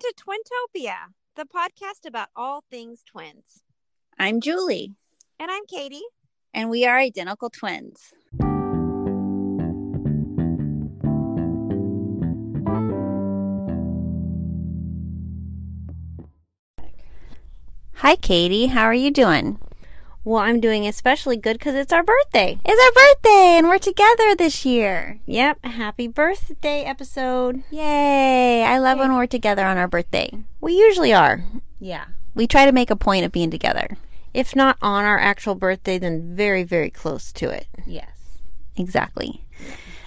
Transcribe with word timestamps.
to 0.00 0.14
Twintopia, 0.16 0.96
the 1.36 1.44
podcast 1.44 2.06
about 2.06 2.28
all 2.36 2.62
things 2.70 3.02
twins. 3.04 3.62
I'm 4.18 4.40
Julie, 4.40 4.94
And 5.38 5.50
I'm 5.50 5.66
Katie. 5.66 6.02
and 6.54 6.70
we 6.70 6.84
are 6.86 6.98
identical 6.98 7.50
twins. 7.50 8.12
Hi, 17.94 18.14
Katie. 18.16 18.66
How 18.66 18.84
are 18.84 18.94
you 18.94 19.10
doing? 19.10 19.58
Well, 20.28 20.42
I'm 20.42 20.60
doing 20.60 20.86
especially 20.86 21.38
good 21.38 21.54
because 21.54 21.74
it's 21.74 21.90
our 21.90 22.02
birthday. 22.02 22.58
It's 22.62 22.84
our 22.84 23.02
birthday, 23.02 23.56
and 23.56 23.66
we're 23.66 23.78
together 23.78 24.34
this 24.34 24.66
year. 24.66 25.20
Yep. 25.24 25.64
Happy 25.64 26.06
birthday 26.06 26.82
episode. 26.82 27.62
Yay! 27.70 28.62
I 28.62 28.76
love 28.76 28.98
when 28.98 29.14
we're 29.14 29.24
together 29.24 29.64
on 29.64 29.78
our 29.78 29.88
birthday. 29.88 30.30
We 30.60 30.74
usually 30.74 31.14
are. 31.14 31.44
Yeah. 31.80 32.08
We 32.34 32.46
try 32.46 32.66
to 32.66 32.72
make 32.72 32.90
a 32.90 32.94
point 32.94 33.24
of 33.24 33.32
being 33.32 33.50
together. 33.50 33.96
If 34.34 34.54
not 34.54 34.76
on 34.82 35.06
our 35.06 35.18
actual 35.18 35.54
birthday, 35.54 35.96
then 35.96 36.36
very, 36.36 36.62
very 36.62 36.90
close 36.90 37.32
to 37.32 37.48
it. 37.48 37.66
Yes. 37.86 38.42
Exactly. 38.76 39.46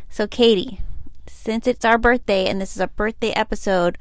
So, 0.08 0.28
Katie, 0.28 0.82
since 1.26 1.66
it's 1.66 1.84
our 1.84 1.98
birthday 1.98 2.48
and 2.48 2.62
this 2.62 2.76
is 2.76 2.82
a 2.82 2.90
birthday 2.90 3.32
episode, 3.32 3.98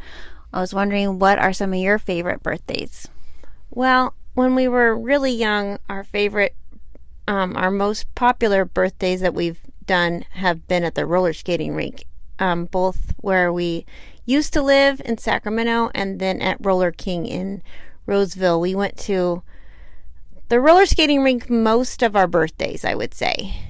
I 0.53 0.61
was 0.61 0.75
wondering 0.75 1.19
what 1.19 1.39
are 1.39 1.55
some 1.55 1.73
of 1.73 1.79
your 1.79 1.99
favorite 1.99 2.43
birthdays? 2.43 3.09
Well, 3.71 4.15
when 4.35 4.55
we 4.55 4.69
were 4.69 4.97
really 4.97 5.33
young, 5.33 5.79
our 5.89 6.05
favorite, 6.05 6.55
um, 7.27 7.57
our 7.57 7.71
most 7.71 8.13
popular 8.15 8.65
birthdays 8.65 9.21
that 9.21 9.35
we've 9.35 9.61
done 9.87 10.25
have 10.31 10.67
been 10.69 10.85
at 10.85 10.95
the 10.95 11.07
roller 11.07 11.33
skating 11.33 11.75
rink, 11.75 12.05
um, 12.39 12.67
both 12.67 13.15
where 13.19 13.53
we 13.53 13.85
used 14.25 14.53
to 14.53 14.63
live 14.63 15.03
in 15.05 15.19
Sacramento 15.19 15.91
and 15.95 16.21
then 16.21 16.41
at 16.41 16.65
Roller 16.65 16.93
King 16.93 17.27
in 17.27 17.63
Roseville. 18.07 18.61
We 18.61 18.75
went 18.75 18.97
to 18.99 19.43
the 20.49 20.61
roller 20.61 20.87
skating 20.87 21.23
rink 21.23 21.49
most 21.49 22.03
of 22.03 22.17
our 22.17 22.27
birthdays, 22.27 22.85
I 22.85 22.95
would 22.95 23.15
say. 23.15 23.70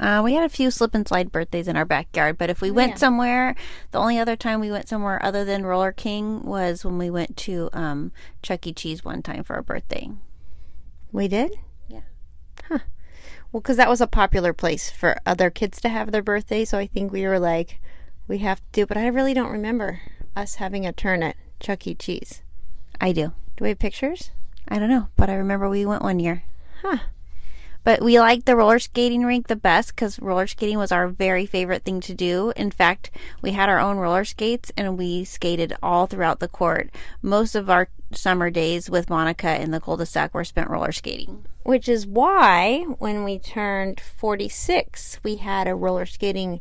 Uh, 0.00 0.20
we 0.24 0.34
had 0.34 0.44
a 0.44 0.48
few 0.48 0.70
slip 0.70 0.94
and 0.94 1.06
slide 1.08 1.32
birthdays 1.32 1.66
in 1.66 1.76
our 1.76 1.84
backyard, 1.84 2.38
but 2.38 2.48
if 2.50 2.60
we 2.60 2.70
went 2.70 2.92
Yeah. 2.92 2.96
somewhere, 2.98 3.54
the 3.90 3.98
only 3.98 4.18
other 4.18 4.36
time 4.36 4.60
we 4.60 4.70
went 4.70 4.88
somewhere 4.88 5.20
other 5.24 5.44
than 5.44 5.66
Roller 5.66 5.90
King 5.92 6.44
was 6.44 6.84
when 6.84 6.98
we 6.98 7.10
went 7.10 7.36
to 7.38 7.68
um, 7.72 8.12
Chuck 8.42 8.66
E. 8.66 8.72
Cheese 8.72 9.04
one 9.04 9.22
time 9.22 9.42
for 9.42 9.56
our 9.56 9.62
birthday. 9.62 10.10
We 11.10 11.26
did? 11.26 11.56
Yeah. 11.88 12.02
Huh. 12.68 12.78
Well, 13.50 13.60
because 13.60 13.76
that 13.78 13.88
was 13.88 14.00
a 14.00 14.06
popular 14.06 14.52
place 14.52 14.88
for 14.90 15.18
other 15.26 15.50
kids 15.50 15.80
to 15.80 15.88
have 15.88 16.12
their 16.12 16.22
birthday, 16.22 16.64
so 16.64 16.78
I 16.78 16.86
think 16.86 17.10
we 17.10 17.26
were 17.26 17.38
like, 17.40 17.80
we 18.28 18.38
have 18.38 18.58
to 18.60 18.64
do. 18.72 18.86
But 18.86 18.98
I 18.98 19.06
really 19.08 19.34
don't 19.34 19.50
remember 19.50 20.00
us 20.36 20.56
having 20.56 20.86
a 20.86 20.92
turn 20.92 21.22
at 21.24 21.34
Chuck 21.58 21.86
E. 21.86 21.94
Cheese. 21.94 22.42
I 23.00 23.10
do. 23.12 23.32
Do 23.56 23.64
we 23.64 23.70
have 23.70 23.78
pictures? 23.78 24.30
I 24.68 24.78
don't 24.78 24.90
know, 24.90 25.08
but 25.16 25.30
I 25.30 25.34
remember 25.34 25.68
we 25.68 25.86
went 25.86 26.02
one 26.02 26.20
year. 26.20 26.44
Huh. 26.82 26.98
But 27.88 28.02
we 28.02 28.20
liked 28.20 28.44
the 28.44 28.54
roller 28.54 28.78
skating 28.78 29.24
rink 29.24 29.46
the 29.46 29.56
best 29.56 29.96
because 29.96 30.20
roller 30.20 30.46
skating 30.46 30.76
was 30.76 30.92
our 30.92 31.08
very 31.08 31.46
favorite 31.46 31.84
thing 31.84 32.00
to 32.00 32.12
do. 32.12 32.52
In 32.54 32.70
fact, 32.70 33.10
we 33.40 33.52
had 33.52 33.70
our 33.70 33.78
own 33.78 33.96
roller 33.96 34.26
skates 34.26 34.70
and 34.76 34.98
we 34.98 35.24
skated 35.24 35.74
all 35.82 36.06
throughout 36.06 36.38
the 36.38 36.48
court. 36.48 36.90
Most 37.22 37.54
of 37.54 37.70
our 37.70 37.88
summer 38.12 38.50
days 38.50 38.90
with 38.90 39.08
Monica 39.08 39.58
in 39.58 39.70
the 39.70 39.80
cul-de-sac 39.80 40.34
were 40.34 40.44
spent 40.44 40.68
roller 40.68 40.92
skating. 40.92 41.46
Which 41.62 41.88
is 41.88 42.06
why 42.06 42.84
when 42.98 43.24
we 43.24 43.38
turned 43.38 44.00
46, 44.00 45.20
we 45.22 45.36
had 45.36 45.66
a 45.66 45.74
roller 45.74 46.04
skating 46.04 46.60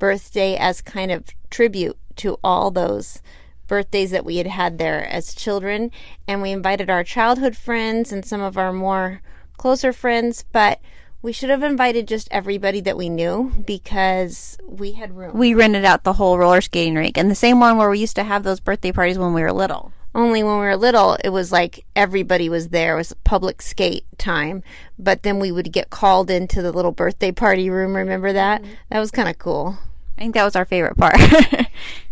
birthday 0.00 0.56
as 0.56 0.80
kind 0.80 1.12
of 1.12 1.26
tribute 1.48 1.96
to 2.16 2.40
all 2.42 2.72
those 2.72 3.22
birthdays 3.68 4.10
that 4.10 4.24
we 4.24 4.38
had 4.38 4.48
had 4.48 4.78
there 4.78 5.06
as 5.06 5.32
children. 5.32 5.92
And 6.26 6.42
we 6.42 6.50
invited 6.50 6.90
our 6.90 7.04
childhood 7.04 7.56
friends 7.56 8.10
and 8.10 8.24
some 8.24 8.40
of 8.40 8.58
our 8.58 8.72
more 8.72 9.22
closer 9.56 9.92
friends, 9.92 10.44
but 10.52 10.80
we 11.22 11.32
should 11.32 11.50
have 11.50 11.62
invited 11.62 12.06
just 12.06 12.28
everybody 12.30 12.80
that 12.82 12.96
we 12.96 13.08
knew 13.08 13.52
because 13.66 14.56
we 14.64 14.92
had 14.92 15.16
room. 15.16 15.36
We 15.36 15.54
rented 15.54 15.84
out 15.84 16.04
the 16.04 16.12
whole 16.12 16.38
roller 16.38 16.60
skating 16.60 16.94
rink 16.94 17.18
and 17.18 17.30
the 17.30 17.34
same 17.34 17.58
one 17.58 17.76
where 17.78 17.90
we 17.90 17.98
used 17.98 18.16
to 18.16 18.24
have 18.24 18.42
those 18.42 18.60
birthday 18.60 18.92
parties 18.92 19.18
when 19.18 19.34
we 19.34 19.42
were 19.42 19.52
little. 19.52 19.92
Only 20.14 20.42
when 20.42 20.60
we 20.60 20.66
were 20.66 20.76
little, 20.76 21.18
it 21.22 21.30
was 21.30 21.52
like 21.52 21.84
everybody 21.94 22.48
was 22.48 22.68
there. 22.68 22.94
It 22.94 22.98
was 22.98 23.12
public 23.24 23.60
skate 23.60 24.04
time. 24.18 24.62
But 24.98 25.24
then 25.24 25.38
we 25.40 25.52
would 25.52 25.72
get 25.72 25.90
called 25.90 26.30
into 26.30 26.62
the 26.62 26.72
little 26.72 26.92
birthday 26.92 27.32
party 27.32 27.68
room. 27.68 27.94
Remember 27.94 28.32
that? 28.32 28.62
Mm-hmm. 28.62 28.72
That 28.90 29.00
was 29.00 29.10
kind 29.10 29.28
of 29.28 29.38
cool. 29.38 29.76
I 30.16 30.22
think 30.22 30.34
that 30.34 30.44
was 30.44 30.56
our 30.56 30.64
favorite 30.64 30.96
part. 30.96 31.16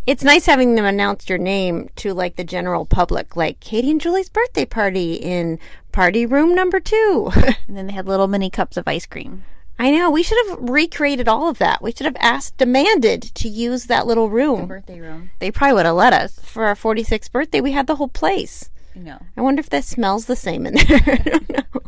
It's 0.07 0.23
nice 0.23 0.45
having 0.45 0.75
them 0.75 0.85
announce 0.85 1.31
your 1.31 1.39
name 1.39 1.89
to 1.97 2.13
like 2.13 2.37
the 2.37 2.45
general 2.45 2.85
public, 2.85 3.37
like 3.37 3.59
Katie 3.61 3.91
and 3.91 3.99
Julie's 4.01 4.29
birthday 4.29 4.67
party 4.67 5.15
in 5.15 5.59
party 5.95 6.27
room 6.27 6.55
number 6.55 6.81
two. 6.81 7.31
and 7.69 7.77
then 7.77 7.87
they 7.87 7.93
had 7.93 8.07
little 8.07 8.27
mini 8.27 8.51
cups 8.51 8.77
of 8.77 8.87
ice 8.87 9.07
cream. 9.07 9.45
I 9.79 9.91
know. 9.91 10.11
We 10.11 10.23
should 10.23 10.39
have 10.49 10.59
recreated 10.69 11.29
all 11.29 11.49
of 11.49 11.59
that. 11.59 11.83
We 11.83 11.93
should 11.93 12.05
have 12.05 12.17
asked, 12.21 12.59
demanded 12.59 13.23
to 13.23 13.49
use 13.49 13.87
that 13.87 14.07
little 14.07 14.29
room. 14.29 14.67
Birthday 14.67 15.01
room. 15.01 15.31
They 15.39 15.51
probably 15.51 15.75
would 15.75 15.87
have 15.87 15.97
let 15.97 16.13
us. 16.13 16.39
For 16.41 16.65
our 16.65 16.75
46th 16.75 17.31
birthday, 17.33 17.61
we 17.61 17.73
had 17.73 17.87
the 17.87 17.97
whole 17.97 18.09
place. 18.09 18.71
No. 18.95 19.19
I 19.37 19.41
wonder 19.41 19.61
if 19.61 19.71
that 19.71 19.85
smells 19.85 20.27
the 20.27 20.37
same 20.37 20.67
in 20.67 20.75
there. 20.89 21.01
I 21.07 21.17
don't 21.17 21.49
know. 21.49 21.81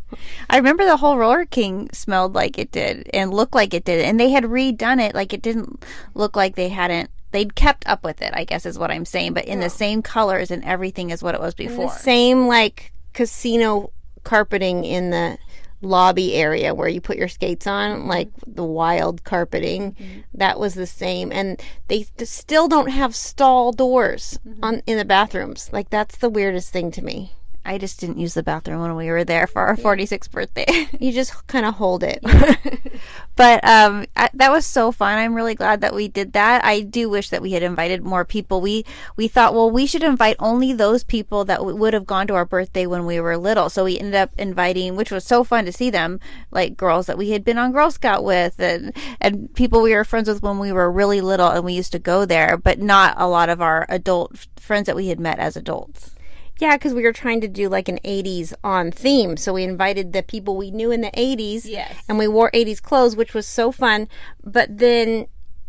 I 0.49 0.56
remember 0.56 0.84
the 0.84 0.97
whole 0.97 1.19
Roller 1.19 1.44
King 1.44 1.91
smelled 1.93 2.34
like 2.34 2.59
it 2.59 2.73
did 2.73 3.09
and 3.12 3.33
looked 3.33 3.55
like 3.55 3.75
it 3.75 3.84
did, 3.84 4.05
and 4.05 4.19
they 4.19 4.31
had 4.31 4.44
redone 4.44 5.00
it. 5.00 5.15
Like 5.15 5.33
it 5.33 5.43
didn't 5.43 5.84
look 6.15 6.34
like 6.37 6.55
they 6.55 6.69
hadn't. 6.69 7.11
They'd 7.33 7.55
kept 7.55 7.87
up 7.87 8.03
with 8.03 8.23
it, 8.23 8.33
I 8.34 8.44
guess 8.44 8.67
is 8.67 8.78
what 8.78 8.91
I'm 8.91 9.05
saying, 9.05 9.34
but 9.34 9.44
in 9.44 9.61
the 9.61 9.69
same 9.69 10.00
colors 10.00 10.50
and 10.50 10.65
everything 10.65 11.12
as 11.12 11.23
what 11.23 11.34
it 11.34 11.41
was 11.41 11.55
before. 11.55 11.88
The 11.88 11.99
same 11.99 12.49
like 12.49 12.93
casino 13.12 13.91
carpeting 14.26 14.84
in 14.84 15.10
the 15.10 15.38
lobby 15.81 16.34
area 16.34 16.75
where 16.75 16.88
you 16.88 17.00
put 17.00 17.16
your 17.16 17.28
skates 17.28 17.64
on, 17.66 18.09
like 18.09 18.28
the 18.44 18.64
wild 18.64 19.22
carpeting. 19.22 19.92
Mm-hmm. 19.92 20.20
That 20.34 20.59
was 20.59 20.75
the 20.75 20.87
same, 20.87 21.31
and 21.31 21.62
they 21.87 22.06
still 22.25 22.66
don't 22.66 22.91
have 22.91 23.14
stall 23.14 23.70
doors 23.70 24.41
mm-hmm. 24.47 24.64
on 24.64 24.82
in 24.84 24.98
the 24.98 25.04
bathrooms. 25.04 25.70
Like 25.72 25.91
that's 25.91 26.16
the 26.16 26.28
weirdest 26.28 26.72
thing 26.72 26.91
to 26.91 27.03
me. 27.03 27.32
I 27.66 27.78
just 27.78 27.99
didn't 27.99 28.19
use 28.19 28.34
the 28.34 28.44
bathroom 28.44 28.81
when 28.81 28.94
we 28.94 29.10
were 29.10 29.25
there 29.25 29.49
for 29.49 29.62
our 29.62 29.77
46th 29.77 30.31
birthday. 30.31 30.66
You 30.99 31.12
just 31.12 31.47
kind 31.47 31.66
of 31.66 31.75
hold 31.75 32.03
it. 32.03 32.21
but 33.37 33.62
um, 33.65 34.06
I, 34.16 34.31
that 34.34 34.50
was 34.50 34.65
so 34.65 34.91
fun. 34.93 35.19
I'm 35.19 35.34
really 35.34 35.54
glad 35.54 35.81
that 35.82 35.94
we 35.94 36.09
did 36.09 36.32
that. 36.32 36.65
I 36.65 36.81
do 36.81 37.09
wish 37.10 37.28
that 37.31 37.43
we 37.43 37.53
had 37.53 37.62
invited 37.62 38.03
more 38.03 38.25
people. 38.25 38.60
We 38.60 38.84
we 39.16 39.28
thought, 39.28 39.53
well, 39.53 39.71
we 39.71 39.87
should 39.87 40.03
invite 40.03 40.37
only 40.38 40.72
those 40.72 41.05
people 41.05 41.44
that 41.44 41.59
w- 41.59 41.76
would 41.76 41.93
have 41.93 42.06
gone 42.06 42.26
to 42.28 42.34
our 42.34 42.44
birthday 42.44 42.87
when 42.87 43.05
we 43.05 43.21
were 43.21 43.37
little. 43.37 43.69
So 43.69 43.84
we 43.84 43.99
ended 43.99 44.15
up 44.15 44.31
inviting, 44.38 44.97
which 44.97 45.10
was 45.10 45.25
so 45.25 45.44
fun 45.44 45.65
to 45.66 45.72
see 45.72 45.91
them, 45.91 46.19
like 46.50 46.76
girls 46.76 47.06
that 47.06 47.19
we 47.19 47.31
had 47.31 47.44
been 47.44 47.59
on 47.59 47.72
Girl 47.72 47.91
Scout 47.91 48.25
with, 48.25 48.59
and 48.59 48.97
and 49.21 49.53
people 49.55 49.82
we 49.82 49.94
were 49.94 50.05
friends 50.05 50.28
with 50.28 50.43
when 50.43 50.59
we 50.59 50.72
were 50.72 50.91
really 50.91 51.21
little, 51.21 51.49
and 51.49 51.65
we 51.65 51.75
used 51.75 51.93
to 51.93 51.99
go 51.99 52.25
there. 52.25 52.56
But 52.56 52.81
not 52.81 53.15
a 53.19 53.28
lot 53.28 53.49
of 53.49 53.60
our 53.60 53.87
adult 53.88 54.32
f- 54.34 54.47
friends 54.56 54.87
that 54.87 54.97
we 54.97 55.09
had 55.09 55.21
met 55.21 55.38
as 55.38 55.56
adults. 55.56 56.16
Yeah, 56.59 56.77
because 56.77 56.94
we 56.94 57.03
were 57.03 57.12
trying 57.12 57.41
to 57.43 57.49
do 57.49 57.69
like 57.69 57.89
an 57.89 57.99
'80s 58.05 58.55
on 58.65 58.91
theme, 58.91 59.37
so 59.37 59.53
we 59.53 59.65
invited 59.65 60.12
the 60.12 60.22
people 60.22 60.56
we 60.56 60.71
knew 60.71 60.91
in 60.91 61.00
the 61.00 61.11
'80s. 61.11 61.65
Yes. 61.65 62.03
and 62.09 62.19
we 62.19 62.28
wore 62.28 62.50
80s 62.53 62.81
clothes, 62.81 63.17
which 63.17 63.34
was 63.34 63.47
so 63.47 63.71
fun. 63.72 64.09
But 64.43 64.78
then 64.78 65.27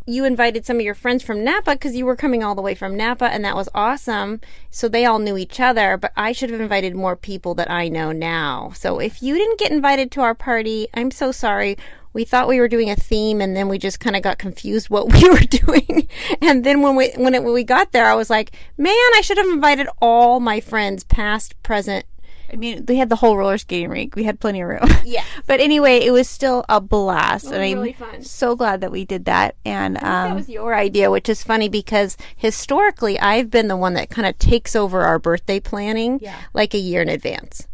you 0.10 0.24
invited 0.24 0.66
some 0.66 0.78
of 0.78 0.84
your 0.84 0.96
friends 0.96 1.22
from 1.22 1.44
Napa 1.44 1.74
because 1.74 1.96
you 1.96 2.06
were 2.06 2.16
coming 2.16 2.42
all 2.42 2.56
the 2.56 2.62
way 2.62 2.74
from 2.74 2.96
Napa, 2.96 3.26
and 3.26 3.44
that 3.44 3.58
was 3.58 3.68
awesome. 3.76 4.40
So 4.72 4.88
they 4.88 5.04
all 5.04 5.20
knew 5.20 5.38
each 5.38 5.60
other, 5.60 5.98
but 5.98 6.14
I 6.16 6.32
should 6.32 6.50
have 6.50 6.62
invited 6.62 6.96
more 6.96 7.18
people 7.18 7.54
that 7.56 7.70
I 7.70 7.90
know 7.90 8.14
now. 8.14 8.72
So 8.74 9.00
if 9.00 9.22
you 9.22 9.36
didn't 9.36 9.60
get 9.60 9.72
invited 9.72 10.10
to 10.14 10.22
our 10.22 10.34
party, 10.34 10.88
I'm 10.94 11.12
so 11.12 11.34
sorry. 11.34 11.78
We 12.18 12.26
thought 12.26 12.48
we 12.48 12.60
were 12.60 12.68
doing 12.68 12.90
a 12.90 12.96
theme, 12.96 13.42
and 13.42 13.56
then 13.56 13.70
we 13.70 13.78
just 13.78 14.00
kind 14.00 14.16
of 14.16 14.24
got 14.24 14.40
confused 14.40 14.90
what 14.90 15.14
we 15.14 15.30
were 15.30 15.38
doing. 15.38 16.10
and 16.42 16.64
then 16.64 16.82
when 16.82 16.96
we 16.96 17.12
when, 17.16 17.36
it, 17.36 17.44
when 17.44 17.54
we 17.54 17.64
got 17.64 17.92
there, 17.92 18.08
I 18.08 18.16
was 18.16 18.30
like, 18.30 18.52
"Man, 18.76 18.92
I 19.16 19.22
should 19.24 19.38
have 19.38 19.46
invited 19.48 19.88
all 20.02 20.40
my 20.40 20.60
friends, 20.60 21.04
past, 21.04 21.62
present, 21.62 22.06
I 22.52 22.56
mean, 22.56 22.86
they 22.86 22.96
had 22.96 23.10
the 23.10 23.18
whole 23.18 23.38
roller 23.38 23.58
skating 23.58 23.90
rink. 23.90 24.16
We 24.16 24.24
had 24.24 24.40
plenty 24.40 24.62
of 24.62 24.70
room. 24.70 24.88
Yeah. 25.06 25.24
but 25.48 25.60
anyway, 25.60 25.98
it 25.98 26.12
was 26.12 26.30
still 26.30 26.66
a 26.70 26.80
blast, 26.80 27.46
and 27.46 27.56
I'm 27.62 27.80
really 27.80 27.94
fun. 27.94 28.24
so 28.24 28.56
glad 28.56 28.82
that 28.82 28.92
we 28.92 29.06
did 29.06 29.26
that. 29.26 29.56
And 29.66 29.98
that 29.98 30.32
um, 30.32 30.36
was 30.38 30.50
your 30.50 30.74
idea, 30.74 31.12
which 31.12 31.30
is 31.30 31.44
funny 31.44 31.70
because 31.70 32.18
historically 32.36 33.20
I've 33.20 33.52
been 33.52 33.68
the 33.68 33.78
one 33.78 33.94
that 33.96 34.10
kind 34.10 34.26
of 34.28 34.40
takes 34.40 34.76
over 34.76 35.02
our 35.02 35.20
birthday 35.20 35.60
planning 35.60 36.20
Yeah. 36.22 36.36
like 36.54 36.74
a 36.74 36.80
year 36.80 37.02
in 37.02 37.10
advance. 37.10 37.68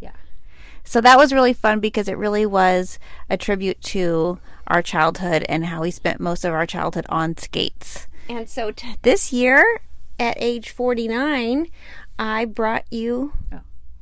So 0.94 1.02
that 1.02 1.18
was 1.18 1.34
really 1.34 1.54
fun 1.54 1.80
because 1.80 2.08
it 2.08 2.18
really 2.20 2.46
was 2.46 3.00
a 3.28 3.36
tribute 3.36 3.82
to 3.82 4.38
our 4.68 4.84
childhood 4.84 5.44
and 5.50 5.66
how 5.66 5.82
we 5.82 5.90
spent 5.90 6.20
most 6.20 6.46
of 6.46 6.54
our 6.54 6.68
childhood 6.68 7.06
on 7.10 7.36
skates. 7.36 8.08
And 8.30 8.48
so 8.48 8.70
t- 8.70 8.96
this 9.02 9.34
year 9.34 9.82
at 10.20 10.38
age 10.40 10.70
49, 10.70 11.68
I 12.20 12.46
brought 12.46 12.86
you 12.92 13.34
Oh. 13.52 13.62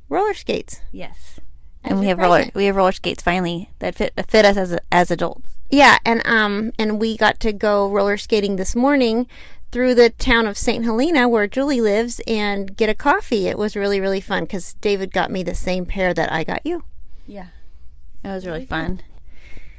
roller 0.10 0.34
skates. 0.34 0.82
Yes. 0.92 1.40
And 1.82 2.00
we 2.00 2.08
your 2.08 2.18
have 2.18 2.20
roller 2.20 2.52
we 2.54 2.66
have 2.66 2.76
roller 2.76 2.92
skates 2.92 3.24
finally 3.24 3.70
that 3.80 3.96
fit 3.96 4.14
fit 4.28 4.44
us 4.46 4.58
as 4.58 4.78
as 4.92 5.10
adults. 5.12 5.50
Yeah, 5.70 5.98
and 6.06 6.22
um 6.28 6.74
and 6.78 7.00
we 7.00 7.16
got 7.16 7.40
to 7.40 7.54
go 7.54 7.90
roller 7.90 8.18
skating 8.18 8.58
this 8.58 8.76
morning 8.76 9.28
through 9.72 9.96
the 9.96 10.10
town 10.10 10.48
of 10.48 10.58
St. 10.58 10.84
Helena 10.84 11.28
where 11.28 11.48
Julie 11.48 11.82
lives 11.82 12.22
and 12.28 12.76
get 12.76 12.90
a 12.90 12.94
coffee. 12.94 13.48
It 13.48 13.58
was 13.58 13.76
really, 13.76 14.00
really 14.00 14.22
fun 14.22 14.44
because 14.44 14.74
David 14.76 15.12
got 15.14 15.32
me 15.32 15.44
the 15.44 15.56
same 15.56 15.86
pair 15.86 16.14
that 16.14 16.32
I 16.32 16.44
got 16.44 16.66
you. 16.66 16.84
Yeah. 17.26 17.48
It 18.24 18.28
was 18.28 18.46
really 18.46 18.66
fun. 18.66 19.02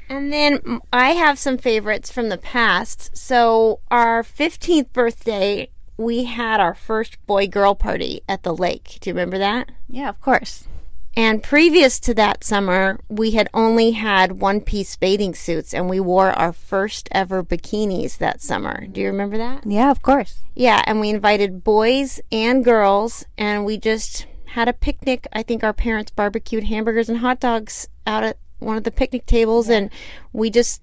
And 0.08 0.32
then 0.32 0.80
I 0.92 1.10
have 1.10 1.38
some 1.38 1.58
favorites 1.58 2.10
from 2.10 2.28
the 2.28 2.38
past. 2.38 3.16
So, 3.16 3.80
our 3.90 4.22
15th 4.22 4.92
birthday, 4.92 5.70
we 5.96 6.24
had 6.24 6.60
our 6.60 6.74
first 6.74 7.24
boy 7.26 7.46
girl 7.46 7.74
party 7.74 8.22
at 8.28 8.42
the 8.42 8.54
lake. 8.54 8.98
Do 9.00 9.10
you 9.10 9.14
remember 9.14 9.38
that? 9.38 9.70
Yeah, 9.88 10.08
of 10.08 10.20
course. 10.20 10.66
And 11.14 11.42
previous 11.42 12.00
to 12.00 12.14
that 12.14 12.42
summer, 12.42 12.98
we 13.08 13.32
had 13.32 13.50
only 13.52 13.90
had 13.90 14.40
one 14.40 14.62
piece 14.62 14.96
bathing 14.96 15.34
suits 15.34 15.74
and 15.74 15.90
we 15.90 16.00
wore 16.00 16.30
our 16.30 16.54
first 16.54 17.08
ever 17.12 17.42
bikinis 17.42 18.16
that 18.16 18.40
summer. 18.40 18.86
Do 18.86 19.00
you 19.00 19.08
remember 19.08 19.36
that? 19.36 19.66
Yeah, 19.66 19.90
of 19.90 20.00
course. 20.00 20.38
Yeah, 20.54 20.82
and 20.86 21.00
we 21.00 21.10
invited 21.10 21.64
boys 21.64 22.20
and 22.32 22.64
girls 22.64 23.26
and 23.36 23.66
we 23.66 23.76
just 23.76 24.26
had 24.46 24.68
a 24.68 24.72
picnic. 24.72 25.26
I 25.34 25.42
think 25.42 25.62
our 25.62 25.74
parents 25.74 26.10
barbecued 26.10 26.64
hamburgers 26.64 27.10
and 27.10 27.18
hot 27.18 27.40
dogs 27.40 27.88
out 28.06 28.24
at 28.24 28.38
one 28.58 28.78
of 28.78 28.84
the 28.84 28.90
picnic 28.90 29.26
tables 29.26 29.68
and 29.68 29.90
we 30.32 30.48
just, 30.48 30.80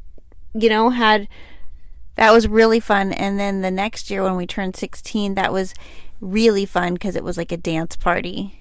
you 0.54 0.70
know, 0.70 0.92
had 0.92 1.28
That 2.16 2.34
was 2.34 2.48
really 2.48 2.80
fun. 2.82 3.14
And 3.14 3.40
then 3.40 3.62
the 3.62 3.72
next 3.72 4.12
year 4.12 4.22
when 4.24 4.36
we 4.36 4.46
turned 4.46 4.76
16, 4.76 5.36
that 5.36 5.54
was 5.54 5.74
really 6.22 6.66
fun 6.66 6.94
because 6.94 7.16
it 7.16 7.24
was 7.24 7.38
like 7.38 7.52
a 7.52 7.58
dance 7.58 7.96
party. 7.96 8.59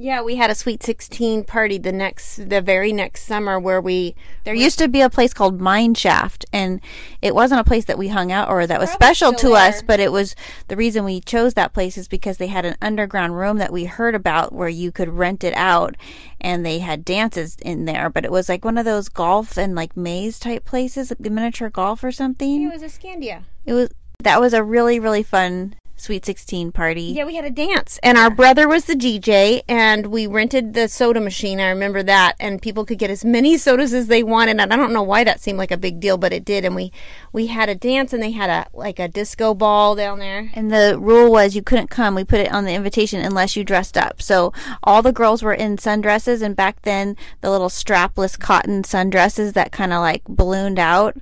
Yeah, 0.00 0.22
we 0.22 0.36
had 0.36 0.50
a 0.50 0.54
sweet 0.54 0.82
16 0.82 1.44
party 1.44 1.76
the 1.76 1.92
next 1.92 2.48
the 2.48 2.62
very 2.62 2.90
next 2.90 3.24
summer 3.24 3.60
where 3.60 3.82
we 3.82 4.14
There 4.44 4.54
used 4.54 4.78
to 4.78 4.88
be 4.88 5.02
a 5.02 5.10
place 5.10 5.34
called 5.34 5.60
Mine 5.60 5.94
Shaft, 5.94 6.46
and 6.54 6.80
it 7.20 7.34
wasn't 7.34 7.60
a 7.60 7.64
place 7.64 7.84
that 7.84 7.98
we 7.98 8.08
hung 8.08 8.32
out 8.32 8.48
or 8.48 8.66
that 8.66 8.80
was 8.80 8.88
special 8.88 9.32
to 9.32 9.38
still 9.38 9.54
us, 9.54 9.82
but 9.82 10.00
it 10.00 10.10
was 10.10 10.34
the 10.68 10.76
reason 10.76 11.04
we 11.04 11.20
chose 11.20 11.52
that 11.52 11.74
place 11.74 11.98
is 11.98 12.08
because 12.08 12.38
they 12.38 12.46
had 12.46 12.64
an 12.64 12.76
underground 12.80 13.36
room 13.36 13.58
that 13.58 13.74
we 13.74 13.84
heard 13.84 14.14
about 14.14 14.54
where 14.54 14.70
you 14.70 14.90
could 14.90 15.10
rent 15.10 15.44
it 15.44 15.54
out, 15.54 15.96
and 16.40 16.64
they 16.64 16.78
had 16.78 17.04
dances 17.04 17.56
in 17.60 17.84
there. 17.84 18.08
But 18.08 18.24
it 18.24 18.32
was 18.32 18.48
like 18.48 18.64
one 18.64 18.78
of 18.78 18.86
those 18.86 19.10
golf 19.10 19.58
and 19.58 19.74
like 19.74 19.98
maze 19.98 20.38
type 20.38 20.64
places, 20.64 21.10
like 21.10 21.18
the 21.18 21.28
miniature 21.28 21.68
golf 21.68 22.02
or 22.02 22.10
something. 22.10 22.62
It 22.62 22.72
was 22.72 22.82
a 22.82 22.86
Scandia. 22.86 23.42
It 23.66 23.74
was 23.74 23.90
that 24.22 24.40
was 24.40 24.52
a 24.52 24.62
really 24.62 24.98
really 24.98 25.22
fun 25.22 25.74
Sweet 26.00 26.24
Sixteen 26.24 26.72
party. 26.72 27.02
Yeah, 27.02 27.26
we 27.26 27.36
had 27.36 27.44
a 27.44 27.50
dance, 27.50 27.98
and 28.02 28.16
our 28.16 28.30
brother 28.30 28.66
was 28.66 28.86
the 28.86 28.94
DJ, 28.94 29.62
and 29.68 30.06
we 30.06 30.26
rented 30.26 30.72
the 30.72 30.88
soda 30.88 31.20
machine. 31.20 31.60
I 31.60 31.68
remember 31.68 32.02
that, 32.02 32.36
and 32.40 32.62
people 32.62 32.86
could 32.86 32.98
get 32.98 33.10
as 33.10 33.22
many 33.22 33.58
sodas 33.58 33.92
as 33.92 34.06
they 34.06 34.22
wanted. 34.22 34.60
And 34.60 34.72
I 34.72 34.76
don't 34.76 34.94
know 34.94 35.02
why 35.02 35.24
that 35.24 35.40
seemed 35.40 35.58
like 35.58 35.70
a 35.70 35.76
big 35.76 36.00
deal, 36.00 36.16
but 36.16 36.32
it 36.32 36.44
did. 36.44 36.64
And 36.64 36.74
we 36.74 36.90
we 37.32 37.48
had 37.48 37.68
a 37.68 37.74
dance, 37.74 38.14
and 38.14 38.22
they 38.22 38.30
had 38.30 38.48
a 38.48 38.66
like 38.72 38.98
a 38.98 39.08
disco 39.08 39.52
ball 39.52 39.94
down 39.94 40.20
there. 40.20 40.50
And 40.54 40.72
the 40.72 40.96
rule 40.98 41.30
was 41.30 41.54
you 41.54 41.62
couldn't 41.62 41.90
come. 41.90 42.14
We 42.14 42.24
put 42.24 42.40
it 42.40 42.52
on 42.52 42.64
the 42.64 42.74
invitation 42.74 43.20
unless 43.20 43.54
you 43.54 43.62
dressed 43.62 43.98
up. 43.98 44.22
So 44.22 44.54
all 44.82 45.02
the 45.02 45.12
girls 45.12 45.42
were 45.42 45.52
in 45.52 45.76
sundresses, 45.76 46.40
and 46.40 46.56
back 46.56 46.80
then 46.82 47.14
the 47.42 47.50
little 47.50 47.68
strapless 47.68 48.38
cotton 48.38 48.84
sundresses 48.84 49.52
that 49.52 49.70
kind 49.70 49.92
of 49.92 50.00
like 50.00 50.24
ballooned 50.24 50.78
out. 50.78 51.18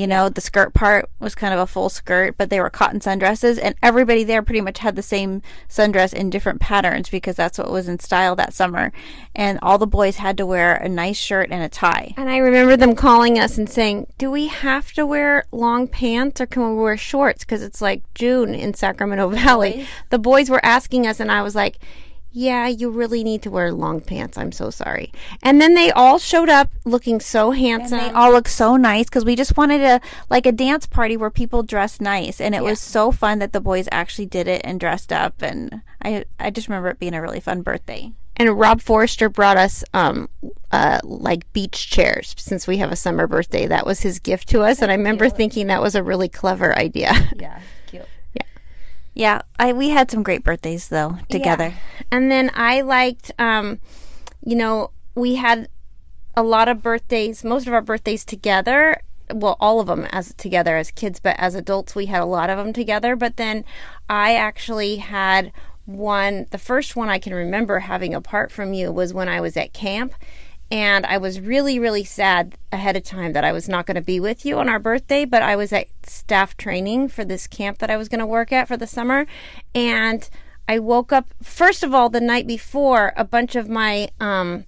You 0.00 0.06
know, 0.06 0.30
the 0.30 0.40
skirt 0.40 0.72
part 0.72 1.10
was 1.18 1.34
kind 1.34 1.52
of 1.52 1.60
a 1.60 1.66
full 1.66 1.90
skirt, 1.90 2.38
but 2.38 2.48
they 2.48 2.58
were 2.58 2.70
cotton 2.70 3.00
sundresses, 3.00 3.60
and 3.62 3.74
everybody 3.82 4.24
there 4.24 4.40
pretty 4.40 4.62
much 4.62 4.78
had 4.78 4.96
the 4.96 5.02
same 5.02 5.42
sundress 5.68 6.14
in 6.14 6.30
different 6.30 6.58
patterns 6.58 7.10
because 7.10 7.36
that's 7.36 7.58
what 7.58 7.70
was 7.70 7.86
in 7.86 7.98
style 7.98 8.34
that 8.36 8.54
summer. 8.54 8.92
And 9.34 9.58
all 9.60 9.76
the 9.76 9.86
boys 9.86 10.16
had 10.16 10.38
to 10.38 10.46
wear 10.46 10.74
a 10.74 10.88
nice 10.88 11.18
shirt 11.18 11.50
and 11.50 11.62
a 11.62 11.68
tie. 11.68 12.14
And 12.16 12.30
I 12.30 12.38
remember 12.38 12.78
them 12.78 12.94
calling 12.94 13.38
us 13.38 13.58
and 13.58 13.68
saying, 13.68 14.06
"Do 14.16 14.30
we 14.30 14.46
have 14.46 14.90
to 14.94 15.04
wear 15.04 15.44
long 15.52 15.86
pants 15.86 16.40
or 16.40 16.46
can 16.46 16.66
we 16.70 16.82
wear 16.82 16.96
shorts? 16.96 17.44
Because 17.44 17.62
it's 17.62 17.82
like 17.82 18.02
June 18.14 18.54
in 18.54 18.72
Sacramento 18.72 19.28
Valley." 19.44 19.86
The 20.08 20.18
boys 20.18 20.48
were 20.48 20.64
asking 20.64 21.06
us, 21.06 21.20
and 21.20 21.30
I 21.30 21.42
was 21.42 21.54
like. 21.54 21.76
Yeah, 22.32 22.68
you 22.68 22.90
really 22.90 23.24
need 23.24 23.42
to 23.42 23.50
wear 23.50 23.72
long 23.72 24.00
pants. 24.00 24.38
I'm 24.38 24.52
so 24.52 24.70
sorry. 24.70 25.12
And 25.42 25.60
then 25.60 25.74
they 25.74 25.90
all 25.90 26.18
showed 26.18 26.48
up 26.48 26.70
looking 26.84 27.20
so 27.20 27.50
handsome. 27.50 27.98
And 27.98 28.10
they 28.10 28.14
all 28.18 28.30
look 28.30 28.46
so 28.48 28.76
nice 28.76 29.06
because 29.06 29.24
we 29.24 29.34
just 29.34 29.56
wanted 29.56 29.80
a 29.80 30.00
like 30.28 30.46
a 30.46 30.52
dance 30.52 30.86
party 30.86 31.16
where 31.16 31.30
people 31.30 31.62
dress 31.62 32.00
nice, 32.00 32.40
and 32.40 32.54
it 32.54 32.62
was 32.62 32.80
so 32.80 33.10
fun 33.10 33.40
that 33.40 33.52
the 33.52 33.60
boys 33.60 33.88
actually 33.90 34.26
did 34.26 34.46
it 34.46 34.60
and 34.64 34.78
dressed 34.78 35.12
up, 35.12 35.42
and 35.42 35.82
I 36.02 36.24
I 36.38 36.50
just 36.50 36.68
remember 36.68 36.88
it 36.90 37.00
being 37.00 37.14
a 37.14 37.22
really 37.22 37.40
fun 37.40 37.62
birthday. 37.62 38.12
And 38.36 38.58
Rob 38.58 38.80
Forrester 38.80 39.28
brought 39.28 39.56
us 39.58 39.84
um 39.92 40.28
uh 40.70 41.00
like 41.02 41.52
beach 41.52 41.90
chairs 41.90 42.34
since 42.38 42.66
we 42.66 42.78
have 42.78 42.92
a 42.92 42.96
summer 42.96 43.26
birthday. 43.26 43.66
That 43.66 43.84
was 43.84 44.00
his 44.00 44.18
gift 44.18 44.48
to 44.50 44.62
us 44.62 44.80
and 44.80 44.90
I 44.90 44.94
remember 44.94 45.28
thinking 45.28 45.66
that 45.66 45.82
was 45.82 45.94
a 45.94 46.02
really 46.02 46.28
clever 46.28 46.76
idea. 46.78 47.12
Yeah. 47.38 47.58
Yeah, 49.20 49.42
I 49.58 49.74
we 49.74 49.90
had 49.90 50.10
some 50.10 50.22
great 50.22 50.42
birthdays 50.42 50.88
though 50.88 51.18
together. 51.28 51.74
Yeah. 51.74 52.02
And 52.10 52.30
then 52.30 52.50
I 52.54 52.80
liked 52.80 53.30
um 53.38 53.78
you 54.42 54.56
know, 54.56 54.92
we 55.14 55.34
had 55.34 55.68
a 56.34 56.42
lot 56.42 56.68
of 56.68 56.82
birthdays, 56.82 57.44
most 57.44 57.66
of 57.66 57.74
our 57.74 57.82
birthdays 57.82 58.24
together. 58.24 59.02
Well, 59.30 59.58
all 59.60 59.78
of 59.78 59.88
them 59.88 60.06
as 60.10 60.32
together 60.38 60.78
as 60.78 60.90
kids, 60.90 61.20
but 61.20 61.36
as 61.38 61.54
adults 61.54 61.94
we 61.94 62.06
had 62.06 62.22
a 62.22 62.24
lot 62.24 62.48
of 62.48 62.56
them 62.56 62.72
together, 62.72 63.14
but 63.14 63.36
then 63.36 63.66
I 64.08 64.36
actually 64.36 64.96
had 64.96 65.52
one 65.84 66.46
the 66.50 66.56
first 66.56 66.96
one 66.96 67.10
I 67.10 67.18
can 67.18 67.34
remember 67.34 67.80
having 67.80 68.14
apart 68.14 68.50
from 68.50 68.72
you 68.72 68.90
was 68.90 69.12
when 69.12 69.28
I 69.28 69.42
was 69.42 69.54
at 69.54 69.74
camp 69.74 70.14
and 70.70 71.04
I 71.06 71.18
was 71.18 71.40
really, 71.40 71.78
really 71.78 72.04
sad 72.04 72.56
ahead 72.70 72.96
of 72.96 73.02
time 73.02 73.32
that 73.32 73.44
I 73.44 73.52
was 73.52 73.68
not 73.68 73.86
going 73.86 73.96
to 73.96 74.00
be 74.00 74.20
with 74.20 74.44
you 74.44 74.58
on 74.58 74.68
our 74.68 74.78
birthday, 74.78 75.24
but 75.24 75.42
I 75.42 75.56
was 75.56 75.72
at 75.72 75.88
staff 76.04 76.56
training 76.56 77.08
for 77.08 77.24
this 77.24 77.48
camp 77.48 77.78
that 77.78 77.90
I 77.90 77.96
was 77.96 78.08
going 78.08 78.20
to 78.20 78.26
work 78.26 78.52
at 78.52 78.68
for 78.68 78.76
the 78.76 78.86
summer. 78.86 79.26
And 79.74 80.28
I 80.68 80.78
woke 80.78 81.12
up, 81.12 81.34
first 81.42 81.82
of 81.82 81.92
all, 81.92 82.08
the 82.08 82.20
night 82.20 82.46
before, 82.46 83.12
a 83.16 83.24
bunch 83.24 83.56
of 83.56 83.68
my, 83.68 84.10
um, 84.20 84.64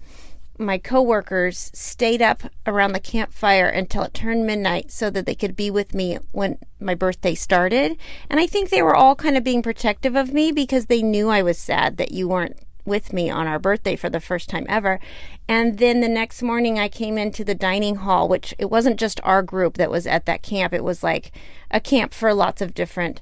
my 0.59 0.77
coworkers 0.77 1.71
stayed 1.73 2.21
up 2.21 2.43
around 2.67 2.93
the 2.93 3.01
campfire 3.01 3.69
until 3.69 4.03
it 4.03 4.13
turned 4.13 4.45
midnight 4.45 4.91
so 4.91 5.09
that 5.09 5.25
they 5.25 5.37
could 5.37 5.55
be 5.55 5.71
with 5.71 5.95
me 5.95 6.19
when 6.33 6.59
my 6.81 6.97
birthday 6.97 7.37
started. 7.37 7.97
And 8.29 8.41
I 8.41 8.49
think 8.49 8.71
they 8.71 8.83
were 8.83 8.97
all 8.97 9.15
kind 9.15 9.37
of 9.37 9.45
being 9.45 9.63
protective 9.63 10.17
of 10.17 10.33
me 10.33 10.51
because 10.51 10.87
they 10.87 11.03
knew 11.03 11.29
I 11.29 11.43
was 11.43 11.59
sad 11.59 11.97
that 11.99 12.11
you 12.11 12.27
weren't 12.27 12.59
with 12.85 13.13
me 13.13 13.31
on 13.31 13.47
our 13.47 13.59
birthday 13.59 13.97
for 13.97 14.11
the 14.11 14.21
first 14.21 14.49
time 14.49 14.67
ever. 14.69 15.01
And 15.49 15.79
then 15.79 16.01
the 16.01 16.09
next 16.09 16.43
morning 16.43 16.79
I 16.79 16.89
came 16.89 17.19
into 17.19 17.45
the 17.45 17.55
dining 17.55 17.97
hall, 17.97 18.29
which 18.29 18.55
it 18.59 18.71
wasn't 18.71 18.99
just 18.99 19.21
our 19.23 19.43
group 19.43 19.77
that 19.77 19.91
was 19.91 20.07
at 20.07 20.27
that 20.27 20.43
camp. 20.43 20.73
It 20.73 20.85
was 20.85 21.03
like 21.03 21.33
a 21.71 21.81
camp 21.81 22.15
for 22.15 22.35
lots 22.35 22.61
of 22.61 22.75
different 22.75 23.21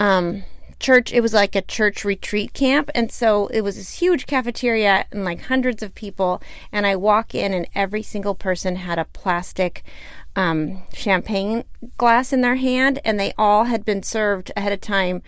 um 0.00 0.44
church 0.78 1.12
it 1.12 1.20
was 1.20 1.32
like 1.32 1.54
a 1.54 1.62
church 1.62 2.04
retreat 2.04 2.52
camp 2.54 2.90
and 2.92 3.12
so 3.12 3.46
it 3.48 3.60
was 3.60 3.76
this 3.76 4.00
huge 4.00 4.26
cafeteria 4.26 5.06
and 5.12 5.24
like 5.24 5.42
hundreds 5.42 5.80
of 5.80 5.94
people 5.94 6.42
and 6.72 6.88
I 6.88 6.96
walk 6.96 7.36
in 7.36 7.54
and 7.54 7.68
every 7.72 8.02
single 8.02 8.34
person 8.34 8.74
had 8.74 8.98
a 8.98 9.04
plastic 9.04 9.84
um, 10.34 10.82
champagne 10.92 11.64
glass 11.98 12.32
in 12.32 12.40
their 12.40 12.56
hand, 12.56 13.00
and 13.04 13.18
they 13.18 13.32
all 13.36 13.64
had 13.64 13.84
been 13.84 14.02
served 14.02 14.50
ahead 14.56 14.72
of 14.72 14.80
time 14.80 15.22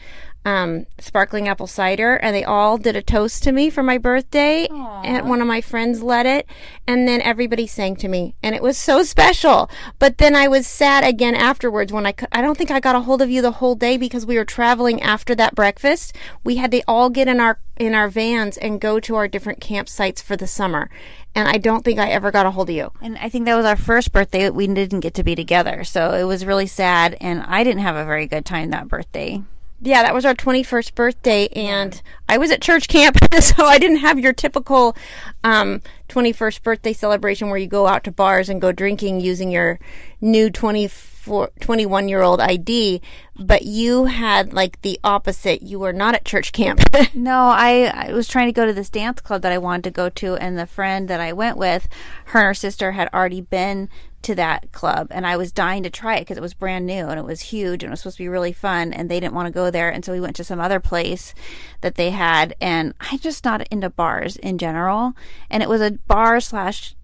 um, 0.45 0.87
sparkling 0.99 1.49
apple 1.49 1.67
cider, 1.67 2.17
and 2.17 2.35
they 2.35 2.45
all 2.45 2.77
did 2.77 2.97
a 2.97 3.03
toast 3.03 3.43
to 3.45 3.53
me 3.53 3.71
for 3.71 3.83
my 3.83 3.99
birthday. 3.99 4.67
And 5.05 5.29
one 5.29 5.41
of 5.41 5.47
my 5.47 5.61
friends 5.61 6.03
led 6.03 6.27
it, 6.27 6.47
and 6.87 7.09
then 7.09 7.21
everybody 7.23 7.67
sang 7.67 7.97
to 7.97 8.09
me, 8.09 8.35
and 8.43 8.55
it 8.55 8.63
was 8.63 8.77
so 8.77 9.03
special. 9.03 9.71
But 9.99 10.19
then 10.19 10.35
I 10.37 10.49
was 10.49 10.67
sad 10.67 11.05
again 11.05 11.35
afterwards 11.35 11.93
when 11.93 12.07
I 12.07 12.13
cou- 12.13 12.27
I 12.33 12.41
don't 12.43 12.57
think 12.59 12.71
I 12.71 12.81
got 12.81 12.97
a 12.97 13.01
hold 13.01 13.23
of 13.23 13.31
you 13.31 13.41
the 13.43 13.53
whole 13.53 13.75
day 13.75 13.97
because 13.97 14.27
we 14.27 14.37
were 14.37 14.45
traveling 14.45 15.01
after 15.03 15.35
that 15.35 15.55
breakfast. 15.55 16.15
We 16.43 16.57
had 16.57 16.71
to 16.73 16.83
all 16.87 17.11
get 17.11 17.29
in 17.29 17.41
our 17.41 17.59
in 17.77 17.95
our 17.95 18.09
vans 18.09 18.57
and 18.57 18.81
go 18.81 19.01
to 19.01 19.17
our 19.17 19.27
different 19.27 19.61
campsites 19.61 20.23
for 20.23 20.37
the 20.37 20.47
summer. 20.47 20.91
And 21.35 21.49
I 21.49 21.59
don't 21.59 21.85
think 21.85 21.99
I 21.99 22.11
ever 22.11 22.31
got 22.31 22.47
a 22.47 22.53
hold 22.53 22.71
of 22.71 22.77
you. 22.77 22.93
And 23.03 23.19
I 23.19 23.29
think 23.29 23.47
that 23.47 23.57
was 23.57 23.67
our 23.67 23.77
first 23.77 24.13
birthday 24.13 24.45
that 24.45 24.55
we 24.55 24.69
didn't 24.69 25.01
get 25.01 25.15
to 25.15 25.25
be 25.25 25.35
together. 25.35 25.83
So 25.83 26.13
it 26.13 26.23
was 26.23 26.47
really 26.47 26.69
sad. 26.69 27.17
And 27.21 27.43
I 27.43 27.65
didn't 27.65 27.83
have 27.83 27.97
a 27.97 28.05
very 28.05 28.29
good 28.29 28.45
time 28.45 28.71
that 28.71 28.87
birthday. 28.87 29.43
Yeah, 29.85 30.03
that 30.03 30.15
was 30.15 30.25
our 30.25 30.35
21st 30.35 30.95
birthday, 30.95 31.47
and 31.49 32.01
I 32.27 32.39
was 32.39 32.51
at 32.51 32.63
church 32.63 32.89
camp, 32.89 33.19
so 33.41 33.67
I 33.67 33.79
didn't 33.79 33.99
have 33.99 34.19
your 34.19 34.33
typical 34.33 34.97
um, 35.45 35.83
21st 36.09 36.63
birthday 36.63 36.95
celebration 36.95 37.51
where 37.51 37.59
you 37.59 37.67
go 37.67 37.87
out 37.87 38.03
to 38.05 38.11
bars 38.11 38.49
and 38.49 38.63
go 38.63 38.73
drinking 38.73 39.21
using 39.21 39.51
your 39.51 39.79
new 40.23 40.49
24, 40.49 41.51
21 41.61 42.09
year 42.09 42.23
old 42.23 42.41
ID. 42.41 43.03
But 43.39 43.67
you 43.67 44.07
had 44.07 44.55
like 44.55 44.81
the 44.81 44.99
opposite. 45.05 45.61
You 45.61 45.79
were 45.81 45.93
not 45.93 46.15
at 46.15 46.25
church 46.25 46.53
camp. 46.53 46.81
No, 47.15 47.49
I, 47.49 48.09
I 48.09 48.13
was 48.13 48.27
trying 48.27 48.47
to 48.47 48.53
go 48.53 48.65
to 48.65 48.73
this 48.73 48.89
dance 48.89 49.21
club 49.21 49.43
that 49.43 49.53
I 49.53 49.59
wanted 49.59 49.85
to 49.85 49.91
go 49.91 50.09
to, 50.09 50.37
and 50.37 50.59
the 50.59 50.67
friend 50.67 51.09
that 51.09 51.21
I 51.21 51.35
went 51.35 51.59
with, 51.59 51.89
her 52.27 52.41
and 52.41 52.47
her 52.47 52.55
sister 52.55 52.93
had 52.93 53.11
already 53.13 53.43
been 53.43 53.91
to 54.25 54.35
that 54.35 54.73
club, 54.73 55.09
and 55.11 55.27
I 55.27 55.37
was 55.37 55.53
dying 55.53 55.83
to 55.85 55.91
try 55.91 56.17
it 56.17 56.21
because 56.23 56.37
it 56.37 56.43
was 56.43 56.55
brand 56.55 56.87
new 56.87 57.07
and 57.07 57.19
it 57.19 57.25
was 57.25 57.41
huge 57.41 57.83
and 57.83 57.91
it 57.91 57.93
was 57.93 58.01
supposed 58.01 58.17
to 58.17 58.23
be 58.25 58.29
really 58.29 58.53
fun, 58.53 58.93
and 58.93 59.11
they 59.11 59.21
didn't 59.21 59.35
want 59.35 59.47
to 59.47 59.53
go 59.53 59.71
there, 59.71 59.91
and 59.91 60.05
so 60.05 60.13
we 60.13 60.21
went 60.21 60.37
to 60.37 60.45
some 60.45 60.61
other 60.61 60.81
place 60.81 61.35
that 61.81 61.95
they 61.95 62.11
had, 62.11 62.55
and 62.61 62.95
I'm 63.01 63.19
just 63.19 63.45
not 63.45 63.67
into 63.69 63.91
bars 63.91 64.37
in 64.37 64.59
general, 64.59 65.15
and 65.51 65.63
it 65.63 65.69
was 65.69 65.81
a 65.81 65.93
bar 66.07 66.41
slash 66.41 66.95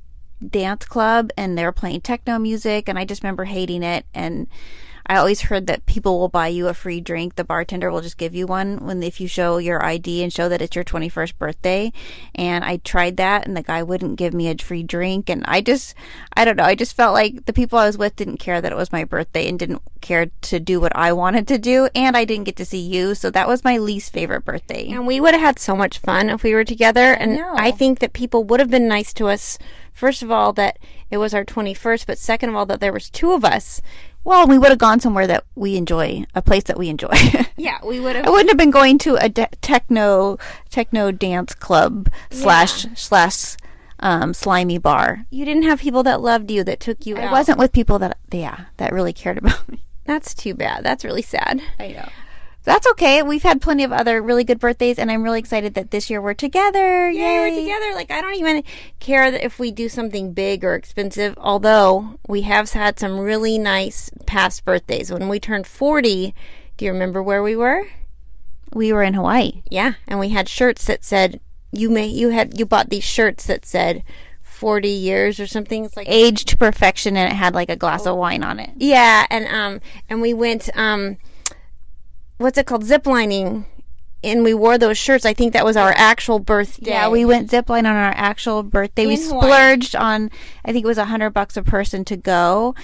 dance 0.47 0.87
club, 0.87 1.31
and 1.37 1.57
they 1.57 1.65
were 1.65 1.73
playing 1.73 2.01
techno 2.01 2.39
music, 2.39 2.89
and 2.89 2.99
I 2.99 3.05
just 3.05 3.23
remember 3.23 3.45
hating 3.45 3.83
it, 3.83 4.07
and 4.15 4.47
I 5.11 5.17
always 5.17 5.41
heard 5.41 5.67
that 5.67 5.87
people 5.87 6.21
will 6.21 6.29
buy 6.29 6.47
you 6.47 6.69
a 6.69 6.73
free 6.73 7.01
drink. 7.01 7.35
The 7.35 7.43
bartender 7.43 7.91
will 7.91 8.01
just 8.01 8.17
give 8.17 8.33
you 8.33 8.47
one 8.47 8.77
when 8.87 9.03
if 9.03 9.21
you 9.21 9.27
show 9.27 9.59
your 9.59 9.85
ID 9.85 10.23
and 10.23 10.33
show 10.33 10.49
that 10.49 10.63
it's 10.63 10.77
your 10.77 10.85
21st 10.85 11.37
birthday. 11.37 11.93
And 12.33 12.65
I 12.65 12.77
tried 12.77 13.17
that 13.17 13.45
and 13.45 13.57
the 13.57 13.63
guy 13.65 13.83
wouldn't 13.83 14.19
give 14.19 14.33
me 14.33 14.47
a 14.47 14.57
free 14.57 14.85
drink. 14.85 15.29
And 15.29 15.45
I 15.47 15.63
just, 15.63 15.97
I 16.35 16.45
don't 16.45 16.57
know. 16.57 16.63
I 16.63 16.77
just 16.77 16.95
felt 16.95 17.13
like 17.13 17.47
the 17.47 17.53
people 17.53 17.77
I 17.77 17.87
was 17.87 17.99
with 17.99 18.15
didn't 18.15 18.37
care 18.37 18.61
that 18.61 18.71
it 18.71 18.77
was 18.77 18.93
my 18.93 19.03
birthday 19.03 19.49
and 19.49 19.59
didn't 19.59 19.83
care 20.01 20.31
to 20.43 20.61
do 20.61 20.81
what 20.81 20.95
I 20.95 21.13
wanted 21.13 21.49
to 21.49 21.59
do. 21.59 21.89
And 21.93 22.17
I 22.17 22.25
didn't 22.25 22.45
get 22.45 22.55
to 22.59 22.65
see 22.65 22.79
you. 22.79 23.17
So 23.17 23.31
that 23.31 23.49
was 23.49 23.65
my 23.65 23.79
least 23.79 24.13
favorite 24.13 24.45
birthday. 24.45 24.91
And 24.91 25.09
we 25.09 25.19
would 25.19 25.35
have 25.35 25.43
had 25.43 25.59
so 25.59 25.75
much 25.75 25.99
fun 25.99 26.31
if 26.31 26.45
we 26.45 26.55
were 26.55 26.63
together. 26.63 27.15
And 27.15 27.35
know. 27.35 27.55
I 27.57 27.73
think 27.73 27.99
that 27.99 28.13
people 28.13 28.45
would 28.45 28.61
have 28.61 28.71
been 28.71 28.87
nice 28.87 29.13
to 29.15 29.27
us. 29.27 29.59
First 29.93 30.23
of 30.23 30.31
all, 30.31 30.53
that 30.53 30.79
it 31.11 31.19
was 31.19 31.35
our 31.35 31.45
21st, 31.45 32.07
but 32.07 32.17
second 32.17 32.51
of 32.51 32.55
all, 32.55 32.65
that 32.67 32.81
there 32.81 32.93
was 32.93 33.11
two 33.11 33.33
of 33.33 33.45
us. 33.45 33.83
Well, 34.25 34.47
we 34.47 34.59
would 34.59 34.69
have 34.71 34.79
gone 34.79 35.01
somewhere 35.01 35.27
that 35.27 35.45
we 35.55 35.77
enjoy, 35.77 36.25
a 36.35 36.43
place 36.43 36.65
that 36.65 36.79
we 36.79 36.89
enjoy. 36.89 37.15
Yeah, 37.57 37.77
we 37.85 38.01
would 38.01 38.17
have. 38.17 38.25
I 38.27 38.31
wouldn't 38.31 38.49
have 38.49 38.57
been 38.57 38.71
going 38.71 38.97
to 39.01 39.17
a 39.17 39.29
de- 39.29 39.49
techno 39.61 40.39
techno 40.71 41.11
dance 41.13 41.55
club 41.55 42.09
slash 42.31 42.87
slash 42.95 43.57
um, 43.99 44.33
slimy 44.33 44.79
bar. 44.79 45.27
You 45.29 45.45
didn't 45.45 45.65
have 45.65 45.81
people 45.81 46.03
that 46.05 46.23
loved 46.23 46.51
you 46.51 46.65
that 46.65 46.81
took 46.81 47.05
you 47.05 47.19
I 47.19 47.25
out. 47.25 47.33
wasn't 47.33 47.59
with 47.59 47.73
people 47.73 47.99
that 47.99 48.17
yeah 48.33 48.65
that 48.79 48.95
really 48.95 49.13
cared 49.13 49.37
about 49.37 49.69
me. 49.69 49.85
That's 50.07 50.33
too 50.33 50.55
bad. 50.55 50.85
That's 50.85 51.05
really 51.05 51.21
sad. 51.21 51.61
I 51.79 51.89
know. 51.89 52.09
That's 52.63 52.87
okay. 52.89 53.23
We've 53.23 53.43
had 53.43 53.63
plenty 53.63 53.85
of 53.85 53.93
other 53.93 54.21
really 54.21 54.45
good 54.45 54.61
birthdays, 54.61 54.99
and 54.99 55.11
I'm 55.11 55.23
really 55.23 55.39
excited 55.39 55.75
that 55.75 55.91
this 55.91 56.11
year 56.11 56.21
we're 56.21 56.35
together. 56.35 57.11
Yay, 57.11 57.19
Yay, 57.19 57.39
we're 57.39 57.63
together. 57.63 57.95
Like 57.95 58.11
I 58.11 58.21
don't 58.21 58.35
even 58.35 58.63
care 58.99 59.31
that 59.31 59.45
if 59.45 59.59
we 59.59 59.71
do 59.71 59.89
something 59.89 60.33
big 60.33 60.65
or 60.65 60.75
expensive. 60.75 61.35
Although 61.39 62.19
we 62.29 62.43
have 62.43 62.71
had 62.73 62.99
some 62.99 63.19
really 63.19 63.59
nice 63.59 64.11
past 64.27 64.65
birthdays. 64.65 65.11
When 65.11 65.29
we 65.29 65.41
turned 65.41 65.67
40, 65.67 66.35
do 66.77 66.85
you 66.85 66.93
remember 66.93 67.23
where 67.23 67.43
we 67.43 67.57
were? 67.57 67.89
We 68.73 68.93
were 68.93 69.03
in 69.03 69.15
Hawaii. 69.15 69.63
Yeah, 69.71 69.95
and 70.07 70.21
we 70.21 70.29
had 70.29 70.49
shirts 70.49 70.85
that 70.85 71.03
said 71.03 71.41
you 71.73 71.89
may 71.89 72.07
you 72.07 72.29
had 72.29 72.59
you 72.59 72.67
bought 72.67 72.91
these 72.91 73.05
shirts 73.05 73.47
that 73.47 73.65
said 73.65 74.03
40 74.43 74.89
years 74.89 75.41
or 75.41 75.47
something. 75.47 75.87
It's 75.87 75.97
like 75.97 76.09
Aged 76.09 76.49
to 76.49 76.57
perfection, 76.59 77.17
and 77.17 77.33
it 77.33 77.37
had 77.37 77.55
like 77.55 77.71
a 77.71 77.77
glass 77.77 78.05
of 78.05 78.17
wine 78.17 78.45
on 78.45 78.61
it. 78.61 78.71
Yeah, 78.77 79.27
and 79.31 79.47
um 79.47 79.81
and 80.11 80.21
we 80.21 80.35
went 80.35 80.69
um 80.77 81.17
what's 82.41 82.59
it 82.59 82.67
called 82.67 82.85
ziplining 82.85 83.67
and 84.23 84.45
we 84.45 84.53
wore 84.53 84.77
those 84.77 84.99
shirts. 84.99 85.25
I 85.25 85.33
think 85.33 85.53
that 85.55 85.65
was 85.65 85.77
our 85.77 85.93
actual 85.97 86.39
birthday. 86.39 86.91
Yeah, 86.91 87.09
we 87.09 87.25
went 87.25 87.51
zipline 87.51 87.81
on 87.81 87.87
our 87.87 88.13
actual 88.15 88.63
birthday. 88.63 89.07
we 89.07 89.15
In 89.15 89.23
Hawaii. 89.23 89.41
splurged 89.41 89.97
on, 89.97 90.31
I 90.65 90.73
think 90.73 90.85
it 90.85 90.89
was 90.89 90.99
a 90.99 91.07
hundred 91.07 91.31
bucks 91.31 91.57
a 91.57 91.63
person 91.63 92.05
to 92.07 92.17
go, 92.17 92.75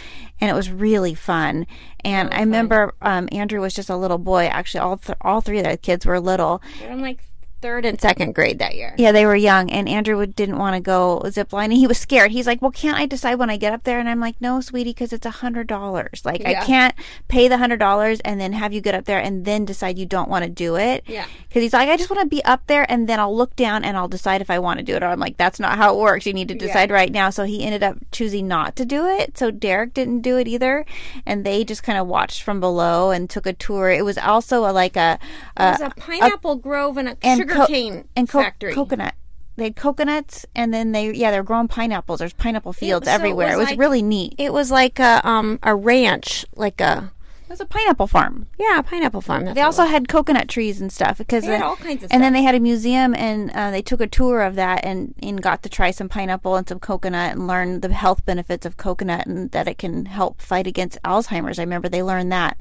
and 0.40 0.50
it 0.50 0.54
was 0.54 0.70
really 0.70 1.14
fun. 1.14 1.66
And 2.04 2.32
I 2.32 2.40
remember 2.40 2.94
um, 3.02 3.28
Andrew 3.32 3.60
was 3.60 3.74
just 3.74 3.90
a 3.90 3.96
little 3.96 4.18
boy. 4.18 4.46
Actually, 4.46 4.80
all 4.80 4.96
th- 4.96 5.18
all 5.20 5.40
three 5.42 5.58
of 5.58 5.64
the 5.64 5.76
kids 5.76 6.06
were 6.06 6.18
little. 6.20 6.62
In 6.82 7.00
like 7.00 7.20
third 7.60 7.84
and 7.84 8.00
second 8.00 8.34
grade 8.34 8.58
that 8.58 8.74
year. 8.74 8.94
Yeah, 8.98 9.12
they 9.12 9.26
were 9.26 9.36
young, 9.36 9.70
and 9.70 9.88
Andrew 9.88 10.24
didn't 10.26 10.58
want 10.58 10.74
to 10.74 10.80
go 10.80 11.22
ziplining. 11.26 11.76
He 11.76 11.86
was 11.86 11.98
scared. 11.98 12.30
He's 12.30 12.46
like, 12.46 12.62
"Well, 12.62 12.70
can't 12.70 12.98
I 12.98 13.06
decide 13.06 13.36
when 13.36 13.50
I 13.50 13.56
get 13.56 13.72
up 13.72 13.84
there?" 13.84 13.98
And 13.98 14.08
I'm 14.08 14.20
like, 14.20 14.36
"No, 14.40 14.60
sweetie, 14.60 14.90
because 14.90 15.12
it's 15.12 15.26
a 15.26 15.30
hundred 15.30 15.66
dollars. 15.66 16.22
Like, 16.24 16.44
I 16.46 16.54
can't 16.54 16.94
pay 17.28 17.48
the 17.48 17.58
hundred 17.58 17.78
dollars 17.78 18.20
and 18.20 18.40
then 18.40 18.52
have 18.52 18.72
you 18.72 18.80
get 18.80 18.94
up 18.94 19.04
there 19.04 19.18
and 19.18 19.44
then 19.44 19.64
decide 19.64 19.98
you 19.98 20.06
don't 20.06 20.28
want 20.28 20.44
to 20.44 20.50
do 20.50 20.76
it." 20.76 21.04
Yeah. 21.06 21.26
Because 21.48 21.62
he's 21.62 21.72
like, 21.72 21.88
"I 21.88 21.96
just 21.96 22.10
want 22.10 22.20
to 22.22 22.28
be 22.28 22.44
up 22.44 22.66
there, 22.66 22.90
and 22.90 23.08
then 23.08 23.18
I'll 23.18 23.36
look 23.36 23.56
down 23.56 23.84
and 23.84 23.96
I'll 23.96 24.08
decide 24.08 24.40
if 24.40 24.50
I 24.50 24.58
want 24.58 24.78
to 24.78 24.84
do 24.84 24.94
it." 24.94 25.02
Or 25.02 25.06
I'm 25.06 25.20
like, 25.20 25.36
"That's 25.36 25.58
not 25.60 25.78
how 25.78 25.94
it 25.94 25.98
works. 26.00 26.26
You 26.26 26.34
need 26.34 26.48
to 26.48 26.54
decide 26.54 26.90
right 26.90 27.10
now." 27.10 27.30
So 27.30 27.44
he 27.44 27.64
ended 27.64 27.82
up 27.82 27.96
choosing 28.12 28.46
not 28.48 28.76
to 28.76 28.84
do 28.84 29.06
it. 29.06 29.36
So 29.38 29.50
Derek 29.50 29.94
didn't 29.94 30.20
do 30.20 30.36
it 30.36 30.46
either, 30.48 30.84
and 31.24 31.44
they 31.44 31.64
just 31.64 31.82
kind 31.82 31.98
of 31.98 32.06
watched 32.06 32.42
from 32.42 32.60
below 32.60 33.10
and 33.10 33.28
took 33.28 33.46
a 33.46 33.52
tour. 33.52 33.90
It 33.90 34.04
was 34.04 34.18
also 34.18 34.68
a, 34.68 34.72
like 34.72 34.96
a, 34.96 35.18
It 35.58 35.62
a 35.62 35.70
was 35.70 35.80
a 35.80 35.90
pineapple 35.90 36.56
grove 36.56 36.96
and 36.96 37.08
a 37.08 37.16
and 37.22 37.45
sugar 37.48 37.60
co- 37.60 37.66
cane 37.66 38.08
and 38.16 38.28
co- 38.28 38.40
factory. 38.42 38.74
coconut. 38.74 39.14
They 39.56 39.64
had 39.64 39.76
coconuts, 39.76 40.44
and 40.54 40.72
then 40.74 40.92
they 40.92 41.12
yeah 41.12 41.30
they're 41.30 41.42
growing 41.42 41.68
pineapples. 41.68 42.18
There's 42.18 42.34
pineapple 42.34 42.72
fields 42.74 43.06
so 43.06 43.12
it 43.12 43.14
everywhere. 43.14 43.46
was 43.48 43.54
It 43.54 43.58
was 43.58 43.68
like- 43.70 43.78
really 43.78 44.02
neat. 44.02 44.34
It 44.38 44.52
was 44.52 44.70
like 44.70 44.98
a 44.98 45.26
um 45.26 45.58
a 45.62 45.74
ranch, 45.74 46.44
like 46.56 46.80
a 46.80 47.10
It 47.46 47.50
was 47.50 47.60
a 47.60 47.64
pineapple 47.64 48.08
farm. 48.08 48.48
yeah, 48.58 48.80
a 48.80 48.82
pineapple 48.82 49.20
farm. 49.20 49.44
That's 49.44 49.54
They 49.54 49.62
also 49.62 49.84
had 49.84 50.08
coconut 50.08 50.48
trees 50.48 50.80
and 50.80 50.92
stuff 50.92 51.18
because 51.18 51.44
They 51.44 51.52
had 51.52 51.62
all 51.62 51.76
kinds 51.76 52.02
of 52.02 52.10
and 52.12 52.20
then 52.20 52.32
they 52.32 52.42
had 52.42 52.56
a 52.56 52.60
museum 52.60 53.14
and 53.14 53.52
uh, 53.52 53.70
they 53.70 53.82
took 53.82 54.00
a 54.00 54.08
tour 54.08 54.42
of 54.42 54.56
that 54.56 54.84
and, 54.84 55.14
and 55.22 55.40
got 55.40 55.62
to 55.62 55.68
try 55.68 55.92
some 55.92 56.08
pineapple 56.08 56.56
and 56.56 56.68
some 56.68 56.80
coconut 56.80 57.32
and 57.32 57.46
learn 57.46 57.80
the 57.82 57.92
health 57.92 58.26
benefits 58.26 58.66
of 58.66 58.76
coconut 58.76 59.26
and 59.26 59.52
that 59.52 59.68
it 59.68 59.78
can 59.78 60.06
help 60.06 60.40
fight 60.40 60.66
against 60.66 61.00
Alzheimer's. 61.04 61.60
I 61.60 61.62
remember 61.62 61.88
they 61.88 62.02
learned 62.02 62.32
that, 62.32 62.58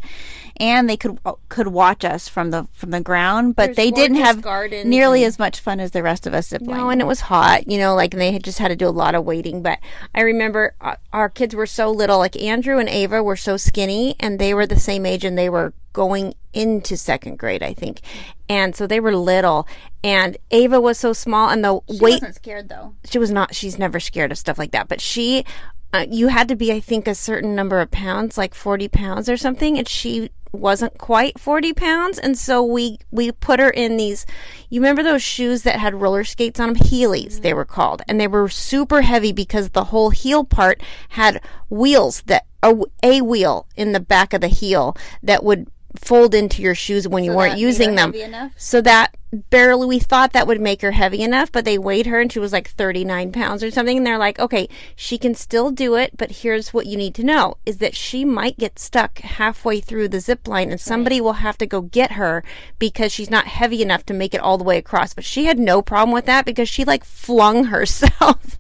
and 0.58 0.88
they 0.88 0.98
could 0.98 1.20
could 1.50 1.68
watch 1.70 2.06
us 2.06 2.28
from 2.28 2.52
the 2.52 2.68
from 2.74 2.92
the 2.92 3.02
ground, 3.02 3.56
but 3.56 3.68
There's 3.68 3.78
they 3.78 3.92
didn't 3.92 4.18
have 4.18 4.46
nearly 4.86 5.24
as 5.26 5.40
much 5.40 5.60
fun 5.60 5.80
as 5.80 5.92
the 5.92 6.04
rest 6.04 6.28
of 6.28 6.36
us 6.36 6.50
ziplining. 6.50 6.78
No, 6.78 6.90
and 6.90 7.02
it 7.02 7.08
was 7.08 7.22
hot, 7.22 7.68
you 7.68 7.80
know, 7.80 7.96
like 7.96 8.14
and 8.14 8.22
they 8.22 8.32
had 8.32 8.44
just 8.44 8.60
had 8.60 8.68
to 8.68 8.76
do 8.76 8.88
a 8.88 8.90
lot 8.90 9.16
of 9.16 9.26
waiting. 9.26 9.64
But 9.64 9.80
I 10.14 10.22
remember 10.22 10.76
uh, 10.80 10.96
our 11.12 11.28
kids 11.30 11.56
were 11.56 11.66
so 11.66 11.90
little, 11.90 12.20
like 12.20 12.36
Andrew 12.42 12.78
and 12.78 12.88
Ava 12.88 13.24
were 13.24 13.36
so 13.36 13.58
skinny, 13.58 14.16
and 14.20 14.38
they 14.38 14.54
were 14.54 14.68
the 14.68 14.75
same 14.80 15.06
age, 15.06 15.24
and 15.24 15.38
they 15.38 15.50
were 15.50 15.74
going 15.94 16.34
into 16.54 16.98
second 16.98 17.38
grade, 17.38 17.64
I 17.64 17.74
think, 17.74 18.02
and 18.50 18.76
so 18.76 18.86
they 18.88 19.00
were 19.00 19.16
little. 19.16 19.68
And 20.04 20.38
Ava 20.52 20.80
was 20.80 20.98
so 20.98 21.14
small, 21.14 21.50
and 21.50 21.64
the 21.64 21.74
weight 21.88 22.22
wasn't 22.22 22.36
scared 22.36 22.70
though. 22.70 22.96
she 23.06 23.18
was 23.18 23.32
not 23.32 23.56
she's 23.56 23.78
never 23.80 24.00
scared 24.00 24.32
of 24.32 24.38
stuff 24.38 24.58
like 24.58 24.72
that 24.72 24.88
but 24.88 25.02
she 25.02 25.46
uh, 25.94 26.06
you 26.10 26.28
had 26.28 26.48
to 26.50 26.56
be 26.56 26.72
i 26.72 26.80
think 26.80 27.08
a 27.08 27.16
certain 27.16 27.56
number 27.56 27.80
of 27.80 27.90
pounds 27.92 28.38
like 28.38 28.54
40 28.54 28.88
pounds 28.90 29.30
or 29.30 29.38
something 29.38 29.78
and 29.78 29.88
she 29.88 30.30
wasn't 30.56 30.98
quite 30.98 31.40
40 31.40 31.74
pounds 31.74 32.20
and 32.20 32.38
so 32.38 32.64
we 32.64 32.98
we 33.12 33.32
put 33.32 33.60
her 33.60 33.70
in 33.70 33.98
these 33.98 34.26
you 34.70 34.80
remember 34.82 35.04
those 35.04 35.24
shoes 35.24 35.64
that 35.64 35.80
had 35.80 36.02
roller 36.02 36.24
skates 36.24 36.60
on 36.60 36.66
them 36.74 36.76
heelys 36.76 37.42
they 37.42 37.50
mm-hmm. 37.50 37.58
were 37.58 37.66
called. 37.66 38.02
And 38.08 38.20
they 38.20 38.28
were 38.28 38.50
super 38.50 39.02
heavy 39.02 39.32
because 39.32 39.70
the 39.70 39.86
whole 39.86 40.10
heel 40.10 40.44
part 40.44 40.82
had 41.10 41.42
wheels 41.70 42.22
that 42.24 42.46
a, 42.64 42.76
a 43.04 43.22
wheel 43.22 43.68
in 43.76 43.92
the 43.92 44.00
back 44.00 44.34
of 44.34 44.42
the 44.42 44.48
heel 44.48 44.98
that 45.22 45.44
would 45.44 45.70
fold 45.96 46.36
into 46.36 46.62
your 46.62 46.76
shoes 46.76 47.08
when 47.08 47.24
you 47.24 47.34
weren't 47.34 47.58
using 47.58 47.96
them 47.96 48.14
so 48.56 48.82
that 48.82 49.16
barely 49.50 49.86
we 49.86 50.00
thought 50.00 50.34
that 50.34 50.48
would 50.48 50.62
make 50.62 50.82
her 50.82 50.92
heavy 50.92 51.22
enough, 51.22 51.52
but 51.52 51.66
they 51.66 51.78
weighed 51.78 52.06
her 52.06 52.20
and 52.20 52.32
she 52.32 52.40
was 52.40 52.54
like 52.54 52.70
39 52.70 53.32
pounds 53.32 53.64
or 53.64 53.72
something. 53.72 53.98
And 53.98 54.06
they're 54.06 54.18
like, 54.18 54.40
okay, 54.40 54.70
she 54.96 55.18
can 55.18 55.36
still 55.36 55.72
do 55.72 55.96
it, 55.96 56.18
but 56.18 56.32
here's 56.32 56.74
what 56.74 56.86
you 56.86 56.98
need 56.98 57.16
to 57.16 57.24
know 57.24 57.58
is 57.66 57.78
that 57.78 57.96
she 57.96 58.24
might 58.26 58.58
get 58.58 58.80
stuck 58.80 59.20
halfway 59.20 59.80
through 59.80 60.08
the 60.10 60.20
zip 60.20 60.48
line 60.48 60.72
and 60.72 60.80
somebody 60.80 61.20
will 61.20 61.34
have 61.34 61.58
to 61.58 61.66
go 61.66 61.82
get 61.82 62.14
her 62.14 62.44
because 62.80 63.12
she's 63.12 63.30
not 63.30 63.48
heavy 63.48 63.82
enough 63.82 64.06
to 64.06 64.14
make 64.14 64.34
it 64.34 64.42
all 64.42 64.58
the 64.58 64.64
way 64.64 64.78
across. 64.78 65.14
But 65.14 65.26
she 65.26 65.46
had 65.46 65.60
no 65.60 65.82
problem 65.82 66.14
with 66.14 66.26
that 66.26 66.46
because 66.46 66.70
she 66.70 66.86
like 66.86 67.04
flung 67.04 67.66
herself. 67.66 68.60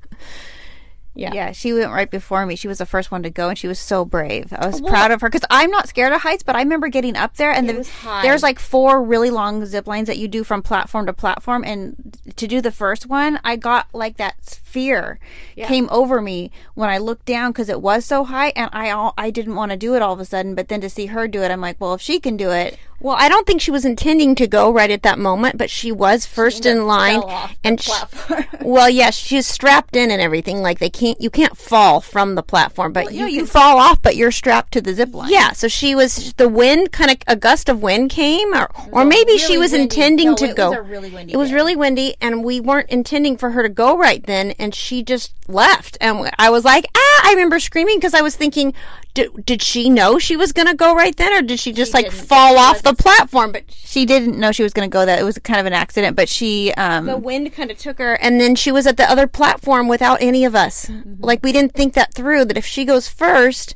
Yeah. 1.15 1.33
Yeah, 1.33 1.51
she 1.53 1.73
went 1.73 1.91
right 1.91 2.11
before 2.11 2.45
me. 2.45 2.55
She 2.55 2.67
was 2.67 2.77
the 2.77 2.85
first 2.85 3.09
one 3.09 3.23
to 3.23 3.29
go, 3.29 3.49
and 3.49 3.57
she 3.57 3.67
was 3.67 3.79
so 3.79 4.03
brave. 4.05 4.51
I 4.53 4.67
was 4.67 4.81
proud 4.81 5.11
of 5.11 5.21
her 5.21 5.29
because 5.29 5.45
I'm 5.49 5.71
not 5.71 5.87
scared 5.87 6.11
of 6.13 6.21
heights, 6.21 6.43
but 6.43 6.55
I 6.55 6.59
remember 6.59 6.89
getting 6.89 7.15
up 7.15 7.37
there, 7.37 7.51
and 7.51 7.67
the, 7.69 7.73
there's 8.21 8.43
like 8.43 8.59
four 8.59 9.01
really 9.01 9.29
long 9.31 9.65
zip 9.65 9.87
lines 9.87 10.07
that 10.07 10.17
you 10.17 10.27
do 10.27 10.43
from 10.43 10.61
platform 10.61 11.05
to 11.05 11.13
platform. 11.13 11.63
And 11.63 12.17
to 12.35 12.47
do 12.47 12.61
the 12.61 12.71
first 12.71 13.07
one, 13.07 13.39
I 13.43 13.55
got 13.55 13.87
like 13.93 14.17
that 14.17 14.59
fear 14.75 15.19
came 15.55 15.87
over 15.89 16.21
me 16.21 16.51
when 16.73 16.89
I 16.89 16.97
looked 16.97 17.25
down 17.25 17.51
because 17.51 17.69
it 17.69 17.81
was 17.81 18.03
so 18.05 18.25
high, 18.25 18.51
and 18.57 18.69
I 18.73 18.91
all 18.91 19.13
I 19.17 19.31
didn't 19.31 19.55
want 19.55 19.71
to 19.71 19.77
do 19.77 19.95
it 19.95 20.01
all 20.01 20.13
of 20.13 20.19
a 20.19 20.25
sudden. 20.25 20.53
But 20.53 20.67
then 20.67 20.81
to 20.81 20.89
see 20.89 21.05
her 21.07 21.27
do 21.27 21.41
it, 21.43 21.49
I'm 21.51 21.61
like, 21.61 21.79
well, 21.79 21.93
if 21.93 22.01
she 22.01 22.19
can 22.19 22.35
do 22.35 22.51
it, 22.51 22.77
Well, 22.99 23.15
I 23.19 23.27
don't 23.29 23.45
think 23.47 23.61
she 23.61 23.71
was 23.71 23.85
intending 23.85 24.35
to 24.35 24.47
go 24.47 24.71
right 24.71 24.89
at 24.91 25.03
that 25.03 25.19
moment, 25.19 25.57
but 25.57 25.69
she 25.69 25.91
was 25.91 26.25
first 26.25 26.65
in 26.65 26.87
line, 26.87 27.21
fell 27.21 27.29
off 27.29 27.51
the 27.51 27.67
and 27.67 27.81
sh- 27.81 27.87
platform. 27.87 28.45
well, 28.73 28.89
yes, 28.89 29.15
she's 29.15 29.45
strapped 29.47 29.95
in 29.95 30.11
and 30.11 30.21
everything. 30.21 30.61
Like 30.61 30.79
they 30.79 30.89
can't, 30.89 31.19
you 31.21 31.29
can't 31.29 31.55
fall 31.57 32.01
from 32.01 32.35
the 32.35 32.43
platform, 32.43 32.91
but 32.93 33.13
you 33.13 33.25
you, 33.27 33.39
you 33.41 33.45
fall 33.45 33.77
off, 33.77 34.01
but 34.01 34.15
you're 34.15 34.31
strapped 34.31 34.71
to 34.73 34.81
the 34.81 34.93
zip 34.93 35.13
line. 35.13 35.29
yeah. 35.31 35.51
So 35.53 35.67
she 35.67 35.93
was 35.95 36.33
the 36.33 36.49
wind, 36.49 36.91
kind 36.91 37.11
of 37.11 37.17
a 37.27 37.35
gust 37.35 37.69
of 37.69 37.81
wind 37.81 38.09
came, 38.09 38.53
or 38.53 38.67
or 38.91 39.05
maybe 39.05 39.37
she 39.37 39.57
was 39.57 39.71
windy- 39.71 39.83
intending 39.83 40.29
no, 40.31 40.35
to 40.35 40.45
it 40.45 40.47
was 40.49 40.55
go. 40.55 40.73
a 40.73 40.81
really 40.81 41.09
it 41.31 41.37
was 41.37 41.49
day. 41.49 41.55
really 41.55 41.75
windy, 41.75 42.15
and 42.21 42.43
we 42.43 42.59
weren't 42.59 42.89
intending 42.89 43.37
for 43.37 43.51
her 43.51 43.61
to 43.63 43.69
go 43.69 43.95
right 43.97 44.25
then, 44.25 44.51
and 44.57 44.64
she 44.73 45.03
just 45.03 45.33
left. 45.47 45.97
And 46.01 46.29
I 46.39 46.49
was 46.49 46.63
like, 46.65 46.85
ah! 46.95 47.21
I 47.25 47.31
remember 47.31 47.59
screaming 47.59 47.97
because 47.97 48.13
I 48.13 48.21
was 48.21 48.35
thinking, 48.35 48.73
did, 49.13 49.45
did 49.45 49.61
she 49.61 49.89
know 49.89 50.17
she 50.19 50.35
was 50.37 50.51
going 50.51 50.67
to 50.67 50.73
go 50.75 50.95
right 50.95 51.15
then, 51.15 51.33
or 51.33 51.41
did 51.41 51.59
she 51.59 51.71
just 51.73 51.93
like 51.93 52.11
fall 52.11 52.57
off 52.57 52.81
the 52.81 52.93
platform? 52.93 53.51
But 53.51 53.63
She 53.69 54.05
didn't 54.05 54.37
know 54.39 54.51
she 54.51 54.63
was 54.63 54.73
going 54.73 54.89
to 54.89 54.93
go. 54.93 55.05
That 55.05 55.19
it 55.19 55.23
was 55.23 55.37
kind 55.39 55.59
of 55.59 55.65
an 55.65 55.73
accident, 55.73 56.15
but 56.15 56.29
she 56.29 56.71
um 56.73 57.05
the 57.05 57.17
wind 57.17 57.53
kind 57.53 57.71
of 57.71 57.77
took 57.77 57.97
her 57.99 58.13
and 58.15 58.39
then 58.39 58.55
she 58.55 58.71
was 58.71 58.87
at 58.87 58.97
the 58.97 59.09
other 59.09 59.27
platform 59.27 59.87
without 59.87 60.21
any 60.21 60.45
of 60.45 60.55
us 60.55 60.89
like 61.19 61.43
we 61.43 61.51
didn't 61.51 61.73
think 61.73 61.93
that 61.93 62.13
through 62.13 62.45
that 62.45 62.57
if 62.57 62.65
she 62.65 62.85
goes 62.85 63.07
first 63.07 63.75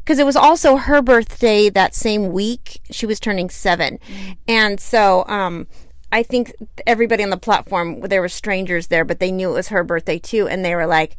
because 0.00 0.18
it 0.18 0.26
was 0.26 0.36
also 0.36 0.76
her 0.76 1.02
birthday 1.02 1.68
that 1.68 1.94
same 1.94 2.32
week 2.32 2.80
she 2.90 3.06
was 3.06 3.18
turning 3.20 3.50
7 3.50 3.98
and 4.46 4.80
so 4.80 5.24
um 5.28 5.66
I 6.10 6.22
think 6.22 6.54
everybody 6.86 7.22
on 7.22 7.30
the 7.30 7.36
platform 7.36 8.00
there 8.00 8.20
were 8.20 8.28
strangers 8.28 8.86
there 8.86 9.04
but 9.04 9.20
they 9.20 9.30
knew 9.30 9.50
it 9.50 9.54
was 9.54 9.68
her 9.68 9.84
birthday 9.84 10.18
too 10.18 10.48
and 10.48 10.64
they 10.64 10.74
were 10.74 10.86
like 10.86 11.16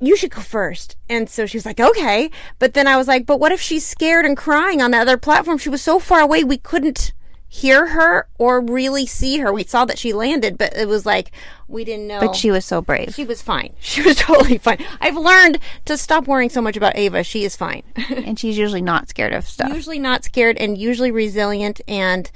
you 0.00 0.16
should 0.16 0.30
go 0.30 0.40
first. 0.40 0.96
And 1.08 1.28
so 1.28 1.46
she 1.46 1.58
was 1.58 1.66
like, 1.66 1.78
okay. 1.78 2.30
But 2.58 2.74
then 2.74 2.86
I 2.86 2.96
was 2.96 3.06
like, 3.06 3.26
but 3.26 3.38
what 3.38 3.52
if 3.52 3.60
she's 3.60 3.86
scared 3.86 4.24
and 4.24 4.36
crying 4.36 4.80
on 4.80 4.92
the 4.92 4.96
other 4.96 5.18
platform? 5.18 5.58
She 5.58 5.68
was 5.68 5.82
so 5.82 5.98
far 5.98 6.20
away, 6.20 6.42
we 6.42 6.56
couldn't 6.56 7.12
hear 7.52 7.88
her 7.88 8.28
or 8.38 8.60
really 8.60 9.04
see 9.04 9.38
her. 9.38 9.52
We 9.52 9.64
saw 9.64 9.84
that 9.84 9.98
she 9.98 10.12
landed, 10.12 10.56
but 10.56 10.74
it 10.76 10.88
was 10.88 11.04
like, 11.04 11.32
we 11.66 11.84
didn't 11.84 12.06
know. 12.06 12.20
But 12.20 12.36
she 12.36 12.50
was 12.50 12.64
so 12.64 12.80
brave. 12.80 13.12
She 13.14 13.24
was 13.24 13.42
fine. 13.42 13.74
She 13.80 14.02
was 14.02 14.16
totally 14.16 14.56
fine. 14.56 14.78
I've 15.00 15.16
learned 15.16 15.58
to 15.86 15.98
stop 15.98 16.28
worrying 16.28 16.48
so 16.48 16.62
much 16.62 16.76
about 16.76 16.96
Ava. 16.96 17.24
She 17.24 17.44
is 17.44 17.56
fine. 17.56 17.82
and 18.10 18.38
she's 18.38 18.56
usually 18.56 18.82
not 18.82 19.08
scared 19.08 19.32
of 19.32 19.46
stuff. 19.46 19.74
usually 19.74 19.98
not 19.98 20.24
scared 20.24 20.56
and 20.58 20.78
usually 20.78 21.10
resilient 21.10 21.80
and 21.88 22.30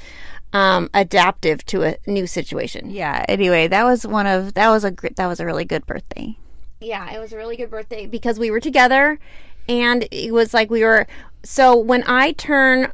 um, 0.55 0.89
adaptive 0.95 1.67
to 1.67 1.83
a 1.83 1.97
new 2.07 2.27
situation. 2.27 2.89
Yeah. 2.89 3.27
Anyway, 3.29 3.67
that 3.69 3.85
was 3.85 4.07
one 4.07 4.27
of 4.27 4.55
that 4.55 4.71
was 4.71 4.85
a 4.85 4.93
gr- 4.93 5.09
that 5.17 5.27
was 5.27 5.41
a 5.41 5.45
really 5.45 5.65
good 5.65 5.85
birthday. 5.85 6.39
Yeah, 6.81 7.13
it 7.13 7.19
was 7.19 7.33
a 7.33 7.37
really 7.37 7.57
good 7.57 7.71
birthday 7.71 8.07
because 8.07 8.39
we 8.39 8.51
were 8.51 8.61
together 8.61 9.19
and 9.69 10.07
it 10.11 10.33
was 10.33 10.55
like 10.55 10.71
we 10.71 10.85
were 10.85 11.07
so 11.43 11.77
when 11.77 12.05
I 12.07 12.33
turn 12.33 12.93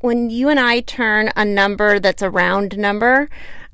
when 0.00 0.30
you 0.30 0.48
and 0.48 0.60
I 0.60 0.80
turn 0.80 1.30
a 1.36 1.44
number 1.44 1.98
that's 1.98 2.22
a 2.22 2.30
round 2.30 2.78
number, 2.78 3.28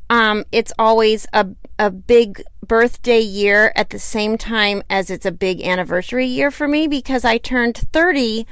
um, 0.09 0.45
it's 0.51 0.73
always 0.79 1.27
a 1.35 1.49
a 1.79 1.91
big 1.91 2.43
birthday 2.67 3.21
year 3.21 3.73
at 3.77 3.91
the 3.91 3.99
same 3.99 4.39
time 4.39 4.83
as 4.89 5.11
it's 5.11 5.27
a 5.27 5.33
big 5.33 5.61
anniversary 5.61 6.27
year 6.27 6.51
for 6.51 6.67
me 6.67 6.89
because 6.89 7.27
I 7.27 7.37
turned 7.37 7.77
30 7.93 8.47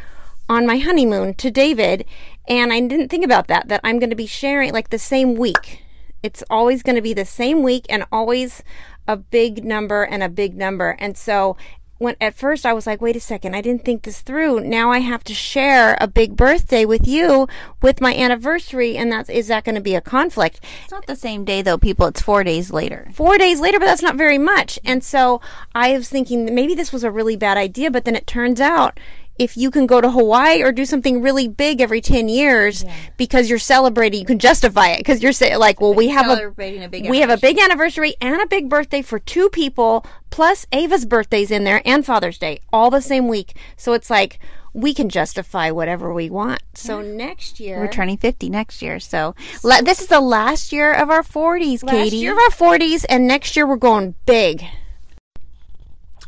on 0.48 0.66
my 0.66 0.78
honeymoon 0.78 1.34
to 1.34 1.50
David 1.50 2.04
and 2.48 2.72
I 2.72 2.80
didn't 2.80 3.08
think 3.08 3.24
about 3.24 3.46
that 3.48 3.68
that 3.68 3.80
I'm 3.82 3.98
going 3.98 4.10
to 4.10 4.16
be 4.16 4.26
sharing 4.26 4.72
like 4.72 4.90
the 4.90 4.98
same 4.98 5.34
week. 5.34 5.82
It's 6.22 6.44
always 6.50 6.82
going 6.82 6.96
to 6.96 7.02
be 7.02 7.14
the 7.14 7.24
same 7.24 7.62
week 7.62 7.86
and 7.88 8.04
always 8.12 8.62
a 9.06 9.16
big 9.16 9.64
number 9.64 10.02
and 10.02 10.22
a 10.22 10.28
big 10.28 10.56
number. 10.56 10.96
And 10.98 11.16
so 11.16 11.56
when 11.98 12.16
at 12.20 12.34
first 12.34 12.66
I 12.66 12.72
was 12.72 12.86
like, 12.86 13.00
wait 13.00 13.16
a 13.16 13.20
second, 13.20 13.54
I 13.54 13.60
didn't 13.60 13.84
think 13.84 14.02
this 14.02 14.20
through. 14.20 14.60
Now 14.60 14.90
I 14.90 14.98
have 14.98 15.24
to 15.24 15.34
share 15.34 15.96
a 16.00 16.08
big 16.08 16.36
birthday 16.36 16.84
with 16.84 17.06
you 17.06 17.46
with 17.80 18.00
my 18.00 18.14
anniversary, 18.14 18.96
and 18.96 19.12
that's 19.12 19.30
is 19.30 19.48
that 19.48 19.64
going 19.64 19.76
to 19.76 19.80
be 19.80 19.94
a 19.94 20.00
conflict? 20.00 20.60
It's 20.82 20.92
not 20.92 21.06
the 21.06 21.16
same 21.16 21.44
day 21.44 21.62
though, 21.62 21.78
people. 21.78 22.06
It's 22.06 22.20
four 22.20 22.42
days 22.42 22.70
later. 22.70 23.08
Four 23.14 23.38
days 23.38 23.60
later, 23.60 23.78
but 23.78 23.86
that's 23.86 24.02
not 24.02 24.16
very 24.16 24.38
much. 24.38 24.78
And 24.84 25.04
so 25.04 25.40
I 25.74 25.92
was 25.92 26.08
thinking 26.08 26.54
maybe 26.54 26.74
this 26.74 26.92
was 26.92 27.04
a 27.04 27.10
really 27.10 27.36
bad 27.36 27.56
idea, 27.56 27.90
but 27.90 28.04
then 28.04 28.16
it 28.16 28.26
turns 28.26 28.60
out 28.60 28.98
if 29.38 29.56
you 29.56 29.70
can 29.70 29.86
go 29.86 30.00
to 30.00 30.10
Hawaii 30.10 30.62
or 30.62 30.70
do 30.72 30.84
something 30.84 31.20
really 31.20 31.48
big 31.48 31.80
every 31.80 32.00
10 32.00 32.28
years 32.28 32.84
because 33.16 33.50
you're 33.50 33.58
celebrating, 33.58 34.20
you 34.20 34.26
can 34.26 34.38
justify 34.38 34.88
it 34.88 34.98
because 34.98 35.22
you're 35.22 35.32
saying 35.32 35.58
like, 35.58 35.80
well, 35.80 35.94
we 35.94 36.08
have 36.08 36.26
a, 36.26 36.48
a 36.48 36.88
big 36.88 37.08
we 37.10 37.18
have 37.18 37.30
a 37.30 37.36
big 37.36 37.58
anniversary 37.58 38.14
and 38.20 38.40
a 38.40 38.46
big 38.46 38.68
birthday 38.68 39.02
for 39.02 39.18
two 39.18 39.48
people 39.50 40.06
plus 40.30 40.66
Ava's 40.72 41.04
birthday's 41.04 41.50
in 41.50 41.64
there 41.64 41.82
and 41.84 42.06
Father's 42.06 42.38
Day 42.38 42.60
all 42.72 42.90
the 42.90 43.00
same 43.00 43.28
week. 43.28 43.56
So 43.76 43.92
it's 43.92 44.10
like 44.10 44.38
we 44.72 44.92
can 44.92 45.08
justify 45.08 45.70
whatever 45.70 46.12
we 46.12 46.28
want. 46.30 46.60
So 46.74 47.00
next 47.00 47.60
year 47.60 47.78
We're 47.78 47.88
turning 47.88 48.18
50 48.18 48.50
next 48.50 48.82
year. 48.82 48.98
So 49.00 49.34
la- 49.62 49.80
this 49.80 50.00
is 50.00 50.08
the 50.08 50.20
last 50.20 50.72
year 50.72 50.92
of 50.92 51.10
our 51.10 51.22
40s, 51.22 51.82
last 51.84 51.92
Katie. 51.92 52.16
year 52.18 52.32
of 52.32 52.38
our 52.38 52.76
40s 52.78 53.04
and 53.08 53.26
next 53.26 53.56
year 53.56 53.66
we're 53.66 53.76
going 53.76 54.14
big. 54.26 54.64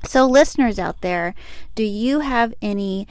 So, 0.05 0.27
listeners 0.27 0.79
out 0.79 1.01
there, 1.01 1.35
do 1.75 1.83
you 1.83 2.21
have 2.21 2.55
any 2.63 3.07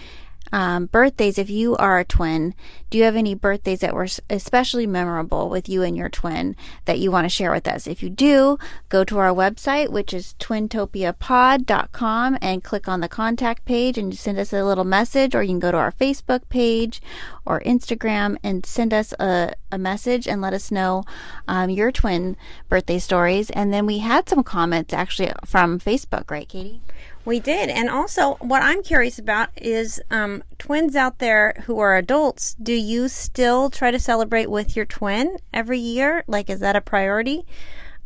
um, 0.55 0.85
birthdays? 0.85 1.37
If 1.37 1.49
you 1.49 1.75
are 1.75 1.99
a 1.99 2.05
twin, 2.05 2.55
do 2.89 2.97
you 2.97 3.03
have 3.03 3.17
any 3.17 3.35
birthdays 3.35 3.81
that 3.81 3.93
were 3.93 4.07
especially 4.29 4.87
memorable 4.87 5.49
with 5.49 5.67
you 5.67 5.83
and 5.83 5.97
your 5.97 6.07
twin 6.07 6.55
that 6.85 6.97
you 6.97 7.11
want 7.11 7.25
to 7.25 7.29
share 7.29 7.51
with 7.51 7.67
us? 7.67 7.87
If 7.87 8.01
you 8.01 8.09
do, 8.09 8.57
go 8.87 9.03
to 9.03 9.19
our 9.19 9.33
website, 9.33 9.89
which 9.89 10.13
is 10.13 10.33
twintopiapod.com, 10.39 12.37
and 12.41 12.63
click 12.63 12.87
on 12.87 13.01
the 13.01 13.09
contact 13.09 13.65
page 13.65 13.97
and 13.97 14.17
send 14.17 14.39
us 14.39 14.53
a 14.53 14.63
little 14.63 14.85
message, 14.85 15.35
or 15.35 15.43
you 15.43 15.49
can 15.49 15.59
go 15.59 15.73
to 15.73 15.77
our 15.77 15.91
Facebook 15.91 16.47
page 16.47 17.01
or 17.45 17.59
Instagram 17.61 18.37
and 18.41 18.65
send 18.65 18.93
us 18.93 19.13
a, 19.19 19.55
a 19.73 19.77
message 19.77 20.25
and 20.25 20.41
let 20.41 20.53
us 20.53 20.71
know 20.71 21.03
um, 21.49 21.69
your 21.69 21.91
twin 21.91 22.37
birthday 22.69 22.99
stories. 22.99 23.49
And 23.49 23.73
then 23.73 23.85
we 23.85 23.97
had 23.97 24.29
some 24.29 24.41
comments 24.41 24.93
actually 24.93 25.33
from 25.43 25.81
Facebook, 25.81 26.31
right, 26.31 26.47
Katie? 26.47 26.79
We 27.25 27.39
did. 27.39 27.69
And 27.69 27.89
also, 27.89 28.35
what 28.35 28.61
I'm 28.61 28.83
curious 28.83 29.17
about 29.17 29.49
is 29.57 29.99
um, 30.11 30.43
twins 30.59 30.95
out 30.95 31.17
there 31.17 31.63
who 31.65 31.79
are 31.79 31.97
adults, 31.97 32.55
do 32.61 32.73
you 32.73 33.09
still 33.09 33.71
try 33.71 33.89
to 33.89 33.99
celebrate 33.99 34.49
with 34.49 34.75
your 34.75 34.85
twin 34.85 35.37
every 35.51 35.79
year? 35.79 36.23
Like, 36.27 36.51
is 36.51 36.59
that 36.59 36.75
a 36.75 36.81
priority? 36.81 37.45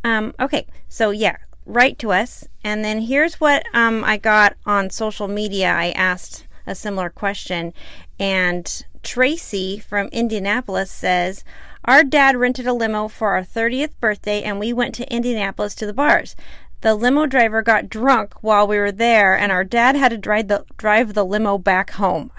Um, 0.06 0.34
okay, 0.40 0.66
so 0.88 1.10
yeah, 1.10 1.36
write 1.66 2.00
to 2.00 2.14
us. 2.14 2.48
And 2.64 2.84
then 2.84 3.02
here's 3.02 3.42
what 3.42 3.64
um, 3.74 4.06
I 4.06 4.16
got 4.16 4.56
on 4.66 4.90
social 4.90 5.28
media. 5.28 5.70
I 5.70 5.92
asked 5.92 6.48
a 6.66 6.74
similar 6.74 7.10
question. 7.10 7.74
And 8.20 8.86
Tracy 9.04 9.80
from 9.80 10.08
Indianapolis 10.08 10.92
says, 10.92 11.44
Our 11.84 12.04
dad 12.04 12.38
rented 12.38 12.68
a 12.68 12.74
limo 12.74 13.08
for 13.10 13.32
our 13.32 13.44
30th 13.44 14.00
birthday, 14.00 14.44
and 14.44 14.60
we 14.60 14.72
went 14.72 14.96
to 14.96 15.14
Indianapolis 15.14 15.76
to 15.76 15.86
the 15.86 15.94
bars. 15.94 16.36
The 16.82 16.96
limo 16.96 17.26
driver 17.26 17.62
got 17.62 17.90
drunk 17.90 18.36
while 18.42 18.66
we 18.66 18.78
were 18.78 18.92
there, 18.92 19.38
and 19.38 19.52
our 19.52 19.64
dad 19.66 19.96
had 19.96 20.10
to 20.10 20.18
drive 20.18 20.48
the 20.48 20.66
drive 20.78 21.14
the 21.14 21.26
limo 21.26 21.58
back 21.58 21.92
home. 21.92 22.32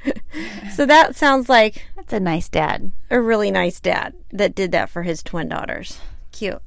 so 0.74 0.84
that 0.84 1.16
sounds 1.16 1.48
like 1.48 1.86
That's 1.96 2.12
a 2.12 2.20
nice 2.20 2.48
dad. 2.48 2.92
a 3.10 3.20
really 3.20 3.50
nice 3.50 3.80
dad 3.80 4.14
that 4.30 4.54
did 4.54 4.72
that 4.72 4.90
for 4.90 5.02
his 5.04 5.22
twin 5.22 5.48
daughters. 5.48 6.00
Cute. 6.32 6.62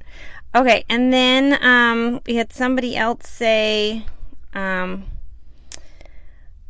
Okay, 0.56 0.84
and 0.90 1.14
then 1.14 1.64
um, 1.64 2.22
we 2.26 2.36
had 2.36 2.52
somebody 2.52 2.98
else 2.98 3.30
say, 3.30 4.06
um, 4.54 5.06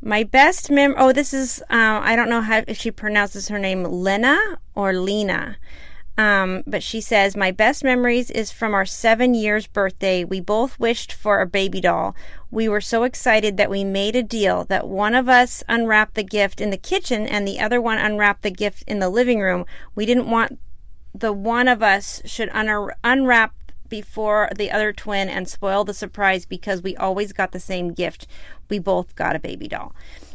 "My 0.01 0.23
best 0.23 0.69
mem." 0.69 0.93
Oh, 0.97 1.11
this 1.13 1.33
is 1.33 1.61
uh, 1.69 2.01
I 2.03 2.15
don't 2.15 2.29
know 2.29 2.41
how 2.41 2.63
if 2.67 2.77
she 2.77 2.91
pronounces 2.91 3.47
her 3.47 3.57
name 3.57 3.83
Lena 3.83 4.59
or 4.75 4.93
Lena. 4.93 5.57
Um, 6.17 6.63
but 6.67 6.84
she 6.84 7.02
says, 7.02 7.36
My 7.38 7.52
best 7.52 7.84
memories 7.84 8.30
is 8.30 8.52
from 8.52 8.74
our 8.74 8.86
seven 8.86 9.34
years 9.34 9.65
birthday. 9.65 10.24
We 10.24 10.39
both 10.39 10.80
wished 10.80 11.13
for 11.13 11.39
a 11.39 11.47
baby 11.47 11.82
doll. 11.82 12.15
We 12.50 12.67
were 12.67 12.82
so 12.82 13.04
excited 13.04 13.58
that 13.58 13.69
we 13.69 13.84
made 13.84 14.15
a 14.15 14.24
deal 14.24 14.65
that 14.65 14.88
one 14.88 15.15
of 15.15 15.30
us 15.30 15.63
unwrapped 15.69 16.15
the 16.15 16.24
gift 16.24 16.60
in 16.60 16.69
the 16.69 16.78
kitchen 16.78 17.26
and 17.26 17.47
the 17.47 17.60
other 17.60 17.82
one 17.82 17.97
unwrapped 17.97 18.41
the 18.41 18.52
gift 18.52 18.84
in 18.88 19.00
the 19.00 19.10
living 19.10 19.39
room. 19.39 19.65
We 19.95 20.06
didn't 20.06 20.30
want 20.30 20.60
the 21.13 21.34
one 21.34 21.67
of 21.67 21.82
us 21.82 22.21
should 22.26 22.50
un- 22.50 22.91
unwrap 23.04 23.54
before 23.91 24.50
the 24.56 24.71
other 24.71 24.93
twin 24.93 25.30
and 25.30 25.47
spoil 25.47 25.84
the 25.84 25.93
surprise 25.93 26.45
because 26.45 26.82
we 26.82 26.95
always 26.95 27.34
got 27.34 27.52
the 27.52 27.60
same 27.60 27.93
gift. 27.93 28.26
We 28.69 28.80
both 28.80 29.15
got 29.15 29.36
a 29.36 29.39
baby 29.39 29.67
doll. 29.67 29.93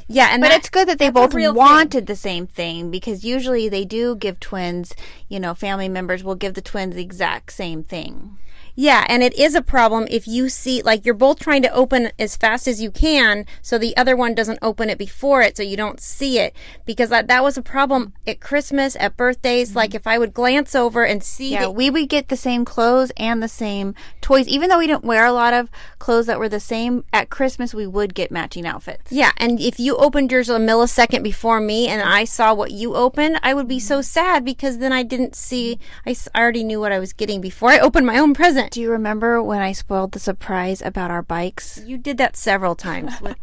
Yeah, 0.09 0.29
and 0.33 0.40
But 0.40 0.51
that- 0.51 0.59
it's 0.59 0.71
good 0.71 0.88
that 0.88 0.99
they 0.99 1.11
both 1.11 1.35
real 1.35 1.53
thing. 1.53 1.59
wanted 1.59 2.07
the 2.07 2.14
same 2.16 2.47
thing 2.47 2.90
because 2.90 3.25
usually 3.25 3.69
they 3.69 3.85
do 3.85 4.14
give 4.14 4.38
twins, 4.38 4.95
you 5.29 5.40
know, 5.40 5.53
family 5.55 5.88
members 5.88 6.23
will 6.23 6.37
give 6.37 6.55
the 6.55 6.61
twins 6.61 6.95
the 6.95 7.03
exact 7.03 7.53
same 7.53 7.83
thing. 7.83 8.38
Yeah, 8.77 9.07
and 9.09 9.23
it 9.23 9.35
is 9.35 9.55
a 9.55 9.62
problem 9.62 10.07
if 10.11 10.29
you 10.29 10.51
see 10.51 10.83
like 10.83 11.07
you're 11.07 11.15
both 11.15 11.41
trying 11.41 11.62
to 11.62 11.73
open 11.73 12.11
as 12.19 12.37
fast 12.37 12.69
as 12.69 12.81
you 12.81 12.91
can 12.91 13.47
so 13.62 13.79
the 13.79 13.97
other 13.97 14.15
one 14.15 14.35
doesn't 14.35 14.59
open 14.61 14.91
it 14.91 14.99
before 14.99 15.41
it 15.41 15.57
so 15.57 15.62
you 15.62 15.79
don't 15.79 15.99
see 15.99 16.39
it 16.39 16.55
because 16.85 17.09
that, 17.09 17.27
that 17.29 17.43
was 17.43 17.57
a 17.57 17.62
problem 17.62 18.12
at 18.27 18.39
Christmas, 18.41 18.95
at 19.01 19.17
birthdays, 19.17 19.75
like 19.75 19.91
mm-hmm. 19.91 19.97
if 19.97 20.07
I 20.07 20.19
would 20.19 20.35
glance 20.35 20.75
over 20.75 21.05
and 21.05 21.23
see 21.23 21.53
Yeah, 21.53 21.62
that 21.62 21.71
we 21.73 21.89
would 21.89 22.11
get 22.11 22.29
the 22.29 22.37
same 22.37 22.67
clothes 22.67 23.12
and 23.17 23.43
the 23.43 23.49
same 23.49 23.95
toys. 24.21 24.47
Even 24.47 24.69
though 24.69 24.79
we 24.79 24.87
didn't 24.87 25.05
wear 25.05 25.25
a 25.25 25.33
lot 25.33 25.55
of 25.55 25.71
clothes 25.99 26.27
that 26.27 26.39
were 26.39 26.49
the 26.49 26.61
same, 26.61 27.05
at 27.15 27.31
Christmas 27.31 27.73
we 27.73 27.87
would 27.87 28.15
get 28.15 28.31
matching 28.31 28.67
outfits. 28.67 29.11
Yeah, 29.11 29.33
and 29.39 29.59
if 29.59 29.81
you 29.81 29.97
opened 29.97 30.31
yours 30.31 30.51
a 30.51 30.59
millisecond 30.59 31.23
before 31.23 31.61
me 31.61 31.89
and 31.89 32.03
I 32.03 32.25
saw 32.25 32.53
what 32.53 32.73
you 32.73 32.95
opened, 32.95 33.41
I 33.43 33.55
would 33.55 33.69
be 33.69 33.81
so 33.81 33.97
mm-hmm. 33.97 34.03
sad 34.03 34.45
because 34.45 34.79
then 34.79 34.93
I 34.93 35.03
didn't 35.03 35.35
see, 35.35 35.79
I 36.07 36.15
already 36.37 36.62
knew 36.62 36.79
what 36.79 36.93
I 36.93 36.99
was 36.99 37.15
getting 37.15 37.41
before 37.41 37.71
I 37.71 37.79
opened 37.79 38.07
my 38.07 38.19
own 38.19 38.35
present. 38.35 38.65
Do 38.70 38.81
you 38.81 38.90
remember 38.90 39.42
when 39.42 39.62
I 39.62 39.72
spoiled 39.72 40.12
the 40.12 40.18
surprise 40.18 40.83
about 40.83 41.11
our 41.11 41.22
bikes? 41.22 41.81
You 41.85 41.98
did 41.98 42.18
that 42.18 42.37
several 42.37 42.74
times. 42.74 43.12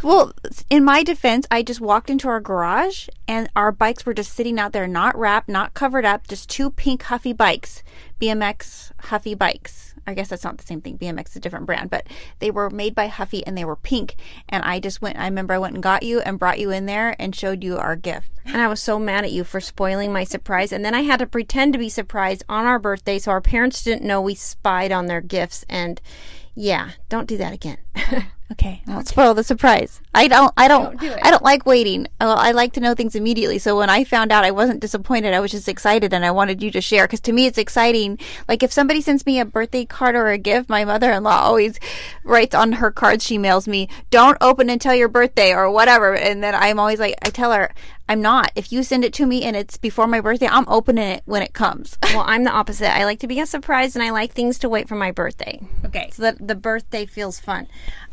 Well, 0.00 0.32
in 0.70 0.84
my 0.84 1.02
defense, 1.02 1.44
I 1.50 1.64
just 1.64 1.80
walked 1.80 2.08
into 2.08 2.28
our 2.28 2.40
garage 2.40 3.08
and 3.26 3.48
our 3.56 3.72
bikes 3.72 4.06
were 4.06 4.14
just 4.14 4.32
sitting 4.32 4.58
out 4.60 4.72
there, 4.72 4.86
not 4.86 5.18
wrapped, 5.18 5.48
not 5.48 5.74
covered 5.74 6.04
up, 6.04 6.28
just 6.28 6.48
two 6.48 6.70
pink 6.70 7.02
Huffy 7.02 7.32
bikes, 7.32 7.82
BMX 8.20 8.92
Huffy 9.00 9.34
bikes. 9.34 9.94
I 10.06 10.14
guess 10.14 10.28
that's 10.28 10.44
not 10.44 10.58
the 10.58 10.66
same 10.66 10.80
thing. 10.80 10.96
BMX 10.96 11.30
is 11.30 11.36
a 11.36 11.40
different 11.40 11.66
brand, 11.66 11.90
but 11.90 12.06
they 12.38 12.50
were 12.50 12.70
made 12.70 12.94
by 12.94 13.08
Huffy 13.08 13.46
and 13.46 13.56
they 13.56 13.64
were 13.64 13.76
pink. 13.76 14.16
And 14.48 14.62
I 14.64 14.80
just 14.80 15.02
went, 15.02 15.18
I 15.18 15.24
remember 15.24 15.54
I 15.54 15.58
went 15.58 15.74
and 15.74 15.82
got 15.82 16.02
you 16.02 16.20
and 16.20 16.38
brought 16.38 16.58
you 16.58 16.70
in 16.70 16.86
there 16.86 17.14
and 17.18 17.36
showed 17.36 17.62
you 17.62 17.76
our 17.76 17.94
gift. 17.96 18.30
and 18.46 18.60
I 18.60 18.68
was 18.68 18.80
so 18.80 18.98
mad 18.98 19.24
at 19.24 19.32
you 19.32 19.44
for 19.44 19.60
spoiling 19.60 20.12
my 20.12 20.24
surprise. 20.24 20.72
And 20.72 20.84
then 20.84 20.94
I 20.94 21.02
had 21.02 21.18
to 21.18 21.26
pretend 21.26 21.74
to 21.74 21.78
be 21.78 21.90
surprised 21.90 22.44
on 22.48 22.64
our 22.64 22.78
birthday 22.78 23.18
so 23.18 23.30
our 23.30 23.42
parents 23.42 23.82
didn't 23.82 24.06
know 24.06 24.20
we 24.20 24.34
spied 24.34 24.92
on 24.92 25.06
their 25.06 25.20
gifts. 25.20 25.64
And 25.68 26.00
yeah, 26.54 26.92
don't 27.08 27.28
do 27.28 27.36
that 27.36 27.52
again. 27.52 27.78
Okay, 28.50 28.82
I 28.86 28.94
won't 28.94 29.06
spoil 29.06 29.34
the 29.34 29.44
surprise. 29.44 30.00
I 30.14 30.26
don't. 30.26 30.52
I 30.56 30.68
don't. 30.68 30.98
Don't 30.98 31.00
do. 31.00 31.14
I 31.22 31.30
don't 31.30 31.42
like 31.42 31.66
waiting. 31.66 32.06
Uh, 32.18 32.34
I 32.38 32.52
like 32.52 32.72
to 32.74 32.80
know 32.80 32.94
things 32.94 33.14
immediately. 33.14 33.58
So 33.58 33.76
when 33.76 33.90
I 33.90 34.04
found 34.04 34.32
out, 34.32 34.42
I 34.42 34.52
wasn't 34.52 34.80
disappointed. 34.80 35.34
I 35.34 35.40
was 35.40 35.50
just 35.50 35.68
excited, 35.68 36.14
and 36.14 36.24
I 36.24 36.30
wanted 36.30 36.62
you 36.62 36.70
to 36.70 36.80
share 36.80 37.06
because 37.06 37.20
to 37.20 37.32
me, 37.32 37.44
it's 37.44 37.58
exciting. 37.58 38.18
Like 38.48 38.62
if 38.62 38.72
somebody 38.72 39.02
sends 39.02 39.26
me 39.26 39.38
a 39.38 39.44
birthday 39.44 39.84
card 39.84 40.14
or 40.14 40.28
a 40.28 40.38
gift, 40.38 40.70
my 40.70 40.82
mother-in-law 40.86 41.40
always 41.40 41.78
writes 42.24 42.54
on 42.54 42.72
her 42.72 42.90
cards 42.90 43.22
she 43.22 43.36
mails 43.36 43.68
me, 43.68 43.86
"Don't 44.10 44.38
open 44.40 44.70
until 44.70 44.94
your 44.94 45.08
birthday" 45.08 45.52
or 45.52 45.70
whatever. 45.70 46.14
And 46.14 46.42
then 46.42 46.54
I'm 46.54 46.80
always 46.80 47.00
like, 47.00 47.16
I 47.22 47.28
tell 47.28 47.52
her, 47.52 47.74
I'm 48.08 48.22
not. 48.22 48.52
If 48.54 48.72
you 48.72 48.82
send 48.82 49.04
it 49.04 49.12
to 49.14 49.26
me 49.26 49.42
and 49.44 49.54
it's 49.54 49.76
before 49.76 50.06
my 50.06 50.20
birthday, 50.20 50.48
I'm 50.48 50.64
opening 50.68 51.08
it 51.08 51.22
when 51.26 51.42
it 51.42 51.52
comes. 51.52 51.96
Well, 52.14 52.24
I'm 52.26 52.42
the 52.44 52.50
opposite. 52.50 52.90
I 52.90 53.04
like 53.04 53.20
to 53.20 53.28
be 53.28 53.38
a 53.38 53.46
surprise 53.46 53.94
and 53.94 54.02
I 54.02 54.10
like 54.10 54.32
things 54.32 54.58
to 54.60 54.68
wait 54.68 54.88
for 54.88 54.96
my 54.96 55.12
birthday. 55.12 55.60
okay. 55.84 56.08
So 56.12 56.22
that 56.22 56.48
the 56.48 56.54
birthday 56.54 57.04
feels 57.06 57.38
fun. 57.38 57.68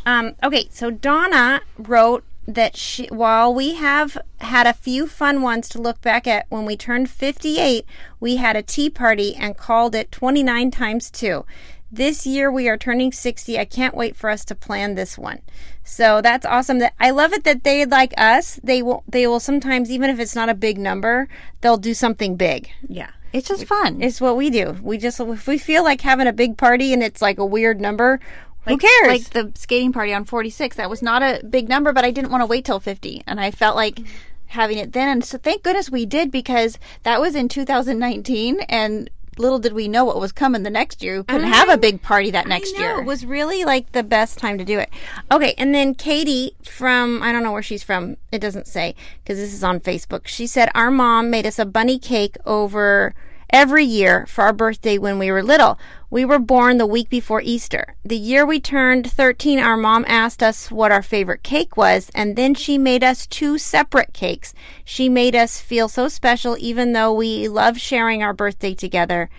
Um, 0.05 0.35
okay, 0.43 0.67
so 0.69 0.91
Donna 0.91 1.61
wrote 1.77 2.23
that 2.47 2.75
she, 2.77 3.07
while 3.07 3.53
we 3.53 3.75
have 3.75 4.17
had 4.41 4.67
a 4.67 4.73
few 4.73 5.07
fun 5.07 5.41
ones 5.41 5.67
to 5.69 5.81
look 5.81 6.01
back 6.01 6.27
at, 6.27 6.45
when 6.49 6.65
we 6.65 6.77
turned 6.77 7.09
58, 7.09 7.85
we 8.19 8.35
had 8.35 8.55
a 8.55 8.61
tea 8.61 8.89
party 8.89 9.33
and 9.33 9.57
called 9.57 9.95
it 9.95 10.11
29 10.11 10.69
times 10.71 11.09
2. 11.09 11.45
This 11.91 12.27
year 12.27 12.51
we 12.51 12.67
are 12.67 12.77
turning 12.77 13.11
60. 13.11 13.57
I 13.57 13.65
can't 13.65 13.95
wait 13.95 14.15
for 14.15 14.29
us 14.29 14.43
to 14.45 14.55
plan 14.55 14.95
this 14.95 15.17
one. 15.17 15.39
So 15.85 16.19
that's 16.19 16.45
awesome. 16.45 16.79
That 16.79 16.93
I 16.99 17.11
love 17.11 17.31
it 17.31 17.43
that 17.43 17.63
they 17.63 17.85
like 17.85 18.13
us. 18.17 18.59
They 18.63 18.81
will 18.81 19.03
they 19.07 19.27
will 19.27 19.39
sometimes 19.39 19.89
even 19.89 20.09
if 20.09 20.19
it's 20.19 20.35
not 20.35 20.49
a 20.49 20.55
big 20.55 20.77
number, 20.77 21.29
they'll 21.61 21.77
do 21.77 21.93
something 21.93 22.35
big. 22.35 22.69
Yeah. 22.87 23.11
It's 23.31 23.47
just 23.47 23.65
fun. 23.65 24.01
It's 24.01 24.21
what 24.21 24.37
we 24.37 24.49
do. 24.49 24.77
We 24.81 24.97
just 24.97 25.19
if 25.19 25.47
we 25.47 25.57
feel 25.57 25.83
like 25.83 26.01
having 26.01 26.27
a 26.27 26.33
big 26.33 26.57
party 26.57 26.91
and 26.91 27.03
it's 27.03 27.21
like 27.21 27.37
a 27.37 27.45
weird 27.45 27.79
number, 27.79 28.19
who 28.67 28.77
cares? 28.77 29.07
Like 29.07 29.29
the 29.29 29.51
skating 29.55 29.93
party 29.93 30.13
on 30.13 30.25
46. 30.25 30.75
That 30.77 30.89
was 30.89 31.01
not 31.01 31.21
a 31.21 31.45
big 31.45 31.69
number, 31.69 31.93
but 31.93 32.03
I 32.03 32.11
didn't 32.11 32.31
want 32.31 32.41
to 32.41 32.47
wait 32.47 32.65
till 32.65 32.79
50. 32.79 33.23
And 33.27 33.39
I 33.39 33.51
felt 33.51 33.75
like 33.75 33.95
mm-hmm. 33.95 34.11
having 34.47 34.77
it 34.77 34.93
then. 34.93 35.07
And 35.07 35.23
so 35.23 35.37
thank 35.37 35.63
goodness 35.63 35.89
we 35.89 36.05
did 36.05 36.31
because 36.31 36.79
that 37.03 37.21
was 37.21 37.35
in 37.35 37.47
2019. 37.47 38.61
And 38.61 39.09
little 39.37 39.59
did 39.59 39.73
we 39.73 39.87
know 39.87 40.05
what 40.05 40.19
was 40.19 40.31
coming 40.31 40.63
the 40.63 40.69
next 40.69 41.03
year. 41.03 41.17
We 41.17 41.23
couldn't 41.23 41.51
have 41.51 41.69
a 41.69 41.77
big 41.77 42.01
party 42.01 42.31
that 42.31 42.47
next 42.47 42.73
know, 42.73 42.79
year. 42.79 42.99
It 42.99 43.05
was 43.05 43.25
really 43.25 43.63
like 43.65 43.91
the 43.91 44.03
best 44.03 44.37
time 44.37 44.57
to 44.57 44.65
do 44.65 44.79
it. 44.79 44.89
Okay, 45.31 45.53
and 45.57 45.73
then 45.73 45.93
Katie 45.95 46.55
from 46.63 47.21
I 47.21 47.31
don't 47.31 47.43
know 47.43 47.51
where 47.51 47.63
she's 47.63 47.83
from. 47.83 48.17
It 48.31 48.39
doesn't 48.39 48.67
say 48.67 48.95
because 49.23 49.37
this 49.37 49.53
is 49.53 49.63
on 49.63 49.79
Facebook. 49.79 50.27
She 50.27 50.47
said 50.47 50.69
our 50.73 50.91
mom 50.91 51.29
made 51.29 51.45
us 51.45 51.59
a 51.59 51.65
bunny 51.65 51.99
cake 51.99 52.37
over 52.45 53.13
every 53.49 53.85
year 53.85 54.25
for 54.25 54.43
our 54.43 54.53
birthday 54.53 54.97
when 54.97 55.19
we 55.19 55.31
were 55.31 55.43
little. 55.43 55.77
We 56.15 56.23
were 56.23 56.39
born 56.39 56.77
the 56.77 56.85
week 56.85 57.09
before 57.09 57.41
Easter. 57.41 57.95
The 58.05 58.15
year 58.15 58.45
we 58.45 58.61
turned 58.61 59.11
13, 59.11 59.59
our 59.59 59.75
mom 59.75 60.05
asked 60.07 60.41
us 60.41 60.71
what 60.71 60.89
our 60.89 61.01
favorite 61.01 61.43
cake 61.43 61.75
was, 61.75 62.09
and 62.15 62.37
then 62.37 62.53
she 62.53 62.77
made 62.77 63.03
us 63.03 63.27
two 63.27 63.57
separate 63.57 64.13
cakes. 64.13 64.53
She 64.85 65.09
made 65.09 65.35
us 65.35 65.59
feel 65.59 65.89
so 65.89 66.07
special 66.07 66.55
even 66.57 66.93
though 66.93 67.11
we 67.11 67.49
love 67.49 67.77
sharing 67.77 68.23
our 68.23 68.31
birthday 68.31 68.73
together. 68.73 69.29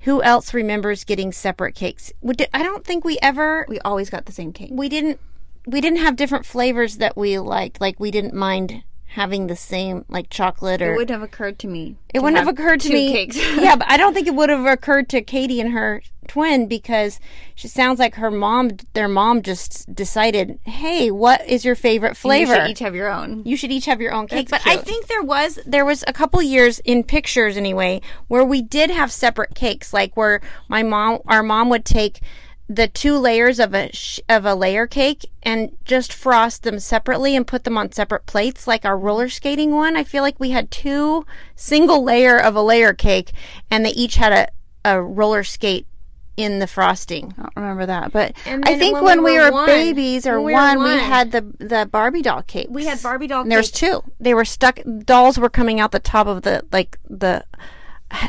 Who 0.00 0.20
else 0.24 0.52
remembers 0.52 1.04
getting 1.04 1.30
separate 1.30 1.76
cakes? 1.76 2.12
I 2.52 2.64
don't 2.64 2.84
think 2.84 3.04
we 3.04 3.16
ever 3.22 3.64
we 3.68 3.78
always 3.78 4.10
got 4.10 4.26
the 4.26 4.32
same 4.32 4.52
cake. 4.52 4.70
we 4.72 4.88
didn't 4.88 5.20
we 5.68 5.80
didn't 5.80 6.00
have 6.00 6.16
different 6.16 6.46
flavors 6.46 6.96
that 6.96 7.16
we 7.16 7.38
liked. 7.38 7.80
Like 7.80 8.00
we 8.00 8.10
didn't 8.10 8.34
mind 8.34 8.82
having 9.14 9.46
the 9.46 9.56
same 9.56 10.04
like 10.08 10.30
chocolate 10.30 10.80
or 10.82 10.92
It 10.94 10.96
wouldn't 10.96 11.10
have 11.10 11.22
occurred 11.22 11.58
to 11.60 11.68
me. 11.68 11.96
it 12.14 12.20
wouldn't 12.20 12.38
have 12.38 12.48
occurred 12.48 12.80
to 12.80 12.92
me. 12.92 13.12
cakes. 13.12 13.36
yeah, 13.56 13.76
but 13.76 13.88
I 13.90 13.96
don't 13.96 14.14
think 14.14 14.26
it 14.26 14.34
would 14.34 14.48
have 14.50 14.64
occurred 14.66 15.08
to 15.10 15.20
Katie 15.22 15.60
and 15.60 15.72
her 15.72 16.02
twin 16.28 16.66
because 16.66 17.18
she 17.54 17.68
sounds 17.68 17.98
like 17.98 18.14
her 18.14 18.30
mom. 18.30 18.70
Their 18.94 19.08
mom 19.08 19.42
just 19.42 19.92
decided, 19.94 20.58
"Hey, 20.64 21.10
what 21.10 21.46
is 21.46 21.64
your 21.64 21.74
favorite 21.74 22.10
You 22.10 22.14
flavor?" 22.14 22.54
should 22.54 22.70
each 22.70 22.78
have 22.78 22.94
your 22.94 23.10
own. 23.10 23.42
you 23.44 23.56
should 23.56 23.70
each 23.72 23.86
have 23.86 24.00
your 24.00 24.12
own 24.14 24.28
cake. 24.28 24.48
That's 24.48 24.64
but 24.64 24.70
I 24.70 24.76
think 24.76 25.08
there 25.08 25.22
was 25.22 25.58
there 25.66 25.84
was 25.84 26.04
a 26.06 26.12
couple 26.12 26.40
years 26.40 26.78
in 26.80 27.02
pictures 27.04 27.56
anyway 27.56 28.00
where 28.28 28.44
we 28.44 28.62
did 28.62 28.90
have 28.90 29.12
separate 29.12 29.54
cakes, 29.54 29.92
like 29.92 30.16
where 30.16 30.40
my 30.68 30.82
mom, 30.82 31.18
our 31.26 31.42
mom 31.42 31.68
would 31.70 31.84
take 31.84 32.20
the 32.74 32.88
two 32.88 33.18
layers 33.18 33.58
of 33.60 33.74
a 33.74 33.90
sh- 33.92 34.20
of 34.28 34.46
a 34.46 34.54
layer 34.54 34.86
cake 34.86 35.26
and 35.42 35.76
just 35.84 36.12
frost 36.12 36.62
them 36.62 36.78
separately 36.78 37.36
and 37.36 37.46
put 37.46 37.64
them 37.64 37.76
on 37.76 37.92
separate 37.92 38.24
plates, 38.26 38.66
like 38.66 38.84
our 38.84 38.96
roller 38.96 39.28
skating 39.28 39.72
one. 39.72 39.96
I 39.96 40.04
feel 40.04 40.22
like 40.22 40.40
we 40.40 40.50
had 40.50 40.70
two 40.70 41.26
single 41.54 42.02
layer 42.02 42.38
of 42.38 42.56
a 42.56 42.62
layer 42.62 42.94
cake, 42.94 43.32
and 43.70 43.84
they 43.84 43.90
each 43.90 44.16
had 44.16 44.32
a 44.32 44.48
a 44.84 45.00
roller 45.00 45.44
skate 45.44 45.86
in 46.36 46.58
the 46.60 46.66
frosting. 46.66 47.34
I 47.38 47.42
don't 47.42 47.52
remember 47.56 47.86
that, 47.86 48.10
but 48.10 48.32
I 48.46 48.78
think 48.78 48.94
when 48.94 49.04
when, 49.04 49.22
we 49.22 49.32
we 49.32 49.38
were 49.38 49.52
one- 49.52 49.66
babies 49.66 50.26
or 50.26 50.40
we 50.40 50.52
were 50.54 50.58
one, 50.58 50.82
we 50.82 50.90
had 50.90 51.30
the 51.32 51.42
the 51.58 51.86
Barbie 51.90 52.22
doll 52.22 52.42
cake. 52.42 52.68
We 52.70 52.86
had 52.86 53.02
Barbie 53.02 53.26
doll. 53.26 53.44
There's 53.44 53.70
two. 53.70 54.02
They 54.18 54.32
were 54.34 54.46
stuck. 54.46 54.80
Dolls 55.04 55.38
were 55.38 55.50
coming 55.50 55.78
out 55.78 55.92
the 55.92 56.00
top 56.00 56.26
of 56.26 56.42
the 56.42 56.64
like 56.72 56.98
the 57.08 57.44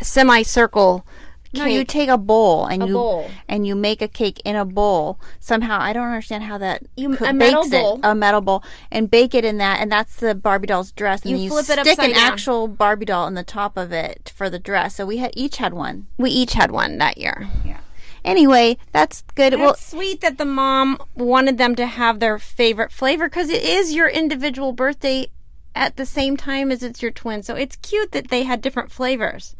semicircle. 0.01 1.05
No, 1.53 1.65
you 1.65 1.83
take 1.85 2.09
a 2.09 2.17
bowl 2.17 2.65
and 2.65 2.81
A 2.83 2.87
you 2.87 2.93
bowl. 2.93 3.29
and 3.47 3.65
you 3.67 3.75
make 3.75 4.01
a 4.01 4.07
cake 4.07 4.41
in 4.43 4.55
a 4.55 4.65
bowl. 4.65 5.19
Somehow, 5.39 5.79
I 5.79 5.93
don't 5.93 6.07
understand 6.07 6.43
how 6.45 6.57
that 6.57 6.83
You- 6.97 7.15
co- 7.15 7.25
a 7.25 7.33
metal 7.33 7.61
bakes 7.63 7.73
it- 7.73 7.81
bowl. 7.81 7.99
a 8.03 8.15
metal 8.15 8.41
bowl, 8.41 8.63
and 8.91 9.09
bake 9.11 9.35
it 9.35 9.45
in 9.45 9.57
that, 9.59 9.79
and 9.79 9.91
that's 9.91 10.15
the 10.15 10.33
Barbie 10.35 10.67
doll's 10.67 10.91
dress. 10.91 11.21
And 11.21 11.31
You 11.31 11.37
you 11.37 11.49
flip 11.49 11.69
it 11.69 11.79
stick 11.81 11.99
an 11.99 12.11
down. 12.11 12.19
actual 12.33 12.67
Barbie 12.67 13.05
doll 13.05 13.27
in 13.27 13.35
the 13.35 13.43
top 13.43 13.77
of 13.77 13.91
it 13.91 14.31
for 14.35 14.49
the 14.49 14.59
dress. 14.59 14.95
So 14.95 15.05
we 15.05 15.17
had 15.17 15.31
each 15.35 15.57
had 15.57 15.73
one. 15.73 16.07
We 16.17 16.29
each 16.31 16.53
had 16.53 16.71
one 16.71 16.97
that 16.97 17.17
year. 17.17 17.47
Yeah. 17.63 17.77
Anyway, 18.25 18.77
that's 18.93 19.21
good. 19.35 19.59
well, 19.59 19.75
sweet 19.75 20.21
that 20.21 20.37
the 20.37 20.45
mom 20.45 20.97
wanted 21.13 21.57
them 21.57 21.75
to 21.75 21.85
have 21.85 22.19
their 22.19 22.39
favorite 22.39 22.91
flavor 22.91 23.27
because 23.27 23.49
it 23.49 23.61
is 23.63 23.93
your 23.93 24.07
individual 24.07 24.71
birthday 24.71 25.27
at 25.75 25.97
the 25.97 26.05
same 26.05 26.37
time 26.37 26.71
as 26.71 26.83
it's 26.83 27.01
your 27.01 27.11
twin. 27.11 27.43
So 27.43 27.55
it's 27.55 27.75
cute 27.75 28.11
that 28.13 28.29
they 28.29 28.43
had 28.43 28.61
different 28.61 28.91
flavors. 28.91 29.55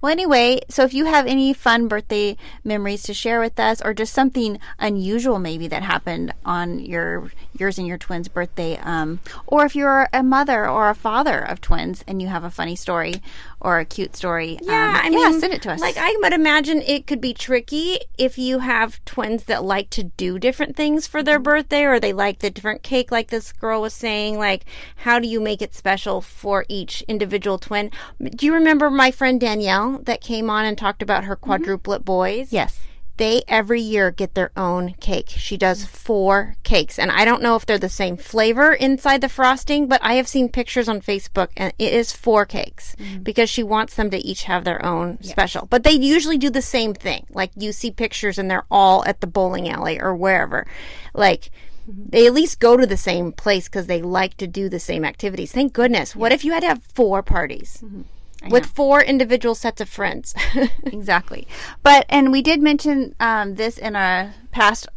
Well, 0.00 0.12
anyway, 0.12 0.60
so 0.68 0.84
if 0.84 0.94
you 0.94 1.06
have 1.06 1.26
any 1.26 1.52
fun 1.52 1.88
birthday 1.88 2.36
memories 2.62 3.02
to 3.04 3.14
share 3.14 3.40
with 3.40 3.58
us, 3.58 3.82
or 3.82 3.92
just 3.94 4.14
something 4.14 4.60
unusual 4.78 5.40
maybe 5.40 5.66
that 5.68 5.82
happened 5.82 6.32
on 6.44 6.78
your 6.78 7.32
yours 7.60 7.78
and 7.78 7.86
your 7.86 7.98
twins' 7.98 8.28
birthday, 8.28 8.76
um, 8.78 9.20
or 9.46 9.64
if 9.64 9.74
you're 9.74 10.08
a 10.12 10.22
mother 10.22 10.68
or 10.68 10.88
a 10.90 10.94
father 10.94 11.38
of 11.38 11.60
twins 11.60 12.04
and 12.06 12.20
you 12.22 12.28
have 12.28 12.44
a 12.44 12.50
funny 12.50 12.76
story 12.76 13.14
or 13.60 13.78
a 13.78 13.84
cute 13.84 14.16
story, 14.16 14.58
Yeah, 14.62 15.00
um, 15.00 15.06
I 15.06 15.10
mean, 15.10 15.40
send 15.40 15.52
it 15.52 15.62
to 15.62 15.72
us. 15.72 15.80
Like 15.80 15.96
I 15.98 16.16
would 16.22 16.32
imagine 16.32 16.82
it 16.82 17.06
could 17.06 17.20
be 17.20 17.34
tricky 17.34 17.98
if 18.16 18.38
you 18.38 18.60
have 18.60 19.04
twins 19.04 19.44
that 19.44 19.64
like 19.64 19.90
to 19.90 20.04
do 20.04 20.38
different 20.38 20.76
things 20.76 21.06
for 21.06 21.22
their 21.22 21.38
birthday, 21.38 21.84
or 21.84 21.98
they 21.98 22.12
like 22.12 22.38
the 22.38 22.50
different 22.50 22.82
cake, 22.82 23.10
like 23.10 23.28
this 23.28 23.52
girl 23.52 23.80
was 23.80 23.94
saying. 23.94 24.38
Like, 24.38 24.64
how 24.96 25.18
do 25.18 25.28
you 25.28 25.40
make 25.40 25.62
it 25.62 25.74
special 25.74 26.20
for 26.20 26.64
each 26.68 27.02
individual 27.08 27.58
twin? 27.58 27.90
Do 28.22 28.46
you 28.46 28.54
remember 28.54 28.90
my 28.90 29.10
friend 29.10 29.40
Danielle 29.40 29.98
that 30.04 30.20
came 30.20 30.48
on 30.50 30.64
and 30.64 30.76
talked 30.78 31.02
about 31.02 31.24
her 31.24 31.36
quadruplet 31.36 32.04
boys? 32.04 32.52
yes. 32.52 32.80
They 33.18 33.42
every 33.48 33.80
year 33.80 34.12
get 34.12 34.34
their 34.34 34.52
own 34.56 34.94
cake. 34.94 35.30
She 35.30 35.56
does 35.56 35.84
four 35.84 36.54
cakes, 36.62 37.00
and 37.00 37.10
I 37.10 37.24
don't 37.24 37.42
know 37.42 37.56
if 37.56 37.66
they're 37.66 37.76
the 37.76 37.88
same 37.88 38.16
flavor 38.16 38.72
inside 38.72 39.22
the 39.22 39.28
frosting, 39.28 39.88
but 39.88 40.00
I 40.04 40.14
have 40.14 40.28
seen 40.28 40.48
pictures 40.48 40.88
on 40.88 41.00
Facebook, 41.00 41.48
and 41.56 41.72
it 41.80 41.92
is 41.92 42.12
four 42.12 42.46
cakes 42.46 42.94
mm-hmm. 42.96 43.24
because 43.24 43.50
she 43.50 43.64
wants 43.64 43.96
them 43.96 44.10
to 44.10 44.18
each 44.18 44.44
have 44.44 44.62
their 44.62 44.84
own 44.84 45.20
special. 45.22 45.66
But 45.66 45.82
they 45.82 45.92
usually 45.92 46.38
do 46.38 46.48
the 46.48 46.62
same 46.62 46.94
thing. 46.94 47.26
Like 47.30 47.50
you 47.56 47.72
see 47.72 47.90
pictures, 47.90 48.38
and 48.38 48.48
they're 48.48 48.66
all 48.70 49.04
at 49.04 49.20
the 49.20 49.26
bowling 49.26 49.68
alley 49.68 50.00
or 50.00 50.14
wherever. 50.14 50.64
Like 51.12 51.50
mm-hmm. 51.90 52.10
they 52.10 52.24
at 52.24 52.34
least 52.34 52.60
go 52.60 52.76
to 52.76 52.86
the 52.86 52.96
same 52.96 53.32
place 53.32 53.68
because 53.68 53.88
they 53.88 54.00
like 54.00 54.36
to 54.36 54.46
do 54.46 54.68
the 54.68 54.78
same 54.78 55.04
activities. 55.04 55.50
Thank 55.50 55.72
goodness. 55.72 56.14
What 56.14 56.30
if 56.30 56.44
you 56.44 56.52
had 56.52 56.60
to 56.60 56.68
have 56.68 56.84
four 56.84 57.24
parties 57.24 57.82
mm-hmm. 57.84 58.02
With 58.48 58.66
four 58.66 59.02
individual 59.02 59.54
sets 59.54 59.80
of 59.80 59.88
friends? 59.88 60.34
exactly. 60.84 61.46
But 61.82 62.06
and 62.08 62.32
we 62.32 62.42
did 62.42 62.62
mention 62.62 63.14
um, 63.20 63.56
this 63.56 63.78
in 63.78 63.96
our 63.96 64.34
past 64.52 64.88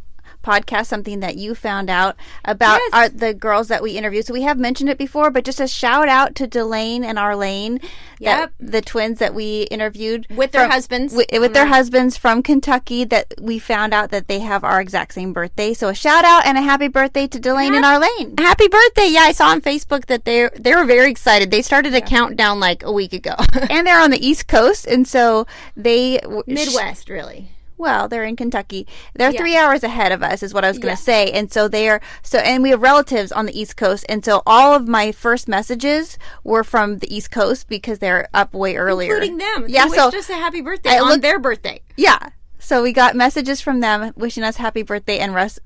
podcast, 0.42 0.86
something 0.86 1.20
that 1.20 1.36
you 1.36 1.54
found 1.54 1.88
out 1.88 2.16
about 2.44 2.80
Yes. 2.80 2.90
our, 2.92 3.08
the 3.08 3.34
girls 3.34 3.68
that 3.68 3.82
we 3.82 3.92
interviewed. 3.92 4.26
So 4.26 4.32
we 4.34 4.42
have 4.42 4.58
mentioned 4.58 4.90
it 4.90 4.98
before, 4.98 5.30
but 5.30 5.44
just 5.44 5.60
a 5.60 5.68
shout 5.68 6.08
out 6.08 6.34
to 6.36 6.46
Delane 6.46 7.04
and 7.04 7.18
Arlene, 7.18 7.80
that, 8.20 8.52
the 8.60 8.80
twins 8.80 9.18
that 9.18 9.34
we 9.34 9.62
interviewed 9.64 10.26
With 10.30 10.52
their 10.52 10.62
from- 10.62 10.70
husbands. 10.70 11.12
wi- 11.12 11.40
with 11.40 11.54
their 11.54 11.64
mm-hmm. 11.64 11.72
husbands 11.74 12.16
from 12.16 12.42
Kentucky. 12.42 13.04
That 13.04 13.34
we 13.40 13.58
found 13.58 13.92
out 13.94 14.10
that 14.10 14.28
they 14.28 14.40
have 14.40 14.62
our 14.64 14.80
exact 14.80 15.14
same 15.14 15.32
birthday. 15.32 15.74
So 15.74 15.88
a 15.88 15.94
shout 15.94 16.24
out 16.24 16.46
and 16.46 16.56
a 16.58 16.62
happy 16.62 16.88
birthday 16.88 17.26
to 17.26 17.38
Delane 17.40 17.74
and 17.74 17.84
Arlene. 17.84 18.34
Happy 18.38 18.68
birthday! 18.68 19.08
Yeah, 19.08 19.20
I 19.22 19.32
saw 19.32 19.48
on 19.48 19.60
Facebook 19.60 20.06
that 20.06 20.24
they 20.24 20.48
they 20.58 20.74
were 20.74 20.84
very 20.84 21.10
excited. 21.10 21.50
They 21.50 21.62
started 21.62 21.94
a 21.94 22.00
countdown 22.00 22.60
like 22.60 22.82
a 22.82 22.92
week 22.92 23.12
ago. 23.12 23.34
and 23.70 23.86
they're 23.86 24.00
on 24.00 24.10
the 24.10 24.24
East 24.24 24.48
Coast, 24.48 24.86
and 24.86 25.06
so 25.06 25.46
they 25.76 26.18
w- 26.18 26.42
Midwest, 26.46 27.08
really. 27.08 27.50
Well, 27.82 28.06
they're 28.06 28.22
in 28.22 28.36
Kentucky. 28.36 28.86
They're 29.14 29.32
Yeah. 29.32 29.38
three 29.40 29.56
hours 29.56 29.82
ahead 29.82 30.12
of 30.12 30.22
us, 30.22 30.42
is 30.42 30.54
what 30.54 30.64
I 30.64 30.68
was 30.68 30.78
going 30.78 30.94
to 30.96 31.02
say. 31.02 31.32
And 31.32 31.52
so 31.52 31.66
they 31.66 31.88
are 31.88 32.00
so, 32.22 32.38
and 32.38 32.62
we 32.62 32.70
have 32.70 32.80
relatives 32.80 33.32
on 33.32 33.46
the 33.46 33.60
East 33.60 33.76
Coast. 33.76 34.06
And 34.08 34.24
so 34.24 34.40
all 34.46 34.72
of 34.72 34.86
my 34.86 35.10
first 35.10 35.48
messages 35.48 36.16
were 36.44 36.62
from 36.62 36.98
the 36.98 37.12
East 37.14 37.32
Coast 37.32 37.68
because 37.68 37.98
they're 37.98 38.28
up 38.32 38.54
way 38.54 38.76
earlier, 38.76 39.14
Including 39.16 39.38
them. 39.38 39.66
Yeah. 39.68 39.88
They 39.88 39.96
So 39.96 40.08
us 40.08 40.30
a 40.30 40.34
happy 40.34 40.60
birthday 40.60 40.90
I 40.90 40.98
on 41.00 41.08
looked- 41.08 41.22
their 41.22 41.40
birthday. 41.40 41.82
yeah. 41.96 42.28
So 42.64 42.80
we 42.82 42.92
got 42.92 43.16
messages 43.16 43.60
from 43.60 43.80
them 43.80 44.12
wishing 44.16 44.44
us 44.44 44.56
happy 44.56 44.82
birthday 44.82 45.18
and 45.18 45.34
res- 45.34 45.58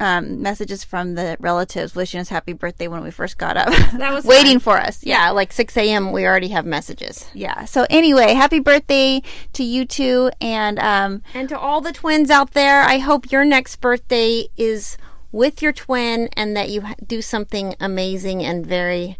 um, 0.00 0.42
messages 0.42 0.82
from 0.82 1.14
the 1.14 1.36
relatives 1.38 1.94
wishing 1.94 2.20
us 2.20 2.28
happy 2.28 2.52
birthday 2.52 2.88
when 2.88 3.02
we 3.04 3.10
first 3.12 3.38
got 3.38 3.56
up. 3.56 3.68
That 3.96 4.12
was 4.12 4.24
waiting 4.34 4.58
fun. 4.58 4.74
for 4.74 4.78
us. 4.80 5.04
Yeah, 5.04 5.30
like 5.30 5.52
6 5.52 5.76
a.m. 5.76 6.10
We 6.12 6.26
already 6.26 6.48
have 6.48 6.66
messages. 6.66 7.30
Yeah. 7.34 7.64
So 7.66 7.86
anyway, 7.88 8.34
happy 8.34 8.58
birthday 8.58 9.22
to 9.52 9.62
you 9.64 9.84
two. 9.86 10.30
And 10.40 10.78
um, 10.80 11.22
And 11.34 11.48
to 11.50 11.58
all 11.58 11.80
the 11.80 11.92
twins 11.92 12.30
out 12.30 12.50
there, 12.50 12.82
I 12.82 12.98
hope 12.98 13.30
your 13.30 13.44
next 13.44 13.76
birthday 13.76 14.48
is 14.56 14.98
with 15.32 15.62
your 15.62 15.72
twin 15.72 16.28
and 16.36 16.56
that 16.56 16.68
you 16.68 16.82
do 17.06 17.22
something 17.22 17.76
amazing 17.78 18.42
and 18.44 18.66
very 18.66 19.16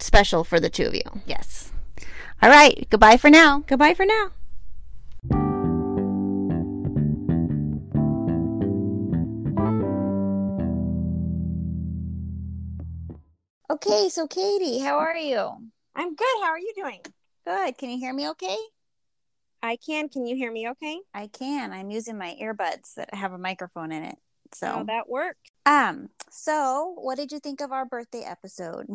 special 0.00 0.42
for 0.42 0.58
the 0.58 0.68
two 0.68 0.86
of 0.86 0.94
you. 0.94 1.22
yes. 1.26 1.70
All 2.42 2.50
right. 2.50 2.86
Goodbye 2.90 3.16
for 3.16 3.30
now. 3.30 3.62
Goodbye 3.68 3.94
for 3.94 4.04
now. 4.04 4.30
Okay. 13.74 14.08
So 14.08 14.28
Katie, 14.28 14.78
how 14.78 14.98
are 14.98 15.16
you? 15.16 15.50
I'm 15.96 16.14
good. 16.14 16.36
How 16.42 16.50
are 16.50 16.58
you 16.58 16.72
doing? 16.76 17.00
Good. 17.44 17.76
Can 17.76 17.90
you 17.90 17.98
hear 17.98 18.14
me 18.14 18.28
okay? 18.30 18.56
I 19.64 19.76
can. 19.84 20.08
Can 20.08 20.26
you 20.26 20.36
hear 20.36 20.52
me 20.52 20.68
okay? 20.70 21.00
I 21.12 21.26
can. 21.26 21.72
I'm 21.72 21.90
using 21.90 22.16
my 22.16 22.36
earbuds 22.40 22.94
that 22.94 23.12
have 23.14 23.32
a 23.32 23.38
microphone 23.38 23.90
in 23.90 24.04
it. 24.04 24.16
So, 24.52 24.68
Oh, 24.80 24.84
that 24.84 25.08
worked. 25.08 25.50
um, 25.66 26.10
so 26.30 26.94
what 26.98 27.16
did 27.16 27.32
you 27.32 27.40
think 27.40 27.60
of 27.60 27.72
our 27.72 27.84
birthday 27.84 28.22
episode? 28.22 28.86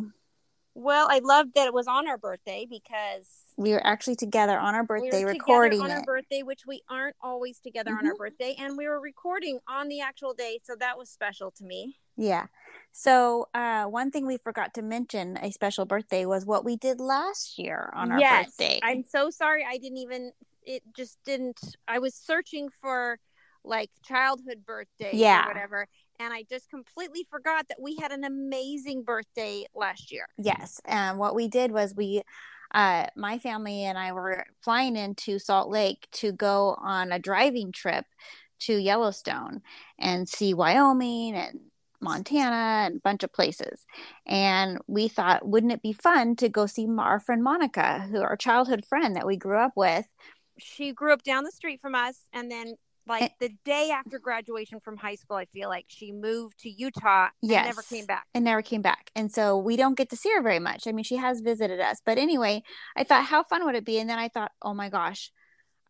Well, 0.75 1.07
I 1.11 1.19
loved 1.19 1.55
that 1.55 1.67
it 1.67 1.73
was 1.73 1.87
on 1.87 2.07
our 2.07 2.17
birthday 2.17 2.65
because 2.69 3.27
We 3.57 3.71
were 3.71 3.85
actually 3.85 4.15
together 4.15 4.57
on 4.57 4.75
our 4.75 4.83
we 4.83 4.87
birthday 4.87 5.25
were 5.25 5.31
recording 5.31 5.81
on 5.81 5.91
it. 5.91 5.95
our 5.95 6.03
birthday, 6.03 6.43
which 6.43 6.65
we 6.65 6.81
aren't 6.89 7.17
always 7.21 7.59
together 7.59 7.91
on 7.91 8.05
our 8.07 8.13
Mhm. 8.13 8.17
birthday, 8.17 8.55
and 8.57 8.77
we 8.77 8.87
were 8.87 9.01
recording 9.01 9.59
on 9.67 9.89
the 9.89 9.99
actual 9.99 10.33
day, 10.33 10.61
so 10.63 10.75
that 10.77 10.97
was 10.97 11.09
special 11.09 11.51
to 11.51 11.65
me. 11.65 11.97
Yeah. 12.15 12.47
So, 12.99 13.47
uh, 13.53 13.85
one 13.85 14.11
thing 14.11 14.27
we 14.27 14.35
forgot 14.35 14.73
to 14.73 14.81
mention 14.81 15.37
a 15.41 15.51
special 15.51 15.85
birthday 15.85 16.25
was 16.25 16.45
what 16.45 16.65
we 16.65 16.75
did 16.75 16.99
last 16.99 17.57
year 17.57 17.89
on 17.95 18.11
our 18.11 18.19
yes, 18.19 18.47
birthday. 18.47 18.81
I'm 18.83 19.05
so 19.05 19.29
sorry. 19.29 19.63
I 19.65 19.77
didn't 19.77 19.99
even. 19.99 20.33
It 20.63 20.83
just 20.93 21.17
didn't. 21.23 21.61
I 21.87 21.99
was 21.99 22.13
searching 22.13 22.67
for 22.81 23.17
like 23.63 23.89
childhood 24.03 24.65
birthdays 24.65 25.13
Yeah. 25.13 25.45
or 25.45 25.47
whatever, 25.47 25.87
and 26.19 26.33
I 26.33 26.43
just 26.49 26.69
completely 26.69 27.25
forgot 27.29 27.69
that 27.69 27.79
we 27.79 27.95
had 27.95 28.11
an 28.11 28.25
amazing 28.25 29.03
birthday 29.03 29.63
last 29.73 30.11
year. 30.11 30.25
Yes. 30.37 30.81
And 30.83 31.17
what 31.17 31.35
we 31.35 31.47
did 31.47 31.71
was 31.71 31.95
we, 31.95 32.23
uh, 32.73 33.05
my 33.15 33.37
family 33.37 33.85
and 33.85 33.97
I 33.97 34.11
were 34.11 34.45
flying 34.61 34.97
into 34.97 35.39
Salt 35.39 35.69
Lake 35.69 36.09
to 36.15 36.33
go 36.33 36.75
on 36.81 37.13
a 37.13 37.19
driving 37.19 37.71
trip 37.71 38.03
to 38.59 38.75
Yellowstone 38.75 39.61
and 39.97 40.27
see 40.27 40.53
Wyoming 40.53 41.35
and 41.35 41.61
Montana 42.01 42.85
and 42.85 42.97
a 42.97 42.99
bunch 42.99 43.23
of 43.23 43.33
places. 43.33 43.85
And 44.25 44.79
we 44.87 45.07
thought, 45.07 45.47
wouldn't 45.47 45.73
it 45.73 45.81
be 45.81 45.93
fun 45.93 46.35
to 46.37 46.49
go 46.49 46.65
see 46.65 46.87
our 46.97 47.19
friend 47.19 47.43
Monica, 47.43 48.07
who 48.11 48.21
our 48.21 48.35
childhood 48.37 48.85
friend 48.85 49.15
that 49.15 49.25
we 49.27 49.37
grew 49.37 49.57
up 49.59 49.73
with? 49.75 50.07
She 50.57 50.91
grew 50.91 51.13
up 51.13 51.23
down 51.23 51.43
the 51.43 51.51
street 51.51 51.79
from 51.81 51.95
us, 51.95 52.21
and 52.33 52.51
then 52.51 52.75
like 53.07 53.21
And- 53.23 53.31
the 53.39 53.49
day 53.65 53.89
after 53.89 54.19
graduation 54.19 54.79
from 54.79 54.97
high 54.97 55.15
school, 55.15 55.37
I 55.37 55.45
feel 55.45 55.67
like 55.67 55.85
she 55.87 56.11
moved 56.11 56.59
to 56.59 56.69
Utah 56.69 57.29
and 57.41 57.51
Yes. 57.51 57.65
never 57.65 57.81
came 57.81 58.05
back. 58.05 58.27
and 58.35 58.45
never 58.45 58.61
came 58.61 58.83
back. 58.83 59.09
And 59.15 59.31
so 59.31 59.57
we 59.57 59.77
don't 59.77 59.97
get 59.97 60.09
to 60.11 60.15
see 60.15 60.29
her 60.35 60.43
very 60.43 60.59
much. 60.59 60.85
I 60.85 60.91
mean, 60.91 61.03
she 61.03 61.15
has 61.15 61.41
visited 61.41 61.79
us. 61.79 62.01
But 62.05 62.19
anyway, 62.19 62.61
I 62.95 63.03
thought, 63.03 63.25
how 63.25 63.41
fun 63.43 63.65
would 63.65 63.73
it 63.73 63.85
be? 63.85 63.97
And 63.99 64.07
then 64.09 64.19
I 64.19 64.27
thought, 64.27 64.51
oh 64.61 64.75
my 64.75 64.89
gosh, 64.89 65.31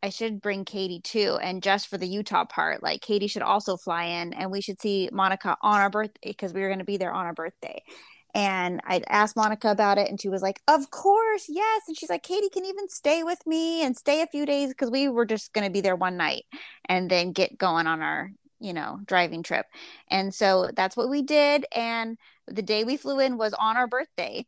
I 0.01 0.09
should 0.09 0.41
bring 0.41 0.65
Katie 0.65 1.01
too. 1.01 1.37
And 1.41 1.61
just 1.61 1.87
for 1.87 1.97
the 1.97 2.07
Utah 2.07 2.45
part, 2.45 2.81
like 2.81 3.01
Katie 3.01 3.27
should 3.27 3.41
also 3.41 3.75
fly 3.75 4.05
in 4.05 4.33
and 4.33 4.51
we 4.51 4.61
should 4.61 4.79
see 4.79 5.09
Monica 5.11 5.57
on 5.61 5.79
our 5.79 5.89
birthday 5.89 6.29
because 6.29 6.53
we 6.53 6.61
were 6.61 6.67
going 6.69 6.79
to 6.79 6.85
be 6.85 6.97
there 6.97 7.11
on 7.11 7.25
our 7.25 7.33
birthday. 7.33 7.81
And 8.35 8.79
I 8.85 9.01
asked 9.09 9.35
Monica 9.35 9.71
about 9.71 9.97
it 9.97 10.09
and 10.09 10.21
she 10.21 10.29
was 10.29 10.41
like, 10.41 10.61
Of 10.67 10.89
course, 10.91 11.45
yes. 11.49 11.81
And 11.87 11.97
she's 11.97 12.09
like, 12.09 12.23
Katie 12.23 12.49
can 12.49 12.65
even 12.65 12.87
stay 12.87 13.23
with 13.23 13.45
me 13.45 13.83
and 13.83 13.97
stay 13.97 14.21
a 14.21 14.27
few 14.27 14.45
days 14.45 14.69
because 14.69 14.91
we 14.91 15.09
were 15.09 15.25
just 15.25 15.51
going 15.51 15.65
to 15.65 15.71
be 15.73 15.81
there 15.81 15.95
one 15.95 16.15
night 16.15 16.43
and 16.87 17.09
then 17.09 17.31
get 17.31 17.57
going 17.57 17.87
on 17.87 18.01
our, 18.01 18.31
you 18.59 18.73
know, 18.73 18.99
driving 19.05 19.43
trip. 19.43 19.65
And 20.09 20.33
so 20.33 20.69
that's 20.75 20.95
what 20.95 21.09
we 21.09 21.23
did. 21.23 21.65
And 21.75 22.17
the 22.47 22.61
day 22.61 22.83
we 22.83 22.97
flew 22.97 23.19
in 23.19 23.37
was 23.37 23.53
on 23.53 23.77
our 23.77 23.87
birthday. 23.87 24.45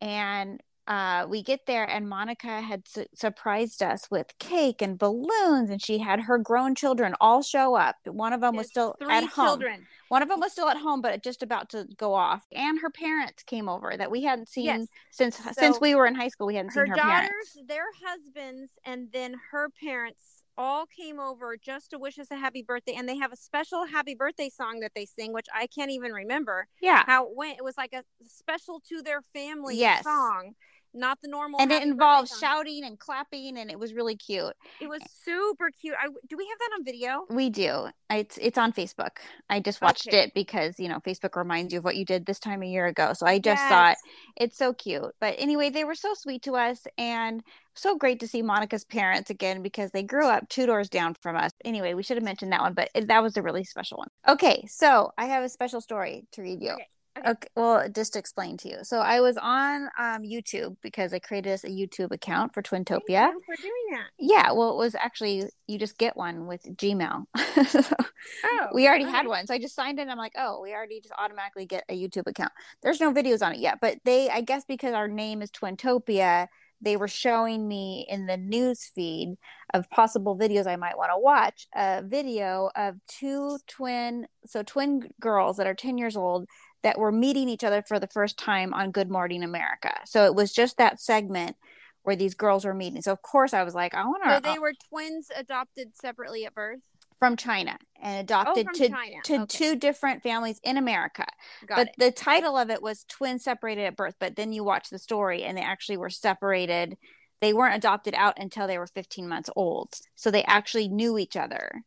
And 0.00 0.60
uh, 0.86 1.26
we 1.28 1.42
get 1.42 1.66
there, 1.66 1.84
and 1.88 2.08
Monica 2.08 2.60
had 2.60 2.88
su- 2.88 3.06
surprised 3.14 3.82
us 3.82 4.10
with 4.10 4.36
cake 4.38 4.82
and 4.82 4.98
balloons, 4.98 5.70
and 5.70 5.80
she 5.80 5.98
had 5.98 6.22
her 6.22 6.38
grown 6.38 6.74
children 6.74 7.14
all 7.20 7.42
show 7.42 7.74
up. 7.74 7.96
One 8.04 8.32
of 8.32 8.40
them 8.40 8.56
was 8.56 8.68
still 8.68 8.96
three 8.98 9.14
at 9.14 9.24
home. 9.24 9.46
children. 9.46 9.86
One 10.08 10.22
of 10.22 10.28
them 10.28 10.40
was 10.40 10.52
still 10.52 10.68
at 10.68 10.76
home, 10.76 11.00
but 11.00 11.22
just 11.22 11.42
about 11.42 11.70
to 11.70 11.86
go 11.96 12.14
off. 12.14 12.44
And 12.52 12.80
her 12.80 12.90
parents 12.90 13.42
came 13.44 13.68
over 13.68 13.96
that 13.96 14.10
we 14.10 14.24
hadn't 14.24 14.48
seen 14.48 14.66
Yes. 14.66 14.86
since 15.10 15.36
So 15.38 15.50
since 15.52 15.80
we 15.80 15.94
were 15.94 16.06
in 16.06 16.14
high 16.14 16.28
school. 16.28 16.46
We 16.48 16.56
hadn't 16.56 16.74
her 16.74 16.82
seen 16.84 16.90
her 16.90 16.96
daughters, 16.96 17.28
parents. 17.54 17.58
their 17.66 17.84
husbands, 18.04 18.72
and 18.84 19.08
then 19.12 19.36
her 19.52 19.68
parents 19.70 20.42
all 20.58 20.84
came 20.84 21.18
over 21.18 21.56
just 21.56 21.90
to 21.92 21.98
wish 21.98 22.18
us 22.18 22.30
a 22.30 22.36
happy 22.36 22.62
birthday. 22.62 22.92
And 22.92 23.08
they 23.08 23.16
have 23.16 23.32
a 23.32 23.36
special 23.36 23.86
happy 23.86 24.14
birthday 24.14 24.50
song 24.50 24.80
that 24.80 24.92
they 24.94 25.06
sing, 25.06 25.32
which 25.32 25.46
I 25.54 25.66
can't 25.66 25.90
even 25.90 26.12
remember 26.12 26.66
Yeah, 26.82 27.04
how 27.06 27.24
it 27.24 27.30
went. 27.34 27.56
It 27.58 27.64
was 27.64 27.78
like 27.78 27.94
a 27.94 28.02
special 28.26 28.80
to 28.90 29.00
their 29.00 29.22
family 29.22 29.78
Yes. 29.78 30.04
song, 30.04 30.52
not 30.94 31.18
the 31.22 31.28
normal. 31.28 31.60
and 31.60 31.72
it 31.72 31.82
involved 31.82 32.30
shouting 32.40 32.84
and 32.84 32.98
clapping, 32.98 33.58
and 33.58 33.70
it 33.70 33.78
was 33.78 33.94
really 33.94 34.16
cute. 34.16 34.54
It 34.80 34.88
was 34.88 35.02
super 35.24 35.70
cute. 35.80 35.94
I, 36.00 36.08
do 36.28 36.36
we 36.36 36.46
have 36.48 36.58
that 36.58 36.70
on 36.76 36.84
video? 36.84 37.24
We 37.30 37.50
do. 37.50 37.88
It's 38.10 38.38
it's 38.40 38.58
on 38.58 38.72
Facebook. 38.72 39.18
I 39.48 39.60
just 39.60 39.80
watched 39.80 40.08
Okay. 40.08 40.24
it 40.24 40.34
because 40.34 40.78
you 40.78 40.88
know 40.88 40.98
Facebook 41.00 41.36
reminds 41.36 41.72
you 41.72 41.78
of 41.78 41.84
what 41.84 41.96
you 41.96 42.04
did 42.04 42.26
this 42.26 42.38
time 42.38 42.62
a 42.62 42.66
year 42.66 42.86
ago. 42.86 43.12
So 43.14 43.26
I 43.26 43.38
just 43.38 43.66
saw 43.68 43.90
it. 43.92 43.98
It's 44.36 44.56
so 44.58 44.72
cute. 44.72 45.14
But 45.20 45.34
anyway, 45.38 45.70
they 45.70 45.84
were 45.84 45.94
so 45.94 46.14
sweet 46.14 46.42
to 46.42 46.56
us 46.56 46.86
and 46.98 47.42
so 47.74 47.96
great 47.96 48.20
to 48.20 48.28
see 48.28 48.42
Monica's 48.42 48.84
parents 48.84 49.30
again 49.30 49.62
because 49.62 49.90
they 49.92 50.02
grew 50.02 50.26
up 50.26 50.46
two 50.50 50.66
doors 50.66 50.90
down 50.90 51.14
from 51.22 51.36
us. 51.36 51.52
Anyway, 51.64 51.94
we 51.94 52.02
should 52.02 52.18
have 52.18 52.24
mentioned 52.24 52.52
that 52.52 52.60
one, 52.60 52.74
but 52.74 52.90
it, 52.94 53.08
that 53.08 53.22
was 53.22 53.36
a 53.38 53.42
really 53.42 53.64
special 53.64 53.96
one. 53.96 54.08
Okay, 54.28 54.66
so 54.68 55.12
I 55.16 55.24
have 55.26 55.42
a 55.42 55.48
special 55.48 55.80
story 55.80 56.26
to 56.32 56.42
read 56.42 56.60
you. 56.60 56.72
Okay, 56.72 56.86
okay. 57.26 57.48
Well, 57.56 57.88
just 57.88 58.14
to 58.14 58.18
explain 58.18 58.56
to 58.58 58.68
you. 58.68 58.76
So 58.82 58.98
I 58.98 59.20
was 59.20 59.36
on 59.36 59.88
um, 59.98 60.22
YouTube 60.22 60.76
because 60.82 61.12
I 61.12 61.18
created 61.18 61.60
a 61.64 61.68
YouTube 61.68 62.12
account 62.12 62.54
for 62.54 62.62
Thank 62.62 62.88
Twintopia. 62.88 63.32
you 63.32 63.42
for 63.46 63.56
doing 63.60 63.72
that. 63.92 64.06
Yeah, 64.18 64.52
well, 64.52 64.70
it 64.70 64.76
was 64.76 64.94
actually 64.94 65.44
you 65.66 65.78
just 65.78 65.98
get 65.98 66.16
one 66.16 66.46
with 66.46 66.62
Gmail. 66.76 67.24
Oh, 68.44 68.68
we 68.72 68.86
already 68.86 69.04
okay. 69.04 69.12
had 69.12 69.26
one, 69.26 69.46
so 69.46 69.54
I 69.54 69.58
just 69.58 69.74
signed 69.74 69.98
in. 69.98 70.08
I'm 70.08 70.18
like, 70.18 70.34
oh, 70.38 70.60
we 70.62 70.72
already 70.72 71.00
just 71.00 71.14
automatically 71.18 71.66
get 71.66 71.84
a 71.88 72.00
YouTube 72.00 72.28
account. 72.28 72.52
There's 72.82 73.00
no 73.00 73.12
videos 73.12 73.44
on 73.44 73.54
it 73.54 73.58
yet, 73.58 73.78
but 73.80 73.98
they, 74.04 74.30
I 74.30 74.42
guess, 74.42 74.64
because 74.64 74.94
our 74.94 75.08
name 75.08 75.42
is 75.42 75.50
Twintopia, 75.50 76.46
they 76.80 76.96
were 76.96 77.08
showing 77.08 77.66
me 77.66 78.06
in 78.08 78.26
the 78.26 78.36
news 78.36 78.90
feed 78.94 79.36
of 79.72 79.88
possible 79.88 80.36
videos 80.36 80.66
I 80.66 80.76
might 80.76 80.98
want 80.98 81.10
to 81.14 81.18
watch 81.18 81.68
a 81.74 82.02
video 82.02 82.70
of 82.76 82.96
two 83.06 83.58
twin, 83.68 84.26
so 84.44 84.62
twin 84.62 85.08
girls 85.20 85.56
that 85.56 85.66
are 85.66 85.74
10 85.74 85.96
years 85.96 86.16
old 86.16 86.48
that 86.82 86.98
were 86.98 87.12
meeting 87.12 87.48
each 87.48 87.64
other 87.64 87.82
for 87.86 87.98
the 87.98 88.06
first 88.08 88.38
time 88.38 88.74
on 88.74 88.90
Good 88.90 89.10
Morning 89.10 89.42
America. 89.42 89.92
So 90.04 90.26
it 90.26 90.34
was 90.34 90.52
just 90.52 90.78
that 90.78 91.00
segment 91.00 91.56
where 92.02 92.16
these 92.16 92.34
girls 92.34 92.64
were 92.64 92.74
meeting. 92.74 93.00
So 93.02 93.12
of 93.12 93.22
course 93.22 93.54
I 93.54 93.62
was 93.62 93.74
like, 93.74 93.94
I 93.94 94.04
want 94.04 94.24
to. 94.24 94.34
So 94.34 94.40
they 94.40 94.58
were 94.58 94.72
twins 94.88 95.28
adopted 95.36 95.96
separately 95.96 96.44
at 96.44 96.54
birth. 96.54 96.80
from 97.20 97.36
China 97.36 97.78
and 98.02 98.16
oh, 98.18 98.20
adopted 98.20 98.66
from 98.66 98.74
to 98.74 98.88
China. 98.88 99.16
to 99.24 99.34
Okay. 99.42 99.46
two 99.46 99.76
different 99.76 100.22
families 100.24 100.58
in 100.64 100.76
America. 100.76 101.24
Got 101.66 101.76
but 101.76 101.86
it. 101.88 101.94
the 101.98 102.10
title 102.10 102.56
of 102.56 102.70
it 102.70 102.82
was 102.82 103.04
twins 103.04 103.44
separated 103.44 103.84
at 103.84 103.96
birth, 103.96 104.16
but 104.18 104.34
then 104.34 104.52
you 104.52 104.64
watch 104.64 104.90
the 104.90 104.98
story 104.98 105.44
and 105.44 105.56
they 105.56 105.62
actually 105.62 105.96
were 105.98 106.10
separated. 106.10 106.96
They 107.40 107.52
weren't 107.52 107.76
adopted 107.76 108.14
out 108.16 108.34
until 108.38 108.66
they 108.66 108.78
were 108.78 108.88
15 108.88 109.28
months 109.28 109.50
old. 109.54 109.94
So 110.16 110.32
they 110.32 110.42
actually 110.42 110.88
knew 110.88 111.16
each 111.18 111.36
other. 111.36 111.84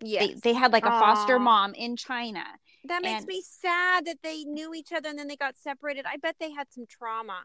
Yes. 0.00 0.40
They, 0.42 0.50
they 0.50 0.52
had 0.54 0.72
like 0.72 0.84
a 0.84 0.90
foster 0.90 1.36
Aw. 1.36 1.38
mom 1.38 1.74
in 1.74 1.96
China. 1.96 2.42
That 2.84 3.02
makes 3.02 3.20
and- 3.20 3.26
me 3.26 3.42
sad 3.42 4.06
that 4.06 4.18
they 4.22 4.44
knew 4.44 4.74
each 4.74 4.92
other 4.92 5.08
and 5.08 5.18
then 5.18 5.28
they 5.28 5.36
got 5.36 5.56
separated. 5.56 6.04
I 6.06 6.16
bet 6.16 6.36
they 6.38 6.52
had 6.52 6.68
some 6.70 6.86
trauma. 6.86 7.42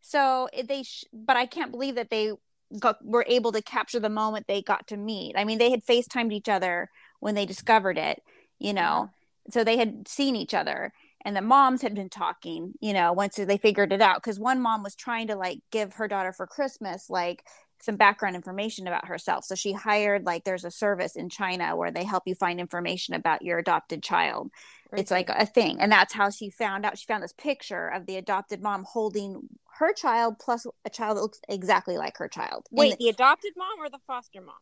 So 0.00 0.48
eh, 0.52 0.62
they, 0.66 0.82
sh- 0.82 1.04
but 1.12 1.36
I 1.36 1.46
can't 1.46 1.72
believe 1.72 1.94
that 1.94 2.10
they 2.10 2.32
got, 2.78 3.04
were 3.04 3.24
able 3.28 3.52
to 3.52 3.62
capture 3.62 4.00
the 4.00 4.08
moment 4.08 4.46
they 4.46 4.62
got 4.62 4.86
to 4.88 4.96
meet. 4.96 5.34
I 5.36 5.44
mean, 5.44 5.58
they 5.58 5.70
had 5.70 5.84
FaceTimed 5.84 6.32
each 6.32 6.48
other 6.48 6.90
when 7.20 7.34
they 7.34 7.46
discovered 7.46 7.98
it, 7.98 8.22
you 8.58 8.72
know, 8.72 9.10
so 9.50 9.64
they 9.64 9.76
had 9.76 10.06
seen 10.08 10.36
each 10.36 10.54
other 10.54 10.92
and 11.24 11.36
the 11.36 11.40
moms 11.42 11.82
had 11.82 11.94
been 11.94 12.08
talking, 12.08 12.74
you 12.80 12.92
know, 12.92 13.12
once 13.12 13.36
they 13.36 13.56
figured 13.58 13.92
it 13.92 14.00
out. 14.00 14.20
Cause 14.22 14.40
one 14.40 14.60
mom 14.60 14.82
was 14.82 14.96
trying 14.96 15.28
to 15.28 15.36
like 15.36 15.60
give 15.70 15.94
her 15.94 16.08
daughter 16.08 16.32
for 16.32 16.46
Christmas, 16.46 17.08
like, 17.08 17.44
some 17.80 17.96
background 17.96 18.36
information 18.36 18.86
about 18.86 19.08
herself. 19.08 19.44
So 19.44 19.56
she 19.56 19.72
hired 19.72 20.24
like 20.24 20.44
there's 20.44 20.64
a 20.64 20.70
service 20.70 21.16
in 21.16 21.28
China 21.28 21.74
where 21.74 21.90
they 21.90 22.04
help 22.04 22.22
you 22.26 22.34
find 22.36 22.60
information 22.60 23.12
about 23.14 23.42
your 23.42 23.58
adopted 23.58 24.04
child 24.04 24.52
it's 24.98 25.10
like 25.10 25.28
a 25.28 25.46
thing 25.46 25.80
and 25.80 25.90
that's 25.90 26.12
how 26.12 26.30
she 26.30 26.50
found 26.50 26.84
out 26.84 26.98
she 26.98 27.06
found 27.06 27.22
this 27.22 27.32
picture 27.32 27.88
of 27.88 28.06
the 28.06 28.16
adopted 28.16 28.62
mom 28.62 28.84
holding 28.84 29.40
her 29.78 29.92
child 29.92 30.34
plus 30.38 30.66
a 30.84 30.90
child 30.90 31.16
that 31.16 31.22
looks 31.22 31.40
exactly 31.48 31.96
like 31.96 32.16
her 32.18 32.28
child 32.28 32.66
wait, 32.70 32.96
the 32.98 33.08
adopted 33.08 33.52
mom 33.56 33.80
or 33.80 33.88
the 33.88 33.98
foster 34.06 34.40
mom? 34.40 34.54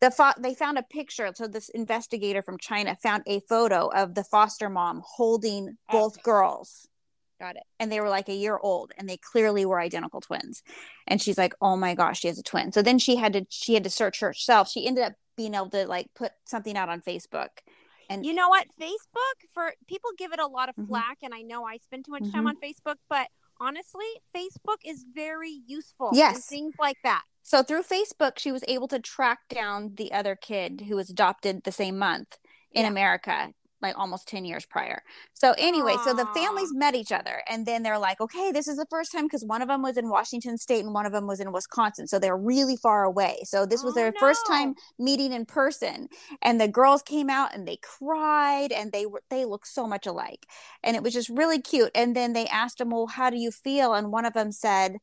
the 0.00 0.10
fo- 0.10 0.32
they 0.38 0.54
found 0.54 0.76
a 0.76 0.82
picture. 0.82 1.30
So 1.34 1.46
this 1.48 1.70
investigator 1.70 2.42
from 2.42 2.58
China 2.58 2.94
found 2.96 3.22
a 3.26 3.40
photo 3.40 3.88
of 3.88 4.14
the 4.14 4.24
foster 4.24 4.68
mom 4.68 5.02
holding 5.04 5.78
oh. 5.88 5.92
both 5.92 6.14
Okay. 6.16 6.22
girls 6.22 6.86
Got 7.40 7.56
it. 7.56 7.62
and 7.80 7.90
they 7.90 8.00
were 8.00 8.08
like 8.10 8.28
a 8.28 8.34
year 8.34 8.58
old 8.62 8.92
and 8.98 9.08
they 9.08 9.16
clearly 9.16 9.64
were 9.64 9.80
identical 9.80 10.20
twins 10.20 10.62
and 11.06 11.20
she's 11.20 11.38
like 11.38 11.54
oh 11.62 11.76
my 11.76 11.94
gosh 11.94 12.20
she 12.20 12.28
has 12.28 12.38
a 12.38 12.42
twin 12.42 12.72
so 12.72 12.82
then 12.82 12.98
she 12.98 13.16
had 13.16 13.32
to 13.34 13.46
she 13.50 13.74
had 13.74 13.84
to 13.84 13.90
search 13.90 14.20
herself 14.20 14.68
she 14.70 14.86
ended 14.86 15.04
up 15.04 15.12
being 15.36 15.54
able 15.54 15.68
to 15.70 15.86
like 15.86 16.06
put 16.14 16.32
something 16.46 16.76
out 16.78 16.88
on 16.88 17.00
facebook 17.02 17.48
and 18.10 18.24
You 18.24 18.32
know 18.34 18.48
what? 18.48 18.66
Facebook 18.80 19.48
for 19.52 19.74
people 19.86 20.10
give 20.18 20.32
it 20.32 20.40
a 20.40 20.46
lot 20.46 20.68
of 20.68 20.76
Mhm. 20.76 20.88
flack, 20.88 21.18
and 21.22 21.34
I 21.34 21.42
know 21.42 21.64
I 21.64 21.78
spend 21.78 22.04
too 22.04 22.12
much 22.12 22.30
time 22.32 22.44
Mhm. 22.44 22.48
on 22.48 22.56
Facebook, 22.56 22.96
but 23.08 23.28
honestly, 23.58 24.06
Facebook 24.34 24.78
is 24.84 25.04
very 25.04 25.50
useful. 25.66 26.10
Yes. 26.12 26.46
things 26.46 26.74
like 26.78 26.98
that. 27.02 27.22
so 27.42 27.62
through 27.62 27.82
facebook 27.84 28.38
she 28.40 28.50
was 28.50 28.64
able 28.66 28.88
to 28.88 28.98
track 28.98 29.38
down 29.48 29.94
the 29.94 30.10
other 30.12 30.34
kid 30.34 30.80
who 30.88 30.96
was 30.96 31.08
adopted 31.08 31.62
the 31.62 31.70
same 31.70 31.96
month 31.96 32.38
in 32.72 32.82
Yeah. 32.82 32.88
america 32.88 33.52
like 33.86 33.98
almost 33.98 34.28
10 34.28 34.44
years 34.44 34.66
prior. 34.66 35.02
So 35.34 35.54
anyway 35.58 35.96
so 36.04 36.14
the 36.14 36.26
families 36.26 36.70
met 36.74 36.94
each 36.94 37.12
other 37.12 37.42
and 37.48 37.66
then 37.66 37.82
they're 37.82 37.98
like 37.98 38.20
okay 38.20 38.52
this 38.52 38.68
is 38.68 38.76
the 38.76 38.86
first 38.90 39.12
time 39.12 39.24
because 39.26 39.44
one 39.44 39.62
of 39.62 39.68
them 39.68 39.82
was 39.82 39.96
in 39.96 40.08
washington 40.08 40.58
state 40.58 40.84
and 40.84 40.94
one 40.94 41.06
of 41.06 41.12
them 41.12 41.26
was 41.26 41.40
in 41.40 41.52
wisconsin 41.52 42.06
so 42.06 42.18
they're 42.18 42.36
really 42.36 42.76
far 42.76 43.04
away. 43.04 43.38
So 43.44 43.66
this 43.66 43.82
was 43.84 43.94
Oh, 43.96 44.00
their 44.00 44.12
first 44.12 44.46
time 44.46 44.74
meeting 44.98 45.32
in 45.32 45.46
person 45.46 46.08
and 46.42 46.60
the 46.60 46.68
girls 46.68 47.02
came 47.02 47.30
out 47.30 47.54
and 47.54 47.66
they 47.66 47.78
cried 47.82 48.72
and 48.72 48.92
they 48.92 49.06
were 49.06 49.22
they 49.30 49.44
looked 49.44 49.68
so 49.68 49.86
much 49.86 50.06
alike 50.06 50.46
and 50.82 50.96
it 50.96 51.02
was 51.02 51.14
just 51.14 51.28
really 51.28 51.60
cute. 51.60 51.90
And 51.94 52.14
then 52.16 52.32
they 52.32 52.46
asked 52.46 52.78
them 52.78 52.90
well 52.90 53.06
how 53.06 53.30
do 53.30 53.36
you 53.38 53.50
feel? 53.50 53.94
And 53.94 54.12
one 54.12 54.24
of 54.24 54.34
them 54.34 54.52
said 54.52 54.98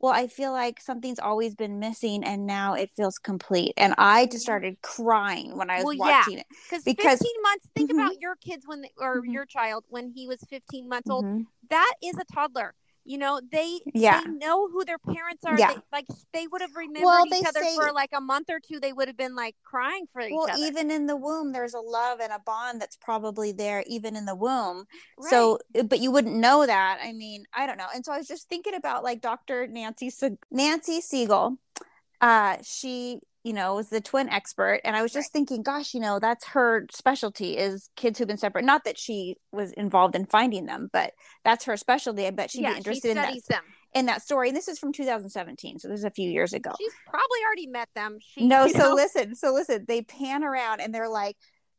well 0.00 0.12
i 0.12 0.26
feel 0.26 0.52
like 0.52 0.80
something's 0.80 1.18
always 1.18 1.54
been 1.54 1.78
missing 1.78 2.22
and 2.24 2.46
now 2.46 2.74
it 2.74 2.90
feels 2.96 3.18
complete 3.18 3.72
and 3.76 3.94
i 3.98 4.26
just 4.26 4.42
started 4.42 4.80
crying 4.82 5.56
when 5.56 5.70
i 5.70 5.76
was 5.76 5.84
Well, 5.84 5.94
yeah. 5.94 6.18
watching 6.20 6.38
it 6.38 6.46
Because 6.68 6.84
Because- 6.84 7.18
15 7.20 7.42
months, 7.42 7.68
think 7.74 7.90
Mhm. 7.90 7.94
about 7.94 8.20
your 8.20 8.36
kids 8.36 8.66
when 8.66 8.82
they, 8.82 8.90
or 8.98 9.22
Mhm. 9.22 9.32
your 9.32 9.46
child 9.46 9.84
when 9.88 10.10
he 10.10 10.26
was 10.26 10.40
15 10.48 10.88
months 10.88 11.08
old. 11.10 11.24
Mhm. 11.24 11.46
That 11.70 11.94
is 12.02 12.16
a 12.18 12.24
toddler. 12.24 12.74
You 13.04 13.18
know, 13.18 13.40
they 13.52 13.80
Yeah. 13.94 14.22
they 14.22 14.30
know 14.30 14.68
who 14.68 14.84
their 14.84 14.98
parents 14.98 15.44
are. 15.44 15.58
Yeah. 15.58 15.74
They, 15.74 15.80
like 15.92 16.06
they 16.32 16.46
would 16.46 16.62
have 16.62 16.74
remembered 16.74 17.04
Well, 17.04 17.26
each 17.26 17.46
other 17.46 17.60
say- 17.62 17.76
for 17.76 17.92
like 17.92 18.10
a 18.14 18.20
month 18.20 18.48
or 18.50 18.60
two. 18.60 18.80
They 18.80 18.92
would 18.92 19.08
have 19.08 19.16
been 19.16 19.34
like 19.36 19.56
crying 19.62 20.06
for 20.12 20.20
each 20.22 20.32
other. 20.32 20.52
well 20.52 20.58
even 20.58 20.90
in 20.90 21.06
the 21.06 21.16
womb 21.16 21.52
there's 21.52 21.74
a 21.74 21.80
love 21.80 22.20
and 22.20 22.32
a 22.32 22.38
bond 22.38 22.80
that's 22.80 22.96
probably 22.96 23.52
there 23.52 23.84
even 23.86 24.16
in 24.16 24.24
the 24.24 24.34
womb 24.34 24.84
so 25.28 25.58
but 25.84 25.98
you 26.00 26.10
wouldn't 26.10 26.36
know 26.36 26.64
that 26.66 26.98
i 27.02 27.12
mean 27.12 27.44
i 27.52 27.66
don't 27.66 27.76
know 27.78 27.86
and 27.94 28.04
so 28.04 28.12
i 28.12 28.18
was 28.18 28.26
just 28.28 28.48
thinking 28.48 28.74
about 28.74 29.02
like 29.04 29.20
dr 29.20 29.66
nancy 29.68 30.08
Se- 30.10 30.38
nancy 30.50 31.00
segal 31.00 31.58
uh 32.20 32.56
she 32.62 33.20
you 33.44 33.52
know 33.52 33.74
was 33.76 33.90
the 33.90 34.00
twin 34.00 34.28
expert 34.28 34.80
and 34.84 34.96
i 34.96 35.02
was 35.02 35.12
just 35.12 35.26
Right. 35.26 35.32
thinking 35.46 35.62
gosh 35.62 35.94
you 35.94 36.00
know 36.00 36.18
that's 36.18 36.46
her 36.48 36.86
specialty 36.90 37.56
is 37.56 37.90
kids 37.94 38.18
who've 38.18 38.26
been 38.26 38.38
separate 38.38 38.64
not 38.64 38.84
that 38.84 38.98
she 38.98 39.36
was 39.52 39.70
involved 39.72 40.16
in 40.16 40.24
finding 40.26 40.66
them 40.66 40.88
but 40.92 41.12
that's 41.44 41.66
her 41.66 41.76
specialty 41.76 42.26
i 42.26 42.30
bet 42.30 42.50
she'd 42.50 42.62
yeah, 42.62 42.72
be 42.72 42.78
interested 42.78 43.10
in 43.10 43.16
that 43.16 43.34
them. 43.48 43.62
in 43.94 44.06
that 44.06 44.22
story 44.22 44.48
and 44.48 44.56
this 44.56 44.66
is 44.66 44.78
from 44.78 44.92
2017 44.92 45.78
so 45.78 45.88
this 45.88 45.98
is 45.98 46.04
a 46.04 46.10
few 46.10 46.30
years 46.30 46.52
ago 46.52 46.72
She's 46.78 46.92
probably 47.06 47.38
already 47.46 47.66
met 47.68 47.88
them. 47.94 48.18
She, 48.20 48.46
no, 48.46 48.66
so 48.66 48.78
know? 48.78 48.94
listen, 48.94 49.34
so 49.34 49.52
listen, 49.52 49.84
they 49.86 50.02
pan 50.02 50.42
around 50.42 50.80
and 50.80 50.92
they're 50.94 51.08
like, 51.08 51.36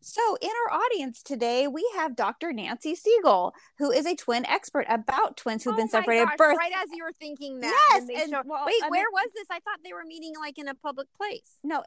so 0.07 0.37
in 0.39 0.49
our 0.69 0.77
audience 0.79 1.23
today, 1.23 1.67
we 1.67 1.83
have 1.95 2.15
Dr. 2.15 2.53
Nancy 2.53 2.95
Segal, 2.95 3.53
who 3.79 3.91
is 3.91 4.05
a 4.05 4.15
twin 4.15 4.45
expert 4.45 4.85
about 4.87 5.35
twins 5.35 5.63
who've 5.63 5.73
Oh 5.73 5.77
been 5.77 5.89
separated 5.89 6.25
gosh, 6.25 6.33
at 6.33 6.37
birth. 6.37 6.57
Right 6.57 6.71
as 6.77 6.89
you 6.93 7.03
were 7.03 7.11
thinking 7.19 7.59
that. 7.61 8.01
Yes, 8.07 8.21
and, 8.23 8.31
showed- 8.31 8.45
well, 8.45 8.65
Wait, 8.65 8.75
I 8.83 8.85
mean- 8.85 8.91
where 8.91 9.09
was 9.11 9.31
this? 9.33 9.47
I 9.49 9.59
thought 9.61 9.79
they 9.83 9.93
were 9.93 10.05
meeting 10.05 10.33
like 10.39 10.57
in 10.59 10.67
a 10.67 10.75
public 10.75 11.07
place. 11.17 11.57
No, 11.63 11.83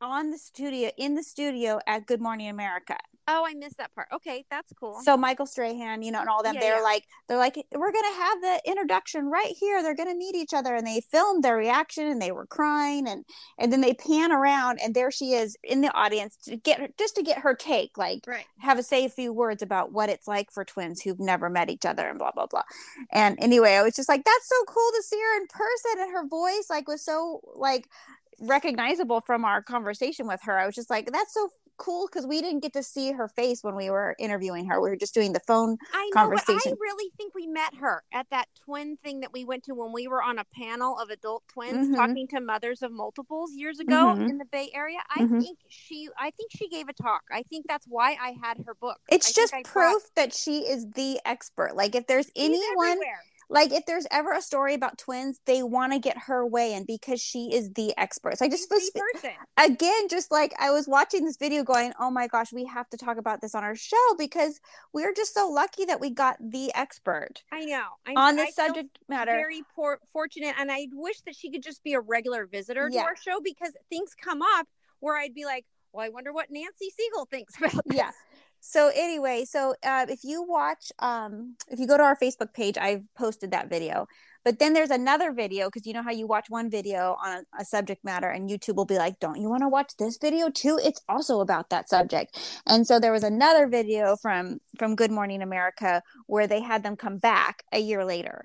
on 0.00 0.30
the 0.30 0.38
studio, 0.38 0.90
in 0.96 1.14
the 1.14 1.22
studio 1.22 1.80
at 1.86 2.06
Good 2.06 2.20
Morning 2.20 2.48
America. 2.48 2.96
Oh, 3.28 3.44
I 3.44 3.54
missed 3.54 3.78
that 3.78 3.92
part. 3.92 4.06
Okay, 4.12 4.44
that's 4.50 4.72
cool. 4.78 5.00
So 5.02 5.16
Michael 5.16 5.46
Strahan, 5.46 6.02
you 6.02 6.12
know, 6.12 6.20
and 6.20 6.28
all 6.28 6.44
them, 6.44 6.54
Yeah, 6.54 6.60
they're 6.60 6.76
yeah. 6.76 6.82
like, 6.82 7.04
they're 7.28 7.38
like, 7.38 7.56
we're 7.74 7.90
gonna 7.90 8.14
have 8.14 8.40
the 8.40 8.60
introduction 8.66 9.26
right 9.26 9.52
here. 9.58 9.82
They're 9.82 9.96
gonna 9.96 10.14
meet 10.14 10.36
each 10.36 10.54
other, 10.54 10.76
and 10.76 10.86
they 10.86 11.00
filmed 11.00 11.42
their 11.42 11.56
reaction, 11.56 12.06
and 12.06 12.22
they 12.22 12.30
were 12.30 12.46
crying, 12.46 13.08
and 13.08 13.24
and 13.58 13.72
then 13.72 13.80
they 13.80 13.94
pan 13.94 14.30
around, 14.30 14.78
and 14.82 14.94
there 14.94 15.10
she 15.10 15.32
is 15.32 15.56
in 15.64 15.80
the 15.80 15.92
audience 15.92 16.36
to 16.44 16.56
get 16.56 16.78
her, 16.78 16.88
just 16.98 17.16
to 17.16 17.22
get 17.22 17.38
her 17.38 17.54
take, 17.54 17.98
like 17.98 18.20
right. 18.28 18.44
have 18.60 18.78
a 18.78 18.82
say 18.84 19.04
a 19.04 19.08
few 19.08 19.32
words 19.32 19.60
about 19.62 19.92
what 19.92 20.08
it's 20.08 20.28
like 20.28 20.52
for 20.52 20.64
twins 20.64 21.02
who've 21.02 21.18
never 21.18 21.50
met 21.50 21.68
each 21.68 21.84
other 21.84 22.08
and 22.08 22.18
blah 22.18 22.30
blah 22.30 22.46
blah 22.46 22.62
and 23.12 23.36
anyway 23.40 23.72
i 23.72 23.82
was 23.82 23.94
just 23.94 24.08
like 24.08 24.24
that's 24.24 24.48
so 24.48 24.64
cool 24.66 24.90
to 24.94 25.02
see 25.02 25.18
her 25.18 25.40
in 25.40 25.46
person 25.48 26.00
and 26.00 26.12
her 26.12 26.26
voice 26.26 26.66
like 26.70 26.86
was 26.88 27.04
so 27.04 27.40
like 27.54 27.88
recognizable 28.40 29.20
from 29.20 29.44
our 29.44 29.62
conversation 29.62 30.26
with 30.26 30.40
her 30.44 30.58
i 30.58 30.66
was 30.66 30.74
just 30.74 30.90
like 30.90 31.10
that's 31.12 31.32
so 31.32 31.48
cool 31.78 32.06
because 32.06 32.26
we 32.26 32.40
didn't 32.40 32.60
get 32.60 32.72
to 32.72 32.82
see 32.82 33.12
her 33.12 33.28
face 33.28 33.62
when 33.62 33.74
we 33.76 33.90
were 33.90 34.16
interviewing 34.18 34.66
her 34.66 34.80
we 34.80 34.88
were 34.88 34.96
just 34.96 35.12
doing 35.12 35.34
the 35.34 35.40
phone 35.40 35.76
I 35.92 36.10
know, 36.14 36.30
but 36.30 36.42
I 36.48 36.72
really 36.80 37.10
think 37.18 37.34
we 37.34 37.46
met 37.46 37.74
her 37.74 38.02
at 38.14 38.26
that 38.30 38.46
twin 38.64 38.96
thing 38.96 39.20
that 39.20 39.30
we 39.30 39.44
went 39.44 39.64
to 39.64 39.74
when 39.74 39.92
we 39.92 40.08
were 40.08 40.22
on 40.22 40.38
a 40.38 40.44
panel 40.58 40.98
of 40.98 41.10
adult 41.10 41.42
twins 41.52 41.88
Mhm. 41.88 41.94
talking 41.94 42.28
to 42.28 42.40
mothers 42.40 42.80
of 42.82 42.92
multiples 42.92 43.52
years 43.54 43.78
ago 43.78 44.14
Mhm. 44.16 44.26
in 44.30 44.38
the 44.38 44.46
Bay 44.46 44.70
Area. 44.72 45.00
I 45.14 45.20
Mhm. 45.20 45.42
think 45.42 45.58
she, 45.68 46.08
I 46.18 46.30
think 46.30 46.50
she 46.56 46.66
gave 46.70 46.88
a 46.88 46.94
talk. 46.94 47.24
I 47.30 47.42
think 47.42 47.66
that's 47.68 47.86
why 47.86 48.16
I 48.18 48.34
had 48.42 48.64
her 48.64 48.72
book. 48.74 48.98
it's 49.10 49.28
I 49.28 49.32
just 49.42 49.52
proof 49.52 49.72
brought- 49.72 50.14
that 50.14 50.32
she 50.32 50.60
is 50.66 50.86
the 50.92 51.20
expert 51.26 51.76
like 51.76 51.94
if 51.94 52.06
there's 52.06 52.30
She's 52.34 52.46
anyone 52.46 52.88
everywhere. 52.88 53.22
Like 53.48 53.72
if 53.72 53.86
there's 53.86 54.06
ever 54.10 54.32
a 54.32 54.42
story 54.42 54.74
about 54.74 54.98
twins 54.98 55.40
they 55.46 55.62
want 55.62 55.92
to 55.92 55.98
get 55.98 56.18
her 56.26 56.44
way 56.46 56.72
in 56.72 56.84
because 56.84 57.20
she 57.20 57.50
is 57.52 57.70
the 57.74 57.94
expert 57.96 58.38
so 58.38 58.44
i 58.44 58.48
just 58.48 58.68
She's 58.72 58.90
was 58.92 59.22
the 59.22 59.30
again 59.62 60.08
just 60.08 60.32
like 60.32 60.52
i 60.58 60.70
was 60.70 60.88
watching 60.88 61.24
this 61.24 61.36
video 61.36 61.62
going 61.62 61.92
oh 62.00 62.10
my 62.10 62.26
gosh 62.26 62.52
we 62.52 62.64
have 62.64 62.88
to 62.90 62.96
talk 62.96 63.18
about 63.18 63.40
this 63.40 63.54
on 63.54 63.62
our 63.62 63.76
show 63.76 64.14
because 64.18 64.60
we're 64.92 65.14
just 65.14 65.32
so 65.32 65.48
lucky 65.48 65.84
that 65.84 66.00
we 66.00 66.10
got 66.10 66.36
the 66.40 66.72
expert 66.74 67.44
I 67.52 67.64
know. 67.64 67.84
I, 68.06 68.14
on 68.16 68.36
feel 68.36 68.46
subject 68.52 68.98
matter 69.08 69.32
Very 69.32 69.62
poor, 69.74 70.00
fortunate, 70.12 70.54
and 70.58 70.70
I 70.72 70.88
wish 70.92 71.20
that 71.22 71.36
she 71.36 71.50
could 71.50 71.62
just 71.62 71.82
be 71.84 71.94
a 71.94 72.00
regular 72.00 72.46
visitor 72.46 72.88
Yeah. 72.90 73.02
to 73.02 73.06
our 73.08 73.16
show 73.16 73.40
because 73.42 73.72
things 73.90 74.14
come 74.20 74.42
up 74.42 74.66
where 75.00 75.16
I'd 75.16 75.34
be 75.34 75.44
like, 75.44 75.64
"Well, 75.92 76.04
I 76.04 76.08
wonder 76.08 76.32
what 76.32 76.46
Nancy 76.50 76.88
Segal 76.90 77.28
thinks 77.30 77.56
about 77.58 77.84
this." 77.86 77.96
yeah 77.96 78.10
so 78.68 78.90
anyway 78.94 79.44
so 79.44 79.74
uh, 79.84 80.06
if 80.08 80.20
you 80.24 80.42
watch 80.42 80.90
um 80.98 81.54
if 81.68 81.78
you 81.78 81.86
go 81.86 81.96
to 81.96 82.02
our 82.02 82.16
facebook 82.16 82.52
page 82.52 82.76
i've 82.78 83.04
posted 83.16 83.50
that 83.52 83.68
video. 83.70 84.06
But 84.44 84.60
then 84.60 84.74
there's 84.74 84.90
another 84.90 85.32
video 85.32 85.66
because 85.66 85.86
you 85.86 85.92
know 85.92 86.04
how 86.04 86.12
you 86.12 86.26
watch 86.28 86.46
one 86.48 86.70
video 86.70 87.16
on 87.24 87.30
a, 87.38 87.62
a 87.62 87.64
subject 87.64 88.04
matter 88.04 88.28
and 88.28 88.48
youtube 88.48 88.76
will 88.76 88.84
be 88.84 88.96
like 88.96 89.18
don't 89.18 89.40
you 89.40 89.48
want 89.50 89.62
to 89.62 89.68
watch 89.68 89.92
this 89.98 90.18
video 90.18 90.50
too? 90.50 90.78
It's 90.82 91.00
also 91.08 91.40
about 91.40 91.68
that 91.70 91.88
subject. 91.88 92.38
And 92.66 92.86
so 92.86 93.00
there 93.00 93.10
was 93.12 93.24
another 93.24 93.66
video 93.66 94.16
from 94.16 94.58
from 94.78 94.94
good 94.94 95.10
morning 95.10 95.42
america 95.42 96.00
where 96.26 96.46
they 96.46 96.60
had 96.60 96.84
them 96.84 96.96
come 96.96 97.18
back 97.18 97.64
a 97.72 97.80
year 97.80 98.04
later 98.04 98.44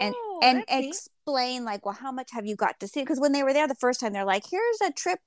and 0.00 0.14
Oh, 0.16 0.40
and 0.42 0.64
neat. 0.70 0.86
explain 0.86 1.64
like 1.64 1.84
well 1.84 1.94
how 1.94 2.12
much 2.12 2.30
have 2.32 2.46
you 2.46 2.56
got 2.56 2.80
to 2.80 2.88
see? 2.88 3.00
Because 3.02 3.20
when 3.20 3.32
they 3.32 3.42
were 3.42 3.52
there 3.52 3.68
the 3.68 3.74
first 3.84 4.00
time 4.00 4.12
they're 4.14 4.24
like 4.24 4.44
here's 4.50 4.80
a 4.80 4.90
trip 4.92 5.20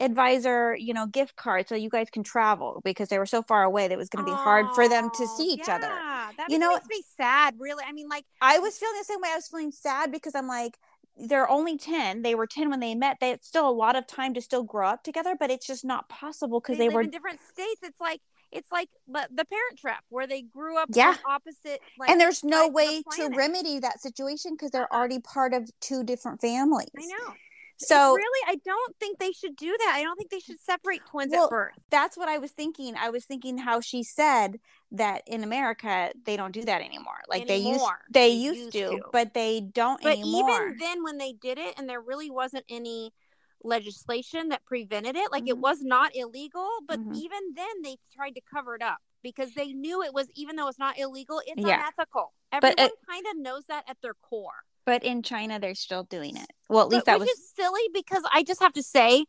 advisor 0.00 0.76
you 0.76 0.94
know 0.94 1.06
gift 1.06 1.36
card 1.36 1.68
so 1.68 1.74
you 1.74 1.88
guys 1.90 2.08
can 2.10 2.22
travel 2.22 2.80
because 2.84 3.08
they 3.08 3.18
were 3.18 3.26
so 3.26 3.42
far 3.42 3.62
away 3.64 3.88
that 3.88 3.94
it 3.94 3.98
was 3.98 4.08
going 4.08 4.24
to 4.24 4.30
be 4.30 4.36
hard 4.36 4.66
for 4.74 4.88
them 4.88 5.10
to 5.14 5.22
Oh, 5.24 5.36
see 5.36 5.48
each 5.52 5.68
other 5.68 5.86
yeah, 5.88 6.30
That 6.36 6.50
You 6.50 6.58
know- 6.58 6.74
makes 6.74 6.86
me 6.88 7.02
sad. 7.16 7.54
Really, 7.58 7.84
I 7.86 7.92
mean, 7.92 8.08
like 8.08 8.24
i 8.40 8.58
was 8.58 8.78
feeling 8.78 8.96
the 8.98 9.04
same 9.04 9.20
way 9.20 9.28
i 9.32 9.36
was 9.36 9.48
feeling 9.48 9.72
sad 9.72 10.12
because 10.12 10.34
i'm 10.34 10.46
like 10.48 10.78
they're 11.16 11.50
only 11.50 11.76
10 11.76 12.22
they 12.22 12.34
were 12.36 12.46
10 12.46 12.70
when 12.70 12.78
they 12.80 12.94
met 12.94 13.16
they 13.20 13.32
it's 13.32 13.48
still 13.48 13.68
a 13.68 13.72
lot 13.72 13.96
of 13.96 14.06
time 14.06 14.34
to 14.34 14.40
still 14.40 14.62
grow 14.62 14.86
up 14.88 15.02
together 15.02 15.34
but 15.38 15.50
it's 15.50 15.66
just 15.66 15.84
not 15.84 16.08
possible 16.08 16.60
because 16.60 16.78
they, 16.78 16.88
they, 16.88 16.94
were 16.94 17.02
in 17.02 17.10
different 17.10 17.40
states. 17.52 17.80
It's 17.82 18.00
like 18.00 18.20
it's 18.50 18.70
like 18.72 18.88
the, 19.06 19.44
Parent 19.44 19.78
Trap, 19.78 20.04
where 20.08 20.26
they 20.26 20.42
grew 20.42 20.78
up 20.78 20.88
Yeah. 20.94 21.16
opposite. 21.28 21.80
Like, 21.98 22.08
and 22.10 22.18
there's 22.18 22.42
no 22.42 22.66
of 22.66 22.68
the 22.68 22.72
way 22.72 23.02
to 23.16 23.28
remedy 23.36 23.78
that 23.80 24.00
situation 24.00 24.52
because 24.52 24.70
they're 24.70 24.90
Uh-uh. 24.90 24.96
already 24.96 25.18
part 25.20 25.52
of 25.52 25.70
two 25.80 26.02
different 26.02 26.40
families 26.40 26.88
I 26.96 27.04
know. 27.06 27.34
So 27.78 28.14
really, 28.14 28.40
I 28.46 28.56
don't 28.64 28.96
think 28.98 29.18
they 29.18 29.32
should 29.32 29.56
do 29.56 29.74
that. 29.78 29.92
I 29.96 30.02
don't 30.02 30.16
think 30.16 30.30
they 30.30 30.40
should 30.40 30.60
separate 30.60 31.02
twins 31.10 31.32
Well, 31.32 31.44
at 31.44 31.50
birth. 31.50 31.74
that's 31.90 32.16
what 32.16 32.28
I 32.28 32.38
was 32.38 32.50
thinking. 32.52 32.94
I 32.96 33.10
was 33.10 33.24
thinking 33.24 33.58
how 33.58 33.80
she 33.80 34.02
said 34.02 34.58
that 34.92 35.22
in 35.26 35.44
America 35.44 36.12
they 36.24 36.36
don't 36.36 36.52
do 36.52 36.64
that 36.64 36.80
anymore. 36.82 37.20
Like 37.28 37.46
they 37.46 37.58
used 37.58 37.84
they 38.10 38.28
They 38.28 38.34
used, 38.34 38.72
to, 38.72 38.88
to. 38.88 39.02
but 39.12 39.34
they 39.34 39.60
don't 39.60 40.02
But 40.02 40.18
anymore. 40.18 40.50
even 40.68 40.76
then, 40.78 41.02
when 41.04 41.18
they 41.18 41.32
did 41.32 41.58
it, 41.58 41.74
and 41.78 41.88
there 41.88 42.00
really 42.00 42.30
wasn't 42.30 42.64
any 42.68 43.12
legislation 43.62 44.48
that 44.50 44.64
prevented 44.64 45.16
it, 45.16 45.30
like 45.32 45.48
it 45.48 45.56
Mhm. 45.56 45.60
was 45.60 45.82
not 45.82 46.14
illegal. 46.14 46.68
But 46.86 47.00
Mhm. 47.00 47.16
even 47.16 47.54
then, 47.54 47.82
they 47.82 47.96
tried 48.14 48.34
to 48.36 48.40
cover 48.40 48.74
it 48.76 48.82
up 48.82 48.98
because 49.22 49.52
they 49.54 49.72
knew 49.72 50.02
it 50.02 50.14
was, 50.14 50.28
even 50.34 50.56
though 50.56 50.68
it's 50.68 50.78
not 50.78 50.98
illegal, 50.98 51.40
it's 51.46 51.62
Yeah. 51.62 51.76
unethical. 51.76 52.32
Everyone 52.52 52.76
kind 53.08 53.26
of 53.30 53.36
knows 53.36 53.64
that 53.66 53.84
at 53.88 54.00
their 54.00 54.14
core. 54.14 54.64
But 54.88 55.04
in 55.04 55.22
China 55.22 55.60
they're 55.60 55.74
still 55.74 56.04
doing 56.04 56.34
it. 56.36 56.50
Well, 56.70 56.80
at 56.82 56.88
least 56.88 57.04
But 57.04 57.12
that 57.12 57.20
which 57.20 57.28
was 57.28 57.38
is 57.38 57.52
silly 57.54 57.82
because 57.92 58.22
I 58.32 58.42
just 58.42 58.60
have 58.62 58.72
to 58.72 58.82
say, 58.82 59.26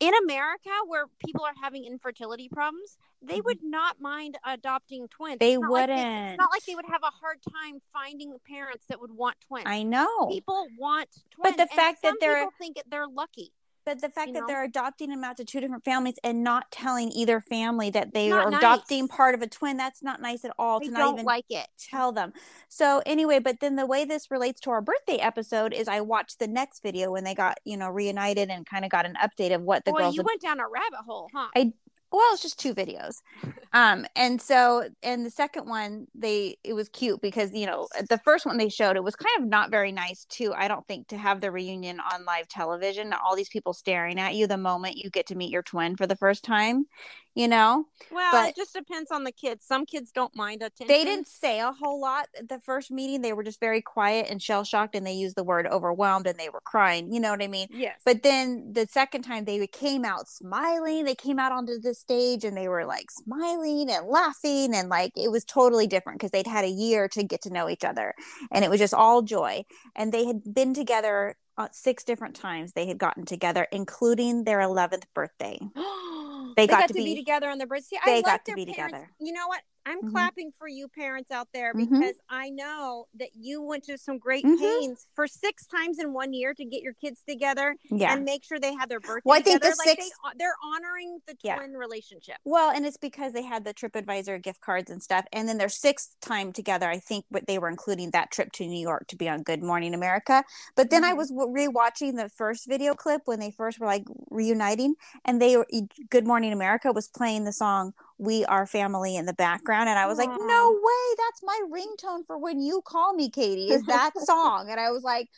in 0.00 0.14
America, 0.24 0.70
where 0.86 1.04
people 1.18 1.44
are 1.44 1.52
having 1.60 1.84
infertility 1.84 2.48
problems, 2.48 2.96
they 3.20 3.40
Mhm. 3.40 3.44
would 3.44 3.62
not 3.62 4.00
mind 4.00 4.38
adopting 4.42 5.06
twins. 5.08 5.38
They 5.38 5.52
It's 5.52 5.60
not 5.60 5.70
like 5.70 5.88
wouldn't. 5.90 6.28
it's 6.30 6.38
not 6.38 6.50
like 6.50 6.64
they 6.64 6.74
would 6.74 6.86
have 6.86 7.02
a 7.02 7.10
hard 7.10 7.40
time 7.42 7.80
finding 7.92 8.38
parents 8.48 8.86
that 8.88 8.98
would 8.98 9.10
want 9.12 9.36
twins. 9.42 9.66
I 9.66 9.82
know. 9.82 10.28
People 10.28 10.68
want 10.78 11.10
twins. 11.30 11.42
But 11.42 11.56
the 11.58 11.62
and 11.70 11.70
fact 11.72 12.00
that 12.02 12.14
they're- 12.18 12.38
people 12.46 12.54
think 12.58 12.78
they're 12.86 13.06
lucky. 13.06 13.52
But 13.90 14.00
the 14.00 14.08
fact 14.08 14.28
You 14.28 14.34
that 14.34 14.40
know? 14.40 14.46
they're 14.46 14.64
adopting 14.64 15.10
them 15.10 15.24
out 15.24 15.36
to 15.38 15.44
two 15.44 15.60
different 15.60 15.84
families 15.84 16.14
and 16.22 16.44
not 16.44 16.70
telling 16.70 17.10
either 17.10 17.40
family 17.40 17.90
that 17.90 18.14
they 18.14 18.28
not 18.28 18.46
are 18.46 18.50
nice. 18.50 18.58
adopting 18.60 19.08
part 19.08 19.34
of 19.34 19.42
a 19.42 19.48
twin, 19.48 19.76
that's 19.76 20.02
not 20.02 20.20
nice 20.22 20.44
at 20.44 20.52
all 20.58 20.80
I 20.80 20.84
to 20.84 20.90
not 20.92 20.98
don't 20.98 21.14
even 21.14 21.24
like 21.24 21.46
it. 21.50 21.66
tell 21.78 22.12
them. 22.12 22.32
So 22.68 23.02
anyway, 23.04 23.40
but 23.40 23.58
then 23.60 23.74
the 23.76 23.86
way 23.86 24.04
this 24.04 24.30
relates 24.30 24.60
to 24.62 24.70
our 24.70 24.80
birthday 24.80 25.16
episode 25.16 25.72
is 25.72 25.88
I 25.88 26.00
watched 26.02 26.38
the 26.38 26.46
next 26.46 26.82
video 26.82 27.10
when 27.10 27.24
they 27.24 27.34
got, 27.34 27.58
you 27.64 27.76
know, 27.76 27.88
reunited 27.88 28.48
and 28.48 28.64
kind 28.64 28.84
of 28.84 28.90
got 28.92 29.06
an 29.06 29.16
update 29.22 29.52
of 29.54 29.62
what 29.62 29.84
the 29.84 29.90
Boy, 29.90 29.98
girls 29.98 30.14
you 30.14 30.20
had 30.20 30.26
went 30.26 30.40
down 30.40 30.60
a 30.60 30.68
rabbit 30.68 31.00
hole, 31.04 31.28
huh? 31.34 31.48
I 31.56 31.72
well, 32.12 32.32
it's 32.32 32.42
just 32.42 32.58
two 32.58 32.74
videos. 32.74 33.16
Um, 33.72 34.04
and 34.16 34.42
so 34.42 34.88
and 35.00 35.24
the 35.24 35.30
second 35.30 35.68
one, 35.68 36.08
they 36.12 36.56
it 36.64 36.72
was 36.72 36.88
cute 36.88 37.20
because 37.20 37.52
you 37.52 37.66
know 37.66 37.86
the 38.08 38.18
first 38.24 38.44
one 38.44 38.56
they 38.56 38.68
showed 38.68 38.96
it 38.96 39.04
was 39.04 39.14
kind 39.14 39.40
of 39.40 39.48
not 39.48 39.70
very 39.70 39.92
nice 39.92 40.24
too. 40.24 40.52
I 40.52 40.66
don't 40.66 40.84
think 40.88 41.06
to 41.08 41.16
have 41.16 41.40
the 41.40 41.52
reunion 41.52 42.00
on 42.00 42.24
live 42.24 42.48
television, 42.48 43.12
all 43.12 43.36
these 43.36 43.48
people 43.48 43.72
staring 43.72 44.18
at 44.18 44.34
you 44.34 44.48
the 44.48 44.56
moment 44.56 44.96
you 44.96 45.08
get 45.08 45.28
to 45.28 45.36
meet 45.36 45.52
your 45.52 45.62
twin 45.62 45.94
for 45.94 46.08
the 46.08 46.16
first 46.16 46.42
time, 46.42 46.86
you 47.34 47.46
know. 47.48 47.84
well, 48.10 48.32
but- 48.32 48.50
it 48.50 48.56
just 48.56 48.74
depends 48.74 49.10
on 49.10 49.24
the 49.24 49.32
kids. 49.32 49.64
Some 49.64 49.86
kids 49.86 50.10
don't 50.10 50.34
mind 50.34 50.62
attention. 50.62 50.88
They 50.88 51.04
didn't 51.04 51.28
say 51.28 51.60
a 51.60 51.72
whole 51.72 52.00
lot 52.00 52.26
at 52.36 52.48
the 52.48 52.58
first 52.60 52.90
meeting. 52.90 53.22
They 53.22 53.32
were 53.32 53.44
just 53.44 53.60
very 53.60 53.80
quiet 53.80 54.26
and 54.28 54.42
shell 54.42 54.64
shocked, 54.64 54.94
and 54.94 55.06
they 55.06 55.12
used 55.12 55.36
the 55.36 55.44
word 55.44 55.66
overwhelmed 55.66 56.26
and 56.26 56.38
they 56.38 56.48
were 56.48 56.60
crying. 56.60 57.12
You 57.12 57.20
know 57.20 57.30
what 57.30 57.42
I 57.42 57.46
mean? 57.46 57.68
Yes. 57.70 58.00
But 58.04 58.22
then 58.22 58.72
the 58.72 58.86
second 58.90 59.22
time 59.22 59.44
they 59.44 59.66
came 59.66 60.04
out 60.04 60.28
smiling, 60.28 61.04
they 61.04 61.14
came 61.14 61.38
out 61.38 61.52
onto 61.52 61.78
the 61.78 61.94
stage 61.94 62.44
and 62.44 62.56
they 62.56 62.68
were 62.68 62.84
like 62.84 63.10
smiling 63.10 63.90
and 63.90 64.06
laughing 64.06 64.74
and 64.74 64.88
like 64.88 65.12
it 65.16 65.30
was 65.30 65.44
totally 65.44 65.86
different 65.86 66.18
because 66.18 66.30
they'd 66.30 66.46
had 66.46 66.64
a 66.64 66.68
year 66.68 67.08
to 67.08 67.22
get 67.22 67.42
to 67.42 67.50
know 67.50 67.68
each 67.68 67.84
other 67.84 68.14
and 68.50 68.64
it 68.64 68.70
was 68.70 68.80
just 68.80 68.94
all 68.94 69.22
joy. 69.22 69.64
And 69.94 70.12
they 70.12 70.24
had 70.24 70.42
been 70.52 70.74
together 70.74 71.36
uh, 71.56 71.68
six 71.72 72.04
different 72.04 72.34
times. 72.34 72.72
They 72.72 72.86
had 72.86 72.98
gotten 72.98 73.24
together, 73.24 73.66
including 73.70 74.44
their 74.44 74.58
11th 74.58 75.04
birthday. 75.14 75.58
they, 76.56 76.66
got 76.66 76.80
got, 76.80 76.88
to 76.88 76.94
be, 76.94 77.04
be- 77.04 77.16
together 77.16 77.48
on 77.48 77.58
the 77.58 77.66
bridge. 77.66 77.84
See, 77.84 77.98
they 78.04 78.18
I 78.18 78.22
got 78.22 78.44
to 78.46 78.54
their 78.54 78.56
be 78.56 78.66
parents. 78.66 78.92
together. 78.94 79.10
You 79.20 79.32
know 79.32 79.46
what? 79.48 79.60
I'm 79.86 80.02
Mhm. 80.02 80.10
clapping 80.12 80.52
for 80.52 80.68
you 80.68 80.88
parents 80.88 81.30
out 81.30 81.48
there 81.52 81.72
Mhm. 81.74 81.88
because 81.90 82.16
I 82.28 82.50
know 82.50 83.06
that 83.14 83.30
you 83.34 83.62
went 83.62 83.84
to 83.84 83.96
some 83.96 84.18
great 84.18 84.44
Mhm. 84.44 84.58
pains 84.58 85.06
for 85.14 85.26
six 85.26 85.66
times 85.66 85.98
in 85.98 86.12
one 86.12 86.32
year 86.32 86.52
to 86.54 86.64
get 86.64 86.82
your 86.82 86.92
kids 86.94 87.22
together 87.26 87.76
Yeah. 87.84 88.12
and 88.12 88.24
make 88.24 88.44
sure 88.44 88.58
they 88.58 88.74
had 88.74 88.88
their 88.88 89.00
birthday 89.00 89.22
Well, 89.24 89.38
I 89.38 89.42
think 89.42 89.60
together. 89.62 89.74
the 89.74 89.78
like 89.88 90.00
six- 90.02 90.10
they, 90.24 90.30
they're 90.38 90.56
honoring 90.62 91.22
the 91.26 91.36
Yeah. 91.42 91.56
twin 91.56 91.76
relationship. 91.76 92.36
Well, 92.44 92.70
and 92.70 92.84
it's 92.86 92.96
because 92.98 93.32
they 93.32 93.42
had 93.42 93.64
the 93.64 93.72
TripAdvisor 93.74 94.42
gift 94.42 94.60
cards 94.60 94.90
and 94.90 95.02
stuff. 95.02 95.24
And 95.32 95.48
then 95.48 95.58
their 95.58 95.68
sixth 95.68 96.16
time 96.20 96.52
together, 96.52 96.88
I 96.88 96.98
think 96.98 97.24
what 97.30 97.46
they 97.46 97.58
were 97.58 97.68
including 97.68 98.10
that 98.10 98.30
trip 98.30 98.52
to 98.52 98.66
New 98.66 98.80
York 98.80 99.06
to 99.08 99.16
be 99.16 99.28
on 99.28 99.42
Good 99.42 99.62
Morning 99.62 99.94
America. 99.94 100.44
But 100.74 100.90
then 100.90 101.04
I 101.04 101.12
Mhm. 101.12 101.16
was 101.16 101.32
rewatching 101.32 102.16
the 102.16 102.28
first 102.28 102.66
video 102.66 102.94
clip 102.94 103.22
when 103.26 103.40
they 103.40 103.50
first 103.50 103.80
were 103.80 103.86
like 103.86 104.04
reuniting, 104.30 104.94
and 105.24 105.40
they 105.40 105.56
were 105.56 105.66
Good 106.10 106.26
Morning 106.26 106.52
America 106.52 106.92
was 106.92 107.08
playing 107.08 107.44
the 107.44 107.52
song 107.52 107.94
"We 108.20 108.44
Are 108.44 108.66
Family" 108.66 109.16
in 109.16 109.26
the 109.26 109.32
background, 109.32 109.88
and 109.88 109.98
I 109.98 110.06
was 110.06 110.18
like, 110.18 110.28
"No 110.28 110.70
way! 110.70 111.16
That's 111.16 111.42
my 111.42 111.60
ringtone 111.72 112.26
for 112.26 112.38
when 112.38 112.60
you 112.60 112.82
call 112.84 113.14
me, 113.14 113.30
Katie. 113.30 113.70
Is 113.70 113.82
that 113.86 114.12
song?" 114.18 114.68
And 114.70 114.78
I 114.78 114.90
was 114.90 115.02
like. 115.02 115.28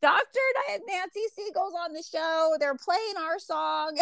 Dr. 0.00 0.14
And 0.14 0.64
I 0.68 0.70
had 0.70 0.80
Nancy 0.86 1.22
Segal's 1.36 1.74
on 1.74 1.92
the 1.92 2.04
show. 2.04 2.54
They're 2.60 2.76
playing 2.76 3.16
our 3.18 3.40
song. 3.40 3.98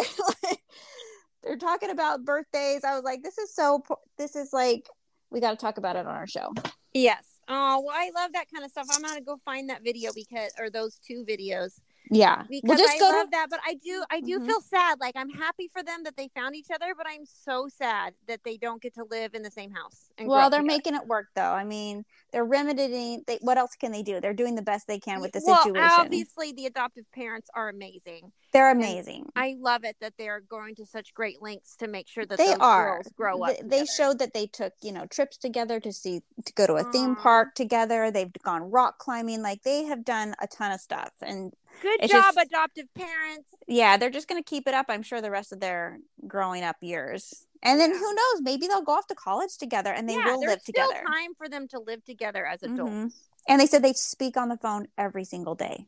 They're 1.43 1.57
talking 1.57 1.89
about 1.89 2.23
birthdays. 2.23 2.83
I 2.83 2.93
was 2.93 3.03
like, 3.03 3.23
this 3.23 3.39
is 3.39 3.51
so, 3.51 3.81
this 4.15 4.35
is 4.35 4.53
like, 4.53 4.87
we 5.31 5.39
got 5.39 5.49
to 5.49 5.57
talk 5.57 5.79
about 5.79 5.95
it 5.95 6.05
on 6.05 6.13
our 6.13 6.27
show. 6.27 6.53
Yes. 6.93 7.37
Oh, 7.47 7.81
well, 7.85 7.95
I 7.95 8.11
love 8.15 8.33
that 8.33 8.45
kind 8.53 8.65
of 8.65 8.71
stuff. 8.71 8.87
I'm 8.91 9.01
gonna 9.01 9.21
go 9.21 9.37
find 9.45 9.69
that 9.69 9.83
video 9.83 10.11
because, 10.13 10.51
or 10.59 10.69
those 10.69 10.99
two 10.99 11.23
videos, 11.27 11.79
Yeah. 12.11 12.43
because 12.49 12.61
We'll 12.63 12.77
just 12.77 12.95
I 12.95 12.99
go 12.99 13.09
love 13.09 13.25
to, 13.27 13.31
that. 13.31 13.47
But 13.49 13.59
I 13.65 13.73
do, 13.75 14.03
I 14.11 14.21
do 14.21 14.39
Mhm. 14.39 14.45
feel 14.45 14.61
sad. 14.61 14.99
Like 14.99 15.15
I'm 15.15 15.29
happy 15.29 15.67
for 15.71 15.83
them 15.83 16.03
that 16.03 16.15
they 16.15 16.29
found 16.35 16.55
each 16.55 16.71
other, 16.73 16.93
but 16.95 17.05
I'm 17.07 17.25
so 17.25 17.67
sad 17.67 18.13
that 18.27 18.41
they 18.43 18.57
don't 18.57 18.81
get 18.81 18.93
to 18.95 19.03
live 19.09 19.33
in 19.33 19.43
the 19.43 19.51
same 19.51 19.71
house. 19.71 20.09
And 20.17 20.27
well, 20.27 20.49
they're 20.49 20.61
together. 20.61 20.77
making 20.77 20.95
it 20.95 21.07
work 21.07 21.27
though. 21.35 21.41
I 21.51 21.63
mean, 21.63 22.05
they're 22.31 22.45
remedying, 22.45 23.23
they, 23.27 23.37
what 23.41 23.57
else 23.57 23.75
can 23.75 23.91
they 23.91 24.03
do? 24.03 24.19
They're 24.19 24.33
doing 24.33 24.55
the 24.55 24.61
best 24.61 24.87
they 24.87 24.99
can 24.99 25.21
with 25.21 25.31
the 25.31 25.41
well, 25.45 25.63
situation. 25.63 25.89
obviously, 25.99 26.51
the 26.51 26.65
adoptive 26.65 27.05
parents 27.13 27.49
are 27.53 27.69
amazing. 27.69 28.31
they're 28.53 28.71
amazing. 28.71 29.25
I 29.35 29.55
love 29.59 29.83
it 29.83 29.97
that 30.01 30.13
they're 30.17 30.39
going 30.39 30.73
to 30.75 30.85
such 30.85 31.13
great 31.13 31.41
lengths 31.41 31.75
to 31.77 31.87
make 31.87 32.07
sure 32.07 32.25
that 32.25 32.37
They 32.37 32.47
those 32.47 32.57
are. 32.59 32.95
girls 32.95 33.07
grow 33.15 33.43
up. 33.43 33.55
They, 33.61 33.79
they 33.81 33.85
showed 33.85 34.19
that 34.19 34.33
they 34.33 34.47
took, 34.47 34.73
you 34.81 34.91
know, 34.91 35.05
trips 35.05 35.37
together 35.37 35.79
to 35.81 35.91
see, 35.93 36.21
to 36.45 36.53
go 36.53 36.65
to 36.65 36.73
a 36.75 36.83
theme 36.91 37.15
park 37.15 37.53
together. 37.55 38.09
They've 38.09 38.31
gone 38.43 38.71
rock 38.71 38.97
climbing. 38.99 39.41
Like 39.43 39.61
they 39.63 39.83
have 39.83 40.03
done 40.05 40.33
a 40.41 40.47
ton 40.47 40.71
of 40.71 40.79
stuff. 40.79 41.11
And 41.21 41.53
Good 41.81 41.99
it's 42.03 42.11
job, 42.11 42.33
just- 42.35 42.47
adoptive 42.47 42.85
parents. 42.93 43.49
yeah, 43.67 43.97
they're 43.97 44.09
just 44.09 44.27
going 44.27 44.41
to 44.41 44.47
keep 44.49 44.67
it 44.67 44.73
up. 44.73 44.87
I'm 44.89 45.03
sure 45.03 45.21
the 45.21 45.31
rest 45.31 45.51
of 45.51 45.59
their 45.59 45.99
growing 46.27 46.63
up 46.63 46.77
years. 46.81 47.45
And 47.63 47.79
then 47.79 47.91
who 47.91 48.13
knows? 48.13 48.41
Maybe 48.41 48.67
they'll 48.67 48.83
go 48.83 48.93
off 48.93 49.07
to 49.07 49.15
college 49.15 49.57
together 49.57 49.91
and 49.91 50.07
they 50.07 50.15
yeah, 50.15 50.25
will 50.25 50.39
live 50.41 50.61
still 50.61 50.87
together. 50.87 51.05
time 51.07 51.33
for 51.37 51.49
them 51.49 51.67
to 51.69 51.79
live 51.79 52.03
together 52.05 52.45
as 52.45 52.61
adults. 52.63 52.91
Mhm. 52.93 53.13
And 53.47 53.59
they 53.61 53.65
said 53.65 53.81
they 53.83 53.93
speak 53.93 54.37
on 54.37 54.49
the 54.49 54.57
phone 54.57 54.87
every 54.97 55.23
single 55.23 55.55
day. 55.55 55.87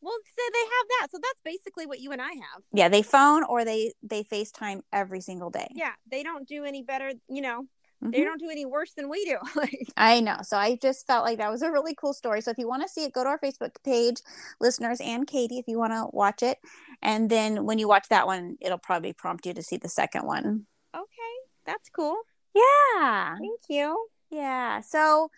Well, 0.00 0.14
so 0.24 0.42
they 0.52 0.60
have 0.60 0.86
that. 1.00 1.08
So 1.10 1.18
that's 1.18 1.40
basically 1.44 1.86
what 1.86 1.98
you 2.00 2.12
and 2.12 2.20
I 2.22 2.32
have. 2.32 2.62
Yeah, 2.72 2.88
they 2.88 3.02
phone 3.02 3.42
or 3.44 3.64
they 3.64 3.94
they 4.02 4.22
FaceTime 4.22 4.82
every 4.92 5.20
single 5.20 5.50
day. 5.50 5.68
Yeah, 5.74 5.92
they 6.10 6.22
don't 6.22 6.46
do 6.46 6.64
any 6.64 6.82
better. 6.82 7.12
You 7.28 7.40
know, 7.42 7.66
Mhm. 8.02 8.12
they 8.12 8.22
don't 8.22 8.38
do 8.38 8.48
any 8.48 8.64
worse 8.64 8.92
than 8.94 9.08
we 9.08 9.24
do. 9.24 9.36
like, 9.56 9.88
I 9.96 10.20
know. 10.20 10.36
So 10.42 10.56
I 10.56 10.76
just 10.80 11.06
felt 11.06 11.24
like 11.24 11.38
that 11.38 11.50
was 11.50 11.62
a 11.62 11.70
really 11.70 11.94
cool 11.94 12.12
story. 12.12 12.40
So 12.40 12.50
if 12.50 12.58
you 12.58 12.68
want 12.68 12.82
to 12.82 12.88
see 12.88 13.04
it, 13.04 13.12
go 13.12 13.24
to 13.24 13.28
our 13.30 13.38
Facebook 13.40 13.72
page, 13.84 14.16
listeners 14.60 15.00
and 15.00 15.26
Katie, 15.26 15.58
if 15.58 15.66
you 15.66 15.78
want 15.78 15.92
to 15.92 16.06
watch 16.12 16.42
it. 16.42 16.58
And 17.02 17.28
then 17.28 17.64
when 17.64 17.78
you 17.78 17.88
watch 17.88 18.06
that 18.10 18.26
one, 18.26 18.56
it'll 18.60 18.78
probably 18.78 19.12
prompt 19.12 19.46
you 19.46 19.54
to 19.54 19.62
see 19.62 19.76
the 19.78 19.88
second 19.88 20.26
one. 20.26 20.66
okay, 20.94 21.34
that's 21.66 21.88
cool. 21.90 22.16
Yeah. 22.54 23.36
Thank 23.38 23.60
you. 23.68 24.06
Yeah. 24.30 24.80
So 24.80 25.30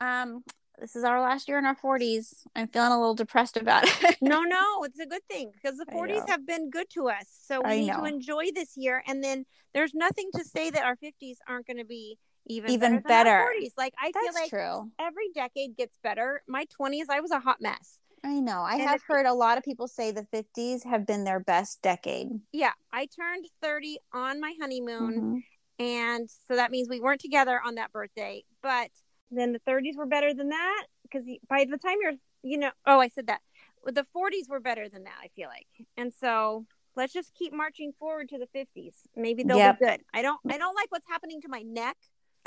um 0.00 0.42
this 0.82 0.96
is 0.96 1.04
our 1.04 1.20
last 1.20 1.48
year 1.48 1.58
in 1.58 1.64
our 1.64 1.76
40s. 1.76 2.44
I'm 2.56 2.66
feeling 2.66 2.90
a 2.90 2.98
little 2.98 3.14
depressed 3.14 3.56
about 3.56 3.84
it. 4.02 4.16
No, 4.20 4.42
no, 4.42 4.82
it's 4.82 4.98
a 4.98 5.06
good 5.06 5.22
thing 5.30 5.52
because 5.54 5.78
the 5.78 5.86
40s 5.86 6.24
have 6.28 6.44
been 6.44 6.70
good 6.70 6.90
to 6.94 7.08
us. 7.08 7.26
So 7.46 7.60
we 7.62 7.70
I 7.70 7.76
need 7.78 7.86
know. 7.86 8.00
to 8.00 8.04
enjoy 8.04 8.46
this 8.54 8.76
year. 8.76 9.02
And 9.06 9.22
then 9.22 9.44
there's 9.74 9.94
nothing 9.94 10.30
to 10.34 10.44
say 10.44 10.70
that 10.70 10.82
our 10.82 10.96
50s 10.96 11.38
aren't 11.48 11.66
going 11.68 11.78
to 11.78 11.84
be 11.84 12.18
even 12.46 12.70
Even 12.70 12.92
better. 13.00 13.08
Better. 13.08 13.46
40s. 13.60 13.72
Like 13.78 13.94
I 14.02 14.10
feel 14.10 14.34
like 14.34 14.50
true. 14.50 14.90
every 14.98 15.28
decade 15.34 15.76
gets 15.76 15.96
better. 16.02 16.42
My 16.48 16.64
20s, 16.76 17.06
I 17.08 17.20
was 17.20 17.30
a 17.30 17.38
hot 17.38 17.58
mess. 17.60 18.00
I 18.24 18.40
know. 18.40 18.62
I 18.62 18.74
And 18.74 18.82
have 18.82 19.02
heard 19.06 19.26
a 19.26 19.34
lot 19.34 19.58
of 19.58 19.64
people 19.64 19.86
say 19.88 20.10
the 20.10 20.26
50s 20.32 20.84
have 20.84 21.06
been 21.06 21.24
their 21.24 21.40
best 21.40 21.82
decade. 21.82 22.28
Yeah, 22.52 22.72
I 22.92 23.06
turned 23.06 23.46
30 23.62 23.98
on 24.12 24.40
my 24.40 24.54
honeymoon. 24.60 25.20
Mhm. 25.20 25.42
And 25.78 26.28
so 26.48 26.54
that 26.56 26.70
means 26.70 26.88
we 26.88 27.00
weren't 27.00 27.20
together 27.20 27.60
on 27.64 27.76
that 27.76 27.90
birthday. 27.92 28.44
But 28.62 28.90
then 29.32 29.52
the 29.52 29.60
30s 29.60 29.96
were 29.96 30.06
better 30.06 30.32
than 30.34 30.50
that 30.50 30.84
because 31.02 31.24
by 31.48 31.64
the 31.68 31.78
time 31.78 31.96
you're, 32.02 32.12
you 32.42 32.58
know, 32.58 32.70
oh, 32.86 33.00
I 33.00 33.08
said 33.08 33.26
that. 33.28 33.40
The 33.84 34.06
40s 34.16 34.48
were 34.48 34.60
better 34.60 34.88
than 34.88 35.04
that, 35.04 35.16
I 35.22 35.28
feel 35.34 35.48
like. 35.48 35.66
And 35.96 36.12
so 36.14 36.66
let's 36.96 37.12
just 37.12 37.34
keep 37.34 37.52
marching 37.52 37.92
forward 37.92 38.28
to 38.28 38.38
the 38.38 38.46
50s. 38.56 38.94
Maybe 39.16 39.42
they'll 39.42 39.56
Yep. 39.58 39.78
be 39.80 39.86
good. 39.86 40.00
I 40.14 40.22
don't 40.22 40.40
I 40.48 40.58
don't 40.58 40.74
like 40.76 40.90
what's 40.90 41.06
happening 41.08 41.40
to 41.42 41.48
my 41.48 41.62
neck. 41.62 41.96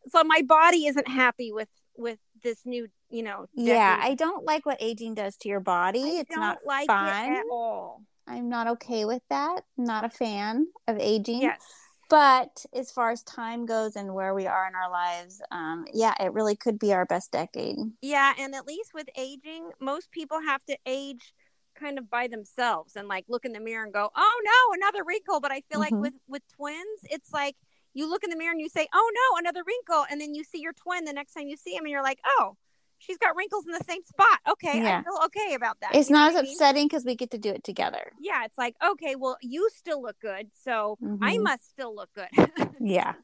so 0.08 0.24
my 0.24 0.42
body 0.42 0.86
isn't 0.86 1.08
happy 1.08 1.52
with 1.52 1.68
with 1.96 2.18
this 2.44 2.64
new, 2.64 2.86
you 3.10 3.22
know, 3.24 3.46
Yeah. 3.54 3.98
I 4.00 4.14
don't 4.14 4.44
like 4.44 4.64
what 4.64 4.78
aging 4.80 5.14
does 5.14 5.36
to 5.38 5.48
your 5.48 5.60
body. 5.60 6.18
I 6.18 6.20
it's 6.20 6.30
don't 6.34 6.40
not 6.40 6.58
like 6.64 6.86
fun. 6.86 7.32
it 7.32 7.38
at 7.38 7.44
all. 7.50 8.02
I'm 8.28 8.48
not 8.48 8.68
okay 8.68 9.04
with 9.04 9.22
that. 9.30 9.62
I'm 9.76 9.84
not 9.84 10.04
a 10.04 10.10
fan 10.10 10.68
of 10.86 10.98
aging. 11.00 11.42
Yes. 11.42 11.60
But 12.08 12.64
as 12.72 12.90
far 12.90 13.10
as 13.10 13.22
time 13.22 13.66
goes 13.66 13.96
and 13.96 14.14
where 14.14 14.34
we 14.34 14.46
are 14.46 14.66
in 14.66 14.74
our 14.74 14.90
lives, 14.90 15.42
um, 15.50 15.86
yeah, 15.92 16.14
it 16.20 16.32
really 16.32 16.56
could 16.56 16.78
be 16.78 16.92
our 16.92 17.04
best 17.06 17.32
decade. 17.32 17.78
Yeah, 18.00 18.34
and 18.38 18.54
at 18.54 18.66
least 18.66 18.94
with 18.94 19.08
aging, 19.16 19.72
most 19.80 20.10
people 20.12 20.40
have 20.40 20.64
to 20.66 20.78
age 20.86 21.34
kind 21.74 21.98
of 21.98 22.10
by 22.10 22.26
themselves 22.28 22.96
and 22.96 23.08
like 23.08 23.24
look 23.28 23.44
in 23.44 23.52
the 23.52 23.60
mirror 23.60 23.84
and 23.84 23.92
go, 23.92 24.10
"Oh 24.14 24.40
no, 24.44 24.74
another 24.74 25.04
wrinkle." 25.04 25.40
But 25.40 25.52
I 25.52 25.62
feel 25.62 25.80
like 25.80 25.94
Mhm. 25.94 26.00
with 26.00 26.14
with 26.28 26.42
twins, 26.48 27.00
it's 27.10 27.32
like 27.32 27.56
you 27.94 28.08
look 28.08 28.22
in 28.24 28.30
the 28.30 28.36
mirror 28.36 28.52
and 28.52 28.60
you 28.60 28.68
say, 28.68 28.86
"Oh 28.92 29.10
no, 29.14 29.38
another 29.38 29.62
wrinkle," 29.64 30.06
and 30.10 30.20
then 30.20 30.34
you 30.34 30.44
see 30.44 30.60
your 30.60 30.72
twin 30.72 31.04
the 31.04 31.12
next 31.12 31.34
time 31.34 31.48
you 31.48 31.56
see 31.56 31.74
him, 31.74 31.84
and 31.84 31.90
you're 31.90 32.02
like, 32.02 32.20
"Oh, 32.24 32.56
she's 32.98 33.18
got 33.18 33.34
wrinkles 33.36 33.64
in 33.66 33.72
the 33.72 33.84
same 33.88 34.02
spot." 34.04 34.40
Okay, 34.50 34.78
Yeah. 34.78 35.00
I 35.00 35.02
feel 35.02 35.20
okay 35.26 35.54
about 35.54 35.78
that. 35.80 35.94
It's 35.94 36.08
You 36.10 36.16
not 36.16 36.30
as 36.30 36.36
I 36.36 36.42
mean? 36.42 36.52
upsetting 36.52 36.88
because 36.88 37.04
we 37.04 37.14
get 37.14 37.30
to 37.32 37.38
do 37.38 37.50
it 37.50 37.64
together. 37.64 38.12
Yeah, 38.20 38.44
it's 38.44 38.58
like 38.58 38.74
okay, 38.84 39.14
well, 39.16 39.36
you 39.42 39.68
still 39.74 40.02
look 40.02 40.18
good, 40.20 40.50
so 40.54 40.96
I 41.22 41.36
Mhm. 41.36 41.42
must 41.44 41.68
still 41.70 41.94
look 41.94 42.10
good. 42.14 42.28
Yeah. 42.80 43.14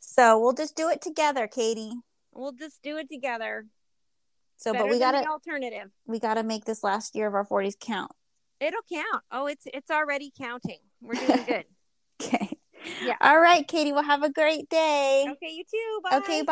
So 0.00 0.38
we'll 0.40 0.52
just 0.52 0.74
do 0.76 0.88
it 0.88 1.00
together, 1.00 1.46
Katie. 1.46 1.92
we'll 2.32 2.52
just 2.52 2.82
do 2.82 2.96
it 2.98 3.08
together. 3.08 3.66
So, 4.56 4.72
Better 4.72 4.84
but 4.84 4.90
we 4.90 4.98
gotta 4.98 5.18
the 5.22 5.28
alternative. 5.30 5.90
we 6.06 6.18
gotta 6.20 6.42
make 6.42 6.64
this 6.64 6.82
last 6.84 7.14
year 7.16 7.26
of 7.26 7.34
our 7.34 7.44
forties 7.44 7.76
count. 7.80 8.12
It'll 8.60 8.80
count. 8.92 9.24
Oh, 9.30 9.46
it's 9.46 9.66
it's 9.72 9.90
already 9.90 10.32
counting. 10.36 10.78
We're 11.00 11.14
doing 11.14 11.44
good. 11.46 11.64
Okay. 12.22 12.58
Yeah. 13.04 13.16
All 13.20 13.38
right, 13.40 13.66
Katie. 13.66 13.92
Well, 13.92 14.02
have 14.04 14.22
a 14.22 14.30
great 14.30 14.68
day. 14.68 15.26
okay, 15.30 15.50
you 15.52 15.64
too. 15.64 16.00
Bye. 16.02 16.16
Okay. 16.18 16.42
Bye. 16.42 16.46